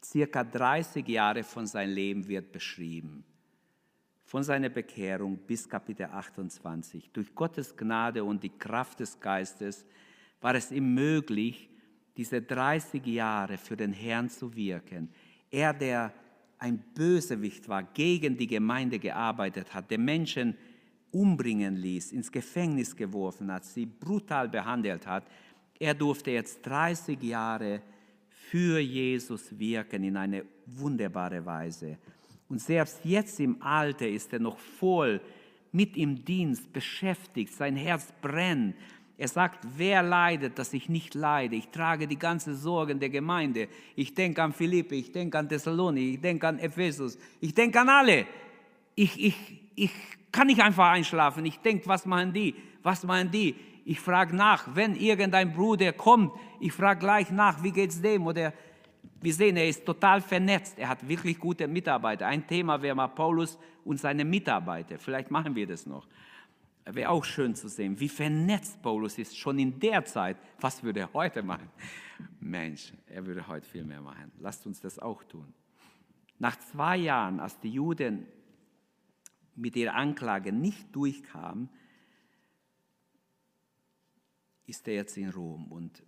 Circa 0.00 0.44
30 0.44 1.08
Jahre 1.08 1.42
von 1.42 1.66
seinem 1.66 1.94
Leben 1.94 2.28
wird 2.28 2.52
beschrieben. 2.52 3.24
Von 4.22 4.44
seiner 4.44 4.68
Bekehrung 4.68 5.36
bis 5.36 5.68
Kapitel 5.68 6.06
28. 6.06 7.10
Durch 7.12 7.34
Gottes 7.34 7.76
Gnade 7.76 8.22
und 8.22 8.44
die 8.44 8.56
Kraft 8.56 9.00
des 9.00 9.18
Geistes 9.18 9.84
war 10.40 10.54
es 10.54 10.70
ihm 10.70 10.94
möglich, 10.94 11.69
diese 12.20 12.42
30 12.42 13.06
Jahre 13.06 13.56
für 13.56 13.78
den 13.78 13.94
Herrn 13.94 14.28
zu 14.28 14.54
wirken. 14.54 15.08
Er, 15.50 15.72
der 15.72 16.12
ein 16.58 16.76
Bösewicht 16.94 17.66
war, 17.66 17.82
gegen 17.82 18.36
die 18.36 18.46
Gemeinde 18.46 18.98
gearbeitet 18.98 19.72
hat, 19.72 19.90
den 19.90 20.04
Menschen 20.04 20.54
umbringen 21.12 21.76
ließ, 21.76 22.12
ins 22.12 22.30
Gefängnis 22.30 22.94
geworfen 22.94 23.50
hat, 23.50 23.64
sie 23.64 23.86
brutal 23.86 24.50
behandelt 24.50 25.06
hat, 25.06 25.24
er 25.78 25.94
durfte 25.94 26.32
jetzt 26.32 26.60
30 26.66 27.22
Jahre 27.22 27.80
für 28.28 28.78
Jesus 28.78 29.58
wirken 29.58 30.04
in 30.04 30.18
eine 30.18 30.44
wunderbare 30.66 31.46
Weise. 31.46 31.96
Und 32.50 32.60
selbst 32.60 33.00
jetzt 33.02 33.40
im 33.40 33.62
Alter 33.62 34.06
ist 34.06 34.30
er 34.34 34.40
noch 34.40 34.58
voll 34.58 35.22
mit 35.72 35.96
im 35.96 36.22
Dienst 36.22 36.70
beschäftigt, 36.70 37.54
sein 37.54 37.76
Herz 37.76 38.12
brennt, 38.20 38.74
er 39.20 39.28
sagt, 39.28 39.66
wer 39.76 40.02
leidet, 40.02 40.58
dass 40.58 40.72
ich 40.72 40.88
nicht 40.88 41.14
leide? 41.14 41.54
Ich 41.54 41.68
trage 41.68 42.08
die 42.08 42.18
ganze 42.18 42.56
Sorgen 42.56 42.98
der 42.98 43.10
Gemeinde. 43.10 43.68
Ich 43.94 44.14
denke 44.14 44.42
an 44.42 44.54
Philippe, 44.54 44.94
ich 44.94 45.12
denke 45.12 45.36
an 45.38 45.46
Thessaloniki, 45.46 46.14
ich 46.14 46.20
denke 46.22 46.48
an 46.48 46.58
Ephesus, 46.58 47.18
ich 47.38 47.52
denke 47.52 47.78
an 47.78 47.90
alle. 47.90 48.26
Ich, 48.94 49.22
ich, 49.22 49.36
ich 49.74 49.90
kann 50.32 50.46
nicht 50.46 50.62
einfach 50.62 50.88
einschlafen. 50.88 51.44
Ich 51.44 51.58
denke, 51.58 51.86
was 51.86 52.06
machen 52.06 52.32
die? 52.32 52.54
Was 52.82 53.04
machen 53.04 53.30
die? 53.30 53.54
Ich 53.84 54.00
frage 54.00 54.34
nach, 54.34 54.74
wenn 54.74 54.96
irgendein 54.96 55.52
Bruder 55.52 55.92
kommt, 55.92 56.32
ich 56.58 56.72
frage 56.72 57.00
gleich 57.00 57.30
nach, 57.30 57.62
wie 57.62 57.72
geht 57.72 57.90
es 57.90 58.00
dem? 58.00 58.26
Oder 58.26 58.54
wir 59.20 59.34
sehen, 59.34 59.58
er 59.58 59.68
ist 59.68 59.84
total 59.84 60.22
vernetzt. 60.22 60.78
Er 60.78 60.88
hat 60.88 61.06
wirklich 61.06 61.38
gute 61.38 61.68
Mitarbeiter. 61.68 62.26
Ein 62.26 62.46
Thema 62.46 62.80
wäre 62.80 62.94
mal 62.94 63.08
Paulus 63.08 63.58
und 63.84 64.00
seine 64.00 64.24
Mitarbeiter. 64.24 64.98
Vielleicht 64.98 65.30
machen 65.30 65.54
wir 65.54 65.66
das 65.66 65.84
noch. 65.84 66.06
Wäre 66.84 67.10
auch 67.10 67.24
schön 67.24 67.54
zu 67.54 67.68
sehen, 67.68 67.98
wie 68.00 68.08
vernetzt 68.08 68.82
Paulus 68.82 69.18
ist, 69.18 69.36
schon 69.36 69.58
in 69.58 69.78
der 69.78 70.04
Zeit. 70.04 70.38
Was 70.60 70.82
würde 70.82 71.00
er 71.00 71.12
heute 71.12 71.42
machen? 71.42 71.68
Mensch, 72.40 72.92
er 73.06 73.24
würde 73.26 73.46
heute 73.46 73.66
viel 73.66 73.84
mehr 73.84 74.00
machen. 74.00 74.32
Lasst 74.38 74.66
uns 74.66 74.80
das 74.80 74.98
auch 74.98 75.22
tun. 75.24 75.52
Nach 76.38 76.58
zwei 76.58 76.96
Jahren, 76.96 77.38
als 77.38 77.58
die 77.60 77.70
Juden 77.70 78.26
mit 79.54 79.76
ihrer 79.76 79.94
Anklage 79.94 80.52
nicht 80.52 80.94
durchkamen, 80.96 81.68
ist 84.66 84.88
er 84.88 84.94
jetzt 84.94 85.16
in 85.18 85.28
Rom. 85.30 85.70
Und 85.70 86.02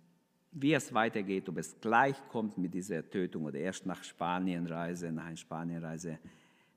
wie 0.51 0.73
es 0.73 0.93
weitergeht, 0.93 1.47
ob 1.49 1.57
es 1.57 1.79
gleich 1.79 2.15
kommt 2.29 2.57
mit 2.57 2.73
dieser 2.73 3.07
Tötung 3.07 3.45
oder 3.45 3.59
erst 3.59 3.85
nach 3.85 4.03
Spanienreise, 4.03 5.11
nach 5.11 5.25
einer 5.25 5.37
Spanienreise, 5.37 6.19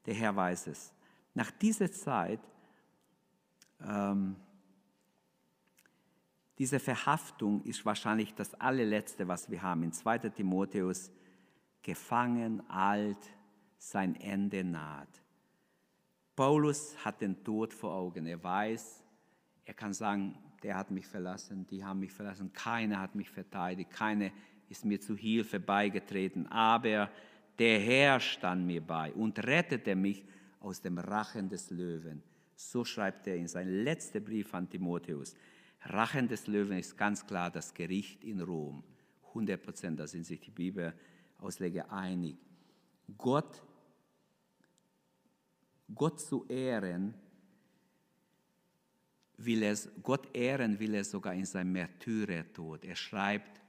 der 0.05 0.15
Herr 0.15 0.37
weiß 0.37 0.67
es. 0.69 0.93
Nach 1.35 1.51
dieser 1.51 1.91
Zeit 1.91 2.41
ähm, 3.85 4.37
diese 6.59 6.79
Verhaftung 6.79 7.63
ist 7.65 7.85
wahrscheinlich 7.85 8.35
das 8.35 8.55
allerletzte, 8.55 9.29
was 9.29 9.51
wir 9.51 9.61
haben. 9.63 9.83
In 9.83 9.93
2 9.93 10.19
Timotheus, 10.31 11.11
gefangen, 11.83 12.69
alt, 12.69 13.19
sein 13.79 14.17
Ende 14.17 14.65
naht. 14.65 15.23
Paulus 16.35 16.97
hat 17.05 17.21
den 17.21 17.43
Tod 17.45 17.73
vor 17.73 17.95
Augen. 17.95 18.27
Er 18.27 18.43
weiß, 18.43 19.05
er 19.65 19.75
kann 19.75 19.93
sagen, 19.93 20.39
der 20.63 20.77
hat 20.77 20.91
mich 20.91 21.07
verlassen, 21.07 21.67
die 21.67 21.85
haben 21.85 22.01
mich 22.01 22.13
verlassen, 22.13 22.53
keiner 22.53 23.01
hat 23.01 23.15
mich 23.15 23.31
verteidigt, 23.31 23.91
keiner 23.91 24.31
ist 24.69 24.85
mir 24.85 25.01
zu 25.01 25.17
Hilfe 25.17 25.61
beigetreten, 25.61 26.47
aber 26.49 27.11
der 27.59 27.79
Herr 27.79 28.21
stand 28.21 28.67
mir 28.67 28.85
bei 28.85 29.13
und 29.13 29.39
rettete 29.39 29.95
mich 29.95 30.25
aus 30.61 30.81
dem 30.81 30.99
Rachen 30.99 31.49
des 31.49 31.71
Löwen. 31.71 32.23
So 32.57 32.85
schreibt 32.85 33.27
er 33.27 33.37
in 33.37 33.47
seinem 33.47 33.85
letzten 33.85 34.25
Brief 34.25 34.53
an 34.55 34.69
Timotheus. 34.69 35.35
Rachen 35.83 36.27
des 36.27 36.47
Löwen 36.47 36.79
ist 36.79 36.97
ganz 36.97 37.25
klar 37.27 37.51
das 37.51 37.73
Gericht 37.73 38.25
in 38.25 38.41
Rom. 38.41 38.83
100 39.29 39.63
Prozent, 39.63 40.01
da 40.01 40.07
sind 40.07 40.25
sich 40.25 40.41
die 40.41 40.51
Bibelausleger 40.51 41.93
einig. 41.93 42.37
Gott, 43.19 43.63
Gott 45.95 46.21
zu 46.21 46.47
ehren, 46.49 47.15
will 49.37 49.63
es, 49.63 49.91
Gott 50.03 50.35
ehren 50.35 50.79
will 50.79 50.95
er 50.95 51.05
sogar 51.05 51.35
in 51.35 51.45
seinem 51.45 51.73
Märtyrertod. 51.73 52.85
Er 52.85 52.97
schreibt, 52.97 53.61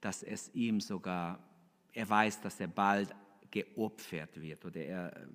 dass 0.00 0.22
es 0.22 0.54
ihm 0.54 0.80
sogar, 0.80 1.42
er 1.92 2.08
weiß, 2.08 2.42
dass 2.42 2.60
er 2.60 2.68
bald 2.68 3.14
geopfert 3.50 4.40
wird 4.40 4.64
oder 4.64 4.80
er 4.80 5.28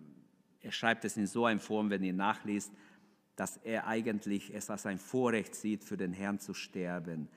er 0.61 0.71
schreibt 0.71 1.05
es 1.05 1.17
in 1.17 1.27
so 1.27 1.45
einer 1.45 1.59
Form, 1.59 1.89
wenn 1.89 2.03
ihr 2.03 2.13
nachliest, 2.13 2.71
dass 3.35 3.57
er 3.57 3.87
eigentlich 3.87 4.53
es 4.53 4.69
als 4.69 4.85
ein 4.85 4.97
Vorrecht 4.97 5.55
sieht, 5.55 5.83
für 5.83 5.95
den 5.95 6.11
Herrn 6.11 6.39
zu 6.39 6.53
sterben. 6.53 7.29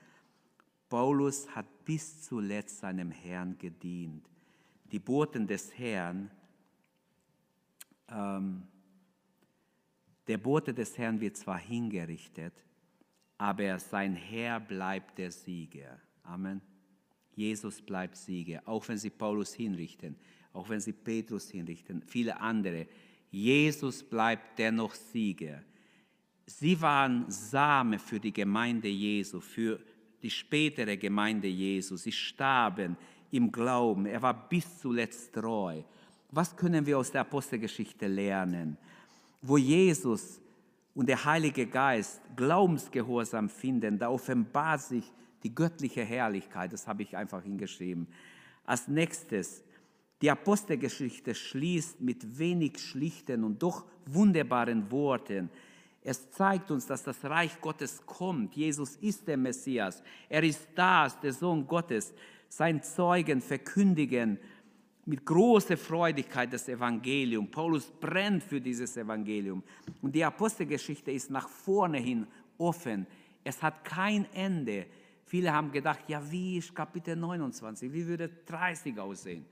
Paulus 0.89 1.49
hat 1.55 1.85
bis 1.85 2.21
zuletzt 2.23 2.79
seinem 2.79 3.09
Herrn 3.09 3.57
gedient. 3.57 4.29
Die 4.91 4.99
Boten 4.99 5.47
des 5.47 5.77
Herrn, 5.77 6.29
ähm, 8.09 8.67
der 10.27 10.37
Bote 10.37 10.73
des 10.73 10.97
Herrn 10.97 11.19
wird 11.19 11.37
zwar 11.37 11.57
hingerichtet, 11.57 12.53
aber 13.37 13.79
sein 13.79 14.15
Herr 14.15 14.59
bleibt 14.59 15.17
der 15.17 15.31
Sieger. 15.31 15.99
Amen. 16.23 16.61
Jesus 17.35 17.81
bleibt 17.81 18.15
Sieger, 18.15 18.61
auch 18.65 18.87
wenn 18.87 18.97
sie 18.97 19.09
Paulus 19.09 19.53
hinrichten, 19.53 20.15
auch 20.53 20.69
wenn 20.69 20.79
sie 20.79 20.93
Petrus 20.93 21.49
hinrichten, 21.49 22.03
viele 22.03 22.39
andere. 22.39 22.87
Jesus 23.33 24.03
bleibt 24.03 24.59
dennoch 24.59 24.93
Sieger. 24.93 25.63
Sie 26.45 26.79
waren 26.79 27.25
Same 27.31 27.97
für 27.97 28.19
die 28.19 28.31
Gemeinde 28.31 28.87
Jesu, 28.87 29.39
für 29.39 29.79
die 30.21 30.29
spätere 30.29 30.97
Gemeinde 30.97 31.47
Jesu. 31.47 31.97
Sie 31.97 32.11
starben 32.11 32.95
im 33.31 33.51
Glauben. 33.51 34.05
Er 34.05 34.21
war 34.21 34.47
bis 34.47 34.77
zuletzt 34.77 35.33
treu. 35.33 35.81
Was 36.29 36.55
können 36.55 36.85
wir 36.85 36.99
aus 36.99 37.11
der 37.11 37.21
Apostelgeschichte 37.21 38.05
lernen? 38.05 38.77
Wo 39.41 39.57
Jesus 39.57 40.39
und 40.93 41.09
der 41.09 41.25
Heilige 41.25 41.65
Geist 41.65 42.21
Glaubensgehorsam 42.35 43.49
finden, 43.49 43.97
da 43.97 44.09
offenbart 44.09 44.81
sich 44.81 45.11
die 45.41 45.55
göttliche 45.55 46.03
Herrlichkeit. 46.03 46.71
Das 46.71 46.87
habe 46.87 47.01
ich 47.01 47.17
einfach 47.17 47.41
hingeschrieben. 47.41 48.07
Als 48.63 48.87
nächstes 48.87 49.63
die 50.23 50.31
Apostelgeschichte 50.31 51.35
schließt 51.35 51.99
mit 51.99 52.39
wenig 52.39 52.79
schlichten 52.79 53.43
und 53.43 53.61
doch 53.61 53.83
wunderbaren 54.05 54.89
Worten. 54.89 55.49
Es 56.01 56.31
zeigt 56.31 56.71
uns, 56.71 56.85
dass 56.85 57.03
das 57.03 57.25
Reich 57.25 57.59
Gottes 57.59 58.01
kommt. 58.05 58.55
Jesus 58.55 58.95
ist 58.95 59.27
der 59.27 59.35
Messias. 59.35 60.01
Er 60.29 60.41
ist 60.43 60.65
das, 60.75 61.19
der 61.19 61.33
Sohn 61.33 61.67
Gottes. 61.67 62.13
Sein 62.47 62.81
Zeugen 62.81 63.41
verkündigen 63.41 64.39
mit 65.05 65.25
großer 65.25 65.75
Freudigkeit 65.75 66.53
das 66.53 66.69
Evangelium. 66.69 67.51
Paulus 67.51 67.91
brennt 67.91 68.43
für 68.43 68.61
dieses 68.61 68.95
Evangelium. 68.95 69.61
Und 70.01 70.15
die 70.15 70.23
Apostelgeschichte 70.23 71.11
ist 71.11 71.31
nach 71.31 71.49
vorne 71.49 71.97
hin 71.97 72.25
offen. 72.57 73.05
Es 73.43 73.61
hat 73.61 73.83
kein 73.83 74.25
Ende. 74.33 74.85
Viele 75.25 75.51
haben 75.51 75.69
gedacht, 75.69 76.05
ja, 76.07 76.21
wie 76.31 76.59
ist 76.59 76.73
Kapitel 76.73 77.17
29? 77.17 77.91
Wie 77.91 78.07
würde 78.07 78.29
30 78.45 78.97
aussehen? 78.97 79.45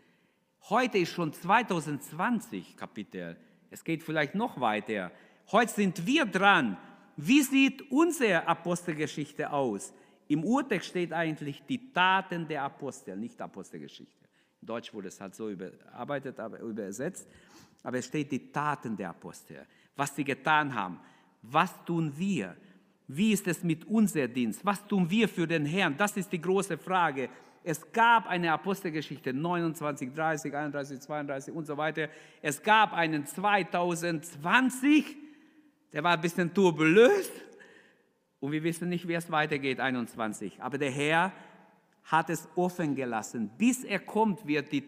Heute 0.69 0.99
ist 0.99 1.09
schon 1.09 1.33
2020 1.33 2.77
Kapitel. 2.77 3.35
Es 3.69 3.83
geht 3.83 4.03
vielleicht 4.03 4.35
noch 4.35 4.59
weiter. 4.59 5.11
Heute 5.51 5.71
sind 5.71 6.05
wir 6.05 6.25
dran. 6.25 6.77
Wie 7.17 7.41
sieht 7.41 7.91
unsere 7.91 8.47
Apostelgeschichte 8.47 9.51
aus? 9.51 9.91
Im 10.27 10.43
Urtext 10.43 10.89
steht 10.89 11.11
eigentlich 11.11 11.63
die 11.67 11.91
Taten 11.91 12.47
der 12.47 12.63
Apostel, 12.63 13.17
nicht 13.17 13.41
Apostelgeschichte. 13.41 14.27
In 14.61 14.67
Deutsch 14.67 14.93
wurde 14.93 15.07
es 15.07 15.19
halt 15.19 15.35
so 15.35 15.49
überarbeitet, 15.49 16.39
aber 16.39 16.59
übersetzt. 16.59 17.27
Aber 17.83 17.97
es 17.97 18.05
steht 18.05 18.31
die 18.31 18.51
Taten 18.51 18.95
der 18.95 19.09
Apostel, 19.09 19.65
was 19.95 20.15
sie 20.15 20.23
getan 20.23 20.73
haben. 20.73 20.99
Was 21.41 21.83
tun 21.83 22.13
wir? 22.15 22.55
Wie 23.07 23.33
ist 23.33 23.47
es 23.47 23.63
mit 23.63 23.83
unserem 23.85 24.33
Dienst? 24.33 24.63
Was 24.63 24.87
tun 24.87 25.09
wir 25.09 25.27
für 25.27 25.47
den 25.47 25.65
Herrn? 25.65 25.97
Das 25.97 26.15
ist 26.15 26.31
die 26.31 26.39
große 26.39 26.77
Frage, 26.77 27.29
es 27.63 27.91
gab 27.91 28.27
eine 28.27 28.51
Apostelgeschichte 28.51 29.33
29, 29.33 30.13
30, 30.13 30.55
31, 30.55 30.99
32 30.99 31.53
und 31.53 31.65
so 31.65 31.77
weiter. 31.77 32.09
Es 32.41 32.61
gab 32.61 32.93
einen 32.93 33.25
2020, 33.25 35.17
der 35.93 36.03
war 36.03 36.13
ein 36.13 36.21
bisschen 36.21 36.53
turbulös 36.53 37.29
und 38.39 38.51
wir 38.51 38.63
wissen 38.63 38.89
nicht, 38.89 39.07
wie 39.07 39.13
es 39.13 39.29
weitergeht, 39.29 39.79
21. 39.79 40.61
Aber 40.61 40.77
der 40.77 40.89
Herr 40.89 41.31
hat 42.03 42.29
es 42.31 42.47
offen 42.55 42.95
gelassen. 42.95 43.51
Bis 43.57 43.83
er 43.83 43.99
kommt, 43.99 44.45
wird 44.47 44.71
die, 44.71 44.83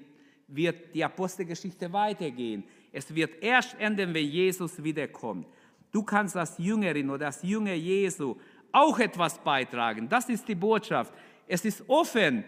wird 0.48 0.96
die 0.96 1.04
Apostelgeschichte 1.04 1.94
weitergehen. 1.94 2.64
Es 2.92 3.14
wird 3.14 3.44
erst 3.44 3.80
enden, 3.80 4.14
wenn 4.14 4.26
Jesus 4.26 4.84
wiederkommt. 4.84 5.48
Du 5.92 6.02
kannst 6.02 6.36
als 6.36 6.58
Jüngerin 6.58 7.10
oder 7.12 7.28
als 7.28 7.44
Jünger 7.44 7.74
Jesu 7.74 8.36
auch 8.72 8.98
etwas 8.98 9.38
beitragen. 9.38 10.10
Das 10.10 10.28
ist 10.30 10.48
die 10.48 10.56
Botschaft. 10.56 11.14
Es 11.48 11.64
ist 11.64 11.88
offen. 11.88 12.44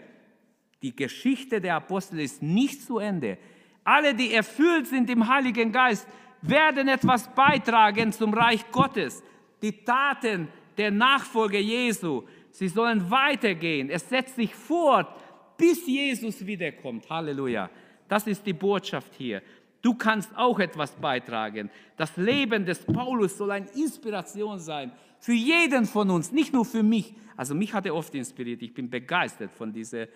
Die 0.86 0.96
Geschichte 0.96 1.60
der 1.60 1.78
Apostel 1.78 2.20
ist 2.20 2.44
nicht 2.44 2.84
zu 2.84 3.00
Ende. 3.00 3.40
Alle, 3.84 4.14
die 4.14 4.32
erfüllt 4.32 4.86
sind 4.86 5.10
im 5.10 5.28
Heiligen 5.28 5.72
Geist, 5.72 6.08
werden 6.44 6.88
etwas 6.88 7.28
beitragen 7.34 8.12
zum 8.12 8.32
Reich 8.36 8.70
Gottes. 8.72 9.24
Die 9.64 9.84
Taten 9.84 10.48
der 10.78 10.92
Nachfolger 10.92 11.58
Jesu, 11.58 12.22
sie 12.52 12.68
sollen 12.68 13.10
weitergehen. 13.10 13.90
Es 13.90 14.08
setzt 14.08 14.36
sich 14.36 14.54
fort, 14.54 15.08
bis 15.58 15.88
Jesus 15.88 16.46
wiederkommt. 16.46 17.10
Halleluja. 17.10 17.68
Das 18.08 18.28
ist 18.28 18.46
die 18.46 18.54
Botschaft 18.54 19.12
hier. 19.18 19.42
Du 19.82 19.96
kannst 19.96 20.38
auch 20.38 20.60
etwas 20.60 20.92
beitragen. 20.92 21.72
Das 21.98 22.16
Leben 22.16 22.64
des 22.64 22.86
Paulus 22.86 23.36
soll 23.36 23.50
eine 23.50 23.70
Inspiration 23.72 24.60
sein 24.60 24.92
für 25.18 25.34
jeden 25.34 25.86
von 25.86 26.12
uns, 26.12 26.32
nicht 26.32 26.54
nur 26.54 26.64
für 26.64 26.84
mich. 26.84 27.16
Also 27.36 27.56
mich 27.56 27.74
hat 27.74 27.88
er 27.88 27.96
oft 27.96 28.14
inspiriert. 28.14 28.62
Ich 28.62 28.76
bin 28.76 28.88
begeistert 28.88 29.52
von 29.52 29.74
diesem 29.74 30.08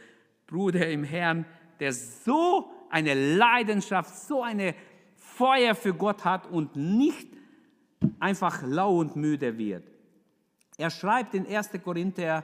Bruder 0.50 0.88
im 0.90 1.04
Herrn, 1.04 1.46
der 1.80 1.94
so 1.94 2.72
eine 2.90 3.14
Leidenschaft, 3.14 4.16
so 4.16 4.42
eine 4.42 4.74
Feuer 5.16 5.76
für 5.76 5.94
Gott 5.94 6.26
hat 6.26 6.48
und 6.48 6.76
nicht 6.76 7.28
einfach 8.20 8.64
lau 8.64 8.98
und 8.98 9.16
müde 9.16 9.58
wird. 9.58 9.84
Er 10.78 10.90
schreibt 10.90 11.36
in 11.36 11.46
1. 11.46 11.70
Korinther, 11.84 12.44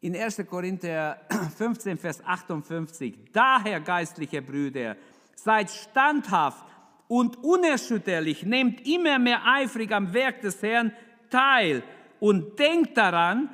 in 0.00 0.14
1. 0.14 0.44
Korinther 0.48 1.18
15, 1.56 1.96
Vers 1.96 2.22
58, 2.24 3.32
daher 3.32 3.80
geistliche 3.80 4.42
Brüder, 4.42 4.96
seid 5.34 5.70
standhaft 5.70 6.66
und 7.08 7.42
unerschütterlich, 7.42 8.44
nehmt 8.44 8.86
immer 8.86 9.18
mehr 9.18 9.40
eifrig 9.46 9.92
am 9.92 10.12
Werk 10.12 10.42
des 10.42 10.62
Herrn 10.62 10.92
teil 11.30 11.82
und 12.20 12.58
denkt 12.58 12.96
daran, 12.98 13.48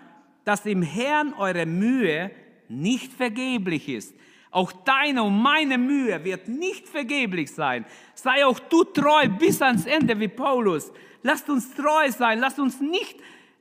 dass 0.44 0.66
im 0.66 0.82
Herrn 0.82 1.34
eure 1.34 1.66
Mühe 1.66 2.30
nicht 2.70 3.12
vergeblich 3.12 3.88
ist. 3.88 4.14
Auch 4.50 4.72
deine 4.72 5.22
und 5.22 5.40
meine 5.40 5.78
Mühe 5.78 6.24
wird 6.24 6.48
nicht 6.48 6.88
vergeblich 6.88 7.52
sein. 7.52 7.84
Sei 8.14 8.44
auch 8.44 8.58
du 8.58 8.84
treu 8.84 9.28
bis 9.28 9.62
ans 9.62 9.86
Ende 9.86 10.18
wie 10.18 10.28
Paulus. 10.28 10.92
Lasst 11.22 11.48
uns 11.48 11.72
treu 11.74 12.10
sein. 12.10 12.40
Lasst 12.40 12.58
uns 12.58 12.80
nicht 12.80 13.16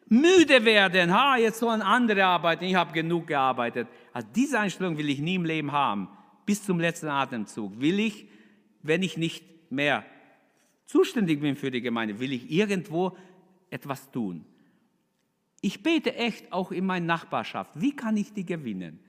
müde 0.07 0.65
werden. 0.65 1.13
Ha, 1.13 1.37
jetzt 1.37 1.59
sollen 1.59 1.81
andere 1.81 2.25
arbeiten. 2.25 2.63
Ich 2.63 2.75
habe 2.75 2.91
genug 2.91 3.27
gearbeitet. 3.27 3.87
Also 4.13 4.27
diese 4.35 4.59
Einstellung 4.59 4.97
will 4.97 5.09
ich 5.09 5.19
nie 5.19 5.35
im 5.35 5.45
Leben 5.45 5.71
haben 5.71 6.09
bis 6.45 6.63
zum 6.63 6.79
letzten 6.79 7.07
Atemzug. 7.07 7.79
Will 7.79 7.99
ich, 7.99 8.25
wenn 8.81 9.03
ich 9.03 9.17
nicht 9.17 9.45
mehr 9.71 10.03
zuständig 10.87 11.39
bin 11.39 11.55
für 11.55 11.69
die 11.69 11.81
Gemeinde, 11.81 12.19
will 12.19 12.33
ich 12.33 12.49
irgendwo 12.49 13.15
etwas 13.69 14.09
tun. 14.09 14.43
Ich 15.61 15.83
bete 15.83 16.15
echt 16.15 16.51
auch 16.53 16.71
in 16.71 16.85
meiner 16.85 17.05
Nachbarschaft. 17.05 17.71
Wie 17.75 17.95
kann 17.95 18.15
ich 18.17 18.33
die 18.33 18.45
gewinnen? 18.45 18.99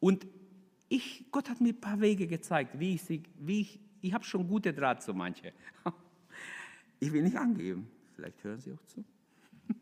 Und 0.00 0.26
ich, 0.88 1.26
Gott 1.30 1.48
hat 1.48 1.60
mir 1.60 1.70
ein 1.70 1.80
paar 1.80 2.00
Wege 2.00 2.26
gezeigt, 2.26 2.78
wie 2.78 2.94
ich 2.94 3.02
sie, 3.02 3.22
wie 3.38 3.62
ich, 3.62 3.80
ich 4.00 4.12
habe 4.12 4.24
schon 4.24 4.46
gute 4.46 4.72
Draht 4.72 5.02
zu 5.02 5.14
manche. 5.14 5.52
Ich 7.00 7.12
will 7.12 7.22
nicht 7.22 7.36
angeben. 7.36 7.86
Vielleicht 8.14 8.42
hören 8.44 8.60
Sie 8.60 8.72
auch 8.72 8.82
zu. 8.86 9.04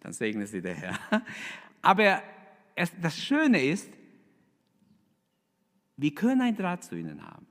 Dann 0.00 0.14
segne 0.14 0.46
Sie 0.46 0.62
der 0.62 0.74
Herr. 0.74 0.98
Aber 1.82 2.22
es, 2.74 2.92
das 2.98 3.18
Schöne 3.18 3.62
ist, 3.62 3.90
wir 5.96 6.14
können 6.14 6.40
ein 6.40 6.56
Draht 6.56 6.84
zu 6.84 6.96
ihnen 6.96 7.22
haben. 7.22 7.46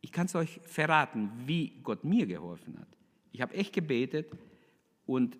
Ich 0.00 0.10
kann 0.10 0.26
es 0.26 0.34
euch 0.34 0.60
verraten, 0.64 1.30
wie 1.46 1.80
Gott 1.82 2.02
mir 2.02 2.26
geholfen 2.26 2.78
hat. 2.80 2.88
Ich 3.30 3.42
habe 3.42 3.54
echt 3.54 3.72
gebetet 3.72 4.32
und 5.04 5.38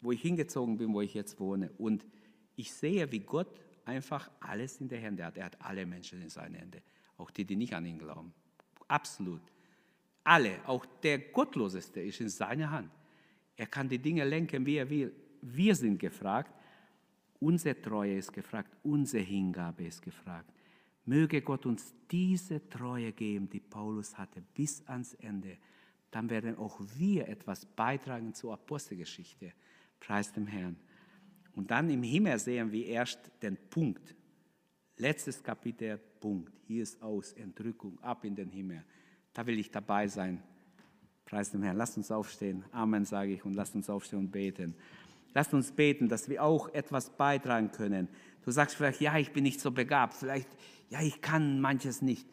wo 0.00 0.12
ich 0.12 0.22
hingezogen 0.22 0.76
bin, 0.76 0.92
wo 0.92 1.00
ich 1.00 1.14
jetzt 1.14 1.38
wohne. 1.40 1.70
Und 1.78 2.06
ich 2.56 2.72
sehe, 2.72 3.10
wie 3.12 3.20
Gott 3.20 3.60
einfach 3.84 4.30
alles 4.40 4.80
in 4.80 4.88
der 4.88 5.00
Hände 5.00 5.24
hat. 5.24 5.36
Er 5.36 5.46
hat 5.46 5.60
alle 5.60 5.86
Menschen 5.86 6.20
in 6.22 6.28
seinen 6.28 6.54
Händen, 6.54 6.82
auch 7.16 7.30
die, 7.30 7.44
die 7.44 7.56
nicht 7.56 7.74
an 7.74 7.86
ihn 7.86 7.98
glauben. 7.98 8.32
Absolut. 8.86 9.42
Alle, 10.24 10.58
auch 10.66 10.84
der 11.02 11.18
Gottloseste 11.18 12.00
ist 12.00 12.20
in 12.20 12.28
seiner 12.28 12.70
Hand. 12.70 12.90
Er 13.56 13.66
kann 13.66 13.88
die 13.88 13.98
Dinge 13.98 14.24
lenken, 14.24 14.64
wie 14.66 14.76
er 14.76 14.88
will. 14.88 15.12
Wir 15.40 15.74
sind 15.74 15.98
gefragt. 15.98 16.52
Unsere 17.40 17.80
Treue 17.80 18.16
ist 18.16 18.32
gefragt. 18.32 18.76
Unsere 18.82 19.22
Hingabe 19.22 19.84
ist 19.84 20.02
gefragt. 20.02 20.52
Möge 21.06 21.40
Gott 21.40 21.64
uns 21.64 21.94
diese 22.10 22.68
Treue 22.68 23.12
geben, 23.12 23.48
die 23.48 23.60
Paulus 23.60 24.18
hatte, 24.18 24.42
bis 24.54 24.86
ans 24.86 25.14
Ende. 25.14 25.56
Dann 26.10 26.28
werden 26.28 26.56
auch 26.56 26.78
wir 26.96 27.28
etwas 27.28 27.64
beitragen 27.64 28.34
zur 28.34 28.52
Apostelgeschichte. 28.52 29.52
Preis 30.00 30.32
dem 30.32 30.46
Herrn. 30.46 30.76
Und 31.54 31.70
dann 31.70 31.90
im 31.90 32.02
Himmel 32.02 32.38
sehen 32.38 32.70
wir 32.70 32.86
erst 32.86 33.18
den 33.42 33.56
Punkt. 33.70 34.14
Letztes 34.96 35.42
Kapitel, 35.42 35.98
Punkt. 36.20 36.52
Hier 36.66 36.82
ist 36.82 37.00
aus, 37.02 37.32
Entrückung, 37.32 37.98
ab 38.02 38.24
in 38.24 38.34
den 38.34 38.50
Himmel. 38.50 38.84
Da 39.32 39.46
will 39.46 39.58
ich 39.58 39.70
dabei 39.70 40.06
sein. 40.08 40.42
Preis 41.24 41.50
dem 41.50 41.62
Herrn. 41.62 41.76
Lasst 41.76 41.96
uns 41.96 42.10
aufstehen. 42.10 42.64
Amen, 42.72 43.04
sage 43.04 43.32
ich, 43.32 43.44
und 43.44 43.54
lasst 43.54 43.74
uns 43.74 43.90
aufstehen 43.90 44.20
und 44.20 44.30
beten. 44.30 44.74
Lasst 45.34 45.52
uns 45.52 45.72
beten, 45.72 46.08
dass 46.08 46.28
wir 46.28 46.42
auch 46.42 46.72
etwas 46.74 47.10
beitragen 47.10 47.70
können. 47.70 48.08
Du 48.44 48.50
sagst 48.50 48.76
vielleicht, 48.76 49.00
ja, 49.00 49.18
ich 49.18 49.32
bin 49.32 49.44
nicht 49.44 49.60
so 49.60 49.70
begabt. 49.70 50.14
Vielleicht 50.14 50.48
ja, 50.90 51.00
ich 51.02 51.20
kann 51.20 51.60
manches 51.60 52.02
nicht. 52.02 52.26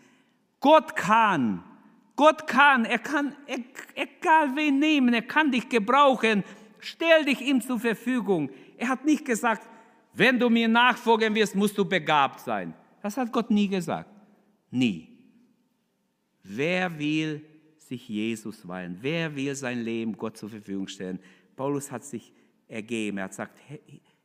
Gott 0.60 0.96
kann. 0.96 1.64
Gott 2.16 2.48
kann. 2.48 2.86
Er 2.86 3.00
kann, 3.00 3.36
egal 3.96 4.56
wen 4.56 4.80
nehmen, 4.80 5.14
er 5.14 5.22
kann 5.22 5.52
dich 5.52 5.68
gebrauchen. 5.68 6.44
Stell 6.80 7.26
dich 7.26 7.42
ihm 7.42 7.62
zur 7.62 7.80
Verfügung. 7.80 8.50
Er 8.78 8.90
hat 8.90 9.06
nicht 9.06 9.26
gesagt, 9.26 9.68
wenn 10.14 10.40
du 10.40 10.50
mir 10.50 10.68
nachfolgen 10.68 11.36
wirst, 11.36 11.56
musst 11.56 11.78
du 11.78 11.86
begabt 11.86 12.40
sein. 12.40 12.74
Das 13.02 13.18
hat 13.18 13.32
Gott 13.32 13.52
nie 13.52 13.68
gesagt. 13.68 14.10
Nie. 14.72 15.10
Wer 16.44 16.98
will 16.98 17.46
sich 17.78 18.08
Jesus 18.08 18.68
weihen? 18.68 18.98
Wer 19.02 19.36
will 19.36 19.56
sein 19.56 19.82
Leben 19.82 20.18
Gott 20.18 20.38
zur 20.38 20.50
Verfügung 20.50 20.88
stellen? 20.88 21.20
Paulus 21.56 21.92
hat 21.92 22.04
sich 22.04 22.34
ergeben. 22.68 23.18
Er 23.18 23.26
hat 23.26 23.32
gesagt, 23.32 23.60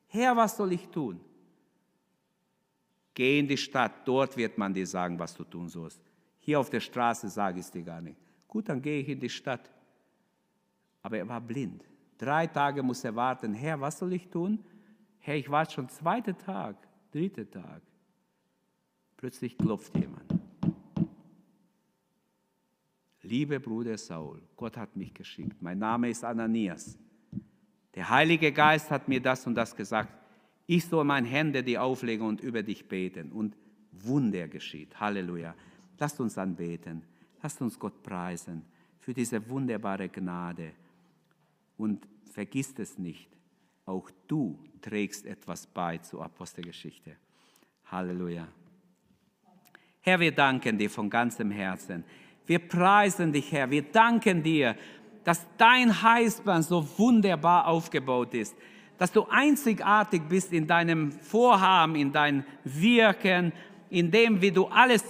Herr, 0.09 0.37
was 0.37 0.57
soll 0.57 0.73
ich 0.73 0.89
tun? 0.89 1.21
Geh 3.15 3.39
in 3.39 3.49
die 3.49 3.57
Stadt, 3.57 4.07
dort 4.07 4.37
wird 4.37 4.57
man 4.57 4.73
dir 4.73 4.87
sagen, 4.87 5.19
was 5.19 5.35
du 5.35 5.45
tun 5.45 5.69
sollst. 5.69 6.01
Hier 6.39 6.59
auf 6.59 6.71
der 6.71 6.81
Straße 6.81 7.29
sage 7.29 7.59
ich 7.59 7.67
es 7.67 7.71
dir 7.71 7.83
gar 7.83 8.01
nicht. 8.01 8.17
Gut, 8.49 8.69
dann 8.69 8.81
gehe 8.81 9.01
ich 9.01 9.09
in 9.09 9.21
die 9.21 9.29
Stadt. 9.29 9.71
Aber 11.03 11.19
er 11.19 11.29
war 11.29 11.41
blind. 11.41 11.85
Drei 12.21 12.47
Tage 12.49 12.83
muss 12.83 13.03
er 13.03 13.17
warten. 13.17 13.55
Herr, 13.55 13.81
was 13.81 13.99
soll 13.99 14.13
ich 14.13 14.29
tun? 14.29 14.63
Herr, 15.21 15.37
ich 15.37 15.51
warte 15.51 15.73
schon 15.73 15.89
zweiter 15.89 16.37
Tag, 16.37 16.77
dritter 17.13 17.51
Tag. 17.51 17.81
Plötzlich 19.17 19.57
klopft 19.57 19.97
jemand. 19.97 20.35
Liebe 23.23 23.59
Bruder 23.59 23.97
Saul, 23.97 24.43
Gott 24.55 24.77
hat 24.77 24.97
mich 24.97 25.15
geschickt. 25.15 25.63
Mein 25.63 25.79
Name 25.79 26.11
ist 26.11 26.23
Ananias. 26.23 26.99
Der 27.95 28.11
Heilige 28.11 28.53
Geist 28.53 28.91
hat 28.91 29.09
mir 29.09 29.23
das 29.23 29.47
und 29.47 29.55
das 29.55 29.75
gesagt. 29.75 30.13
Ich 30.67 30.85
soll 30.85 31.05
meine 31.05 31.27
Hände 31.27 31.63
dir 31.63 31.83
auflegen 31.83 32.27
und 32.27 32.43
über 32.43 32.63
dich 32.63 32.87
beten 32.87 33.33
und 33.33 33.57
Wunder 33.93 34.47
geschieht. 34.47 35.01
Halleluja. 35.01 35.55
Lasst 35.99 36.21
uns 36.21 36.37
anbeten. 36.37 37.03
Lasst 37.43 37.63
uns 37.63 37.79
Gott 37.79 38.03
preisen 38.03 38.67
für 38.99 39.15
diese 39.15 39.49
wunderbare 39.49 40.11
Gnade. 40.11 40.73
Und 41.81 42.07
vergisst 42.31 42.79
es 42.79 42.99
nicht, 42.99 43.31
auch 43.87 44.11
du 44.29 44.59
trägst 44.83 45.25
etwas 45.25 45.67
bei 45.67 45.97
zur 45.97 46.23
Apostelgeschichte. 46.23 47.17
Halleluja. 47.87 48.47
Herr, 50.03 50.21
wir 50.21 50.33
danken 50.33 50.77
dir 50.77 50.91
von 50.91 51.09
ganzem 51.09 51.51
Herzen. 51.51 52.05
Wir 52.45 52.59
preisen 52.59 53.33
dich, 53.33 53.51
Herr. 53.51 53.71
Wir 53.71 53.81
danken 53.81 54.43
dir, 54.43 54.77
dass 55.25 55.47
dein 55.57 56.03
Heißplan 56.03 56.63
so 56.63 56.87
wunderbar 56.99 57.67
aufgebaut 57.67 58.35
ist 58.35 58.55
dass 58.99 59.13
du 59.13 59.25
einzigartig 59.31 60.21
bist 60.29 60.53
in 60.53 60.67
deinem 60.67 61.11
Vorhaben, 61.11 61.95
in 61.95 62.13
deinem 62.13 62.45
Wirken, 62.65 63.51
in 63.89 64.11
dem, 64.11 64.43
wie 64.43 64.51
du 64.51 64.67
alles 64.67 65.03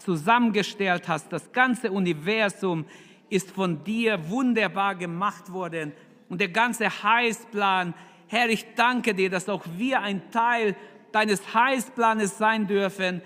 zusammengestellt 0.00 1.08
hast. 1.08 1.32
Das 1.32 1.50
ganze 1.50 1.90
Universum 1.90 2.84
ist 3.30 3.50
von 3.50 3.82
dir 3.84 4.28
wunderbar 4.28 4.94
gemacht 4.96 5.50
worden 5.50 5.94
und 6.28 6.40
der 6.40 6.48
ganze 6.48 7.02
Heilsplan. 7.02 7.94
Herr, 8.26 8.48
ich 8.48 8.74
danke 8.74 9.14
dir, 9.14 9.30
dass 9.30 9.48
auch 9.48 9.64
wir 9.76 10.00
ein 10.00 10.30
Teil 10.30 10.76
deines 11.12 11.54
Heilsplanes 11.54 12.36
sein 12.36 12.66
dürfen, 12.66 13.22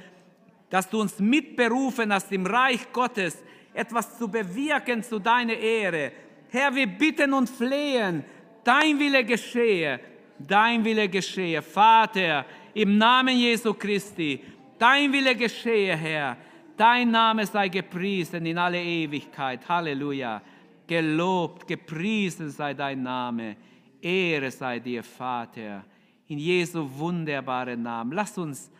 dass 0.70 0.88
du 0.88 1.00
uns 1.00 1.18
mitberufen 1.18 2.12
hast, 2.12 2.32
im 2.32 2.46
Reich 2.46 2.92
Gottes 2.92 3.42
etwas 3.74 4.18
zu 4.18 4.28
bewirken 4.28 5.02
zu 5.02 5.18
deiner 5.18 5.54
Ehre. 5.54 6.12
Herr, 6.50 6.74
wir 6.74 6.86
bitten 6.86 7.32
und 7.32 7.48
flehen, 7.48 8.24
dein 8.64 8.98
Wille 8.98 9.24
geschehe 9.24 10.00
dein 10.46 10.84
Wille 10.84 11.08
geschehe. 11.08 11.62
Vater, 11.62 12.44
Im 12.74 12.98
Namen 12.98 13.36
Jesu 13.36 13.74
Christi. 13.74 14.40
Dein 14.78 15.12
Wille 15.12 15.36
geschehe, 15.36 15.96
Herr. 15.96 16.36
Dein 16.76 17.10
Name 17.10 17.46
sei 17.46 17.68
gepriesen 17.68 18.46
in 18.46 18.58
alle 18.58 18.82
Ewigkeit. 18.82 19.68
Halleluja. 19.68 20.40
Gelobt, 20.92 21.66
gepriesen 21.66 22.50
sei 22.50 22.74
dein 22.74 23.02
Name. 23.02 23.56
Ehre 24.02 24.50
sei 24.50 24.78
dir, 24.78 25.02
Vater. 25.02 25.86
In 26.26 26.38
Jesu 26.38 26.86
wunderbaren 26.98 27.82
Namen. 27.82 28.12
Lass 28.12 28.36
uns 28.36 28.70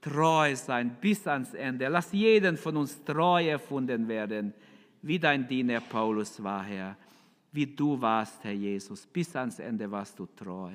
treu 0.00 0.56
sein 0.56 0.96
bis 1.00 1.24
ans 1.28 1.54
Ende. 1.54 1.86
Lass 1.86 2.10
jeden 2.10 2.56
von 2.56 2.78
uns 2.78 3.04
treu 3.04 3.46
erfunden 3.46 4.08
werden, 4.08 4.52
wie 5.02 5.20
dein 5.20 5.46
Diener 5.46 5.80
Paulus 5.80 6.42
war, 6.42 6.64
Herr. 6.64 6.96
Wie 7.52 7.66
du 7.66 8.00
warst, 8.00 8.42
Herr 8.42 8.54
Jesus. 8.54 9.06
Bis 9.06 9.36
ans 9.36 9.60
Ende 9.60 9.88
warst 9.88 10.18
du 10.18 10.26
treu. 10.26 10.72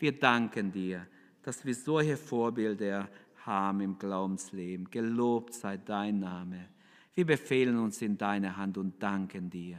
Wir 0.00 0.18
danken 0.18 0.72
dir, 0.72 1.06
dass 1.44 1.64
wir 1.64 1.76
solche 1.76 2.16
Vorbilder 2.16 3.08
haben 3.46 3.82
im 3.82 3.96
Glaubensleben. 3.96 4.90
Gelobt 4.90 5.54
sei 5.54 5.76
dein 5.76 6.18
Name. 6.18 6.70
Wir 7.14 7.24
befehlen 7.24 7.78
uns 7.78 8.02
in 8.02 8.18
deine 8.18 8.56
Hand 8.56 8.76
und 8.76 9.00
danken 9.00 9.48
dir. 9.48 9.78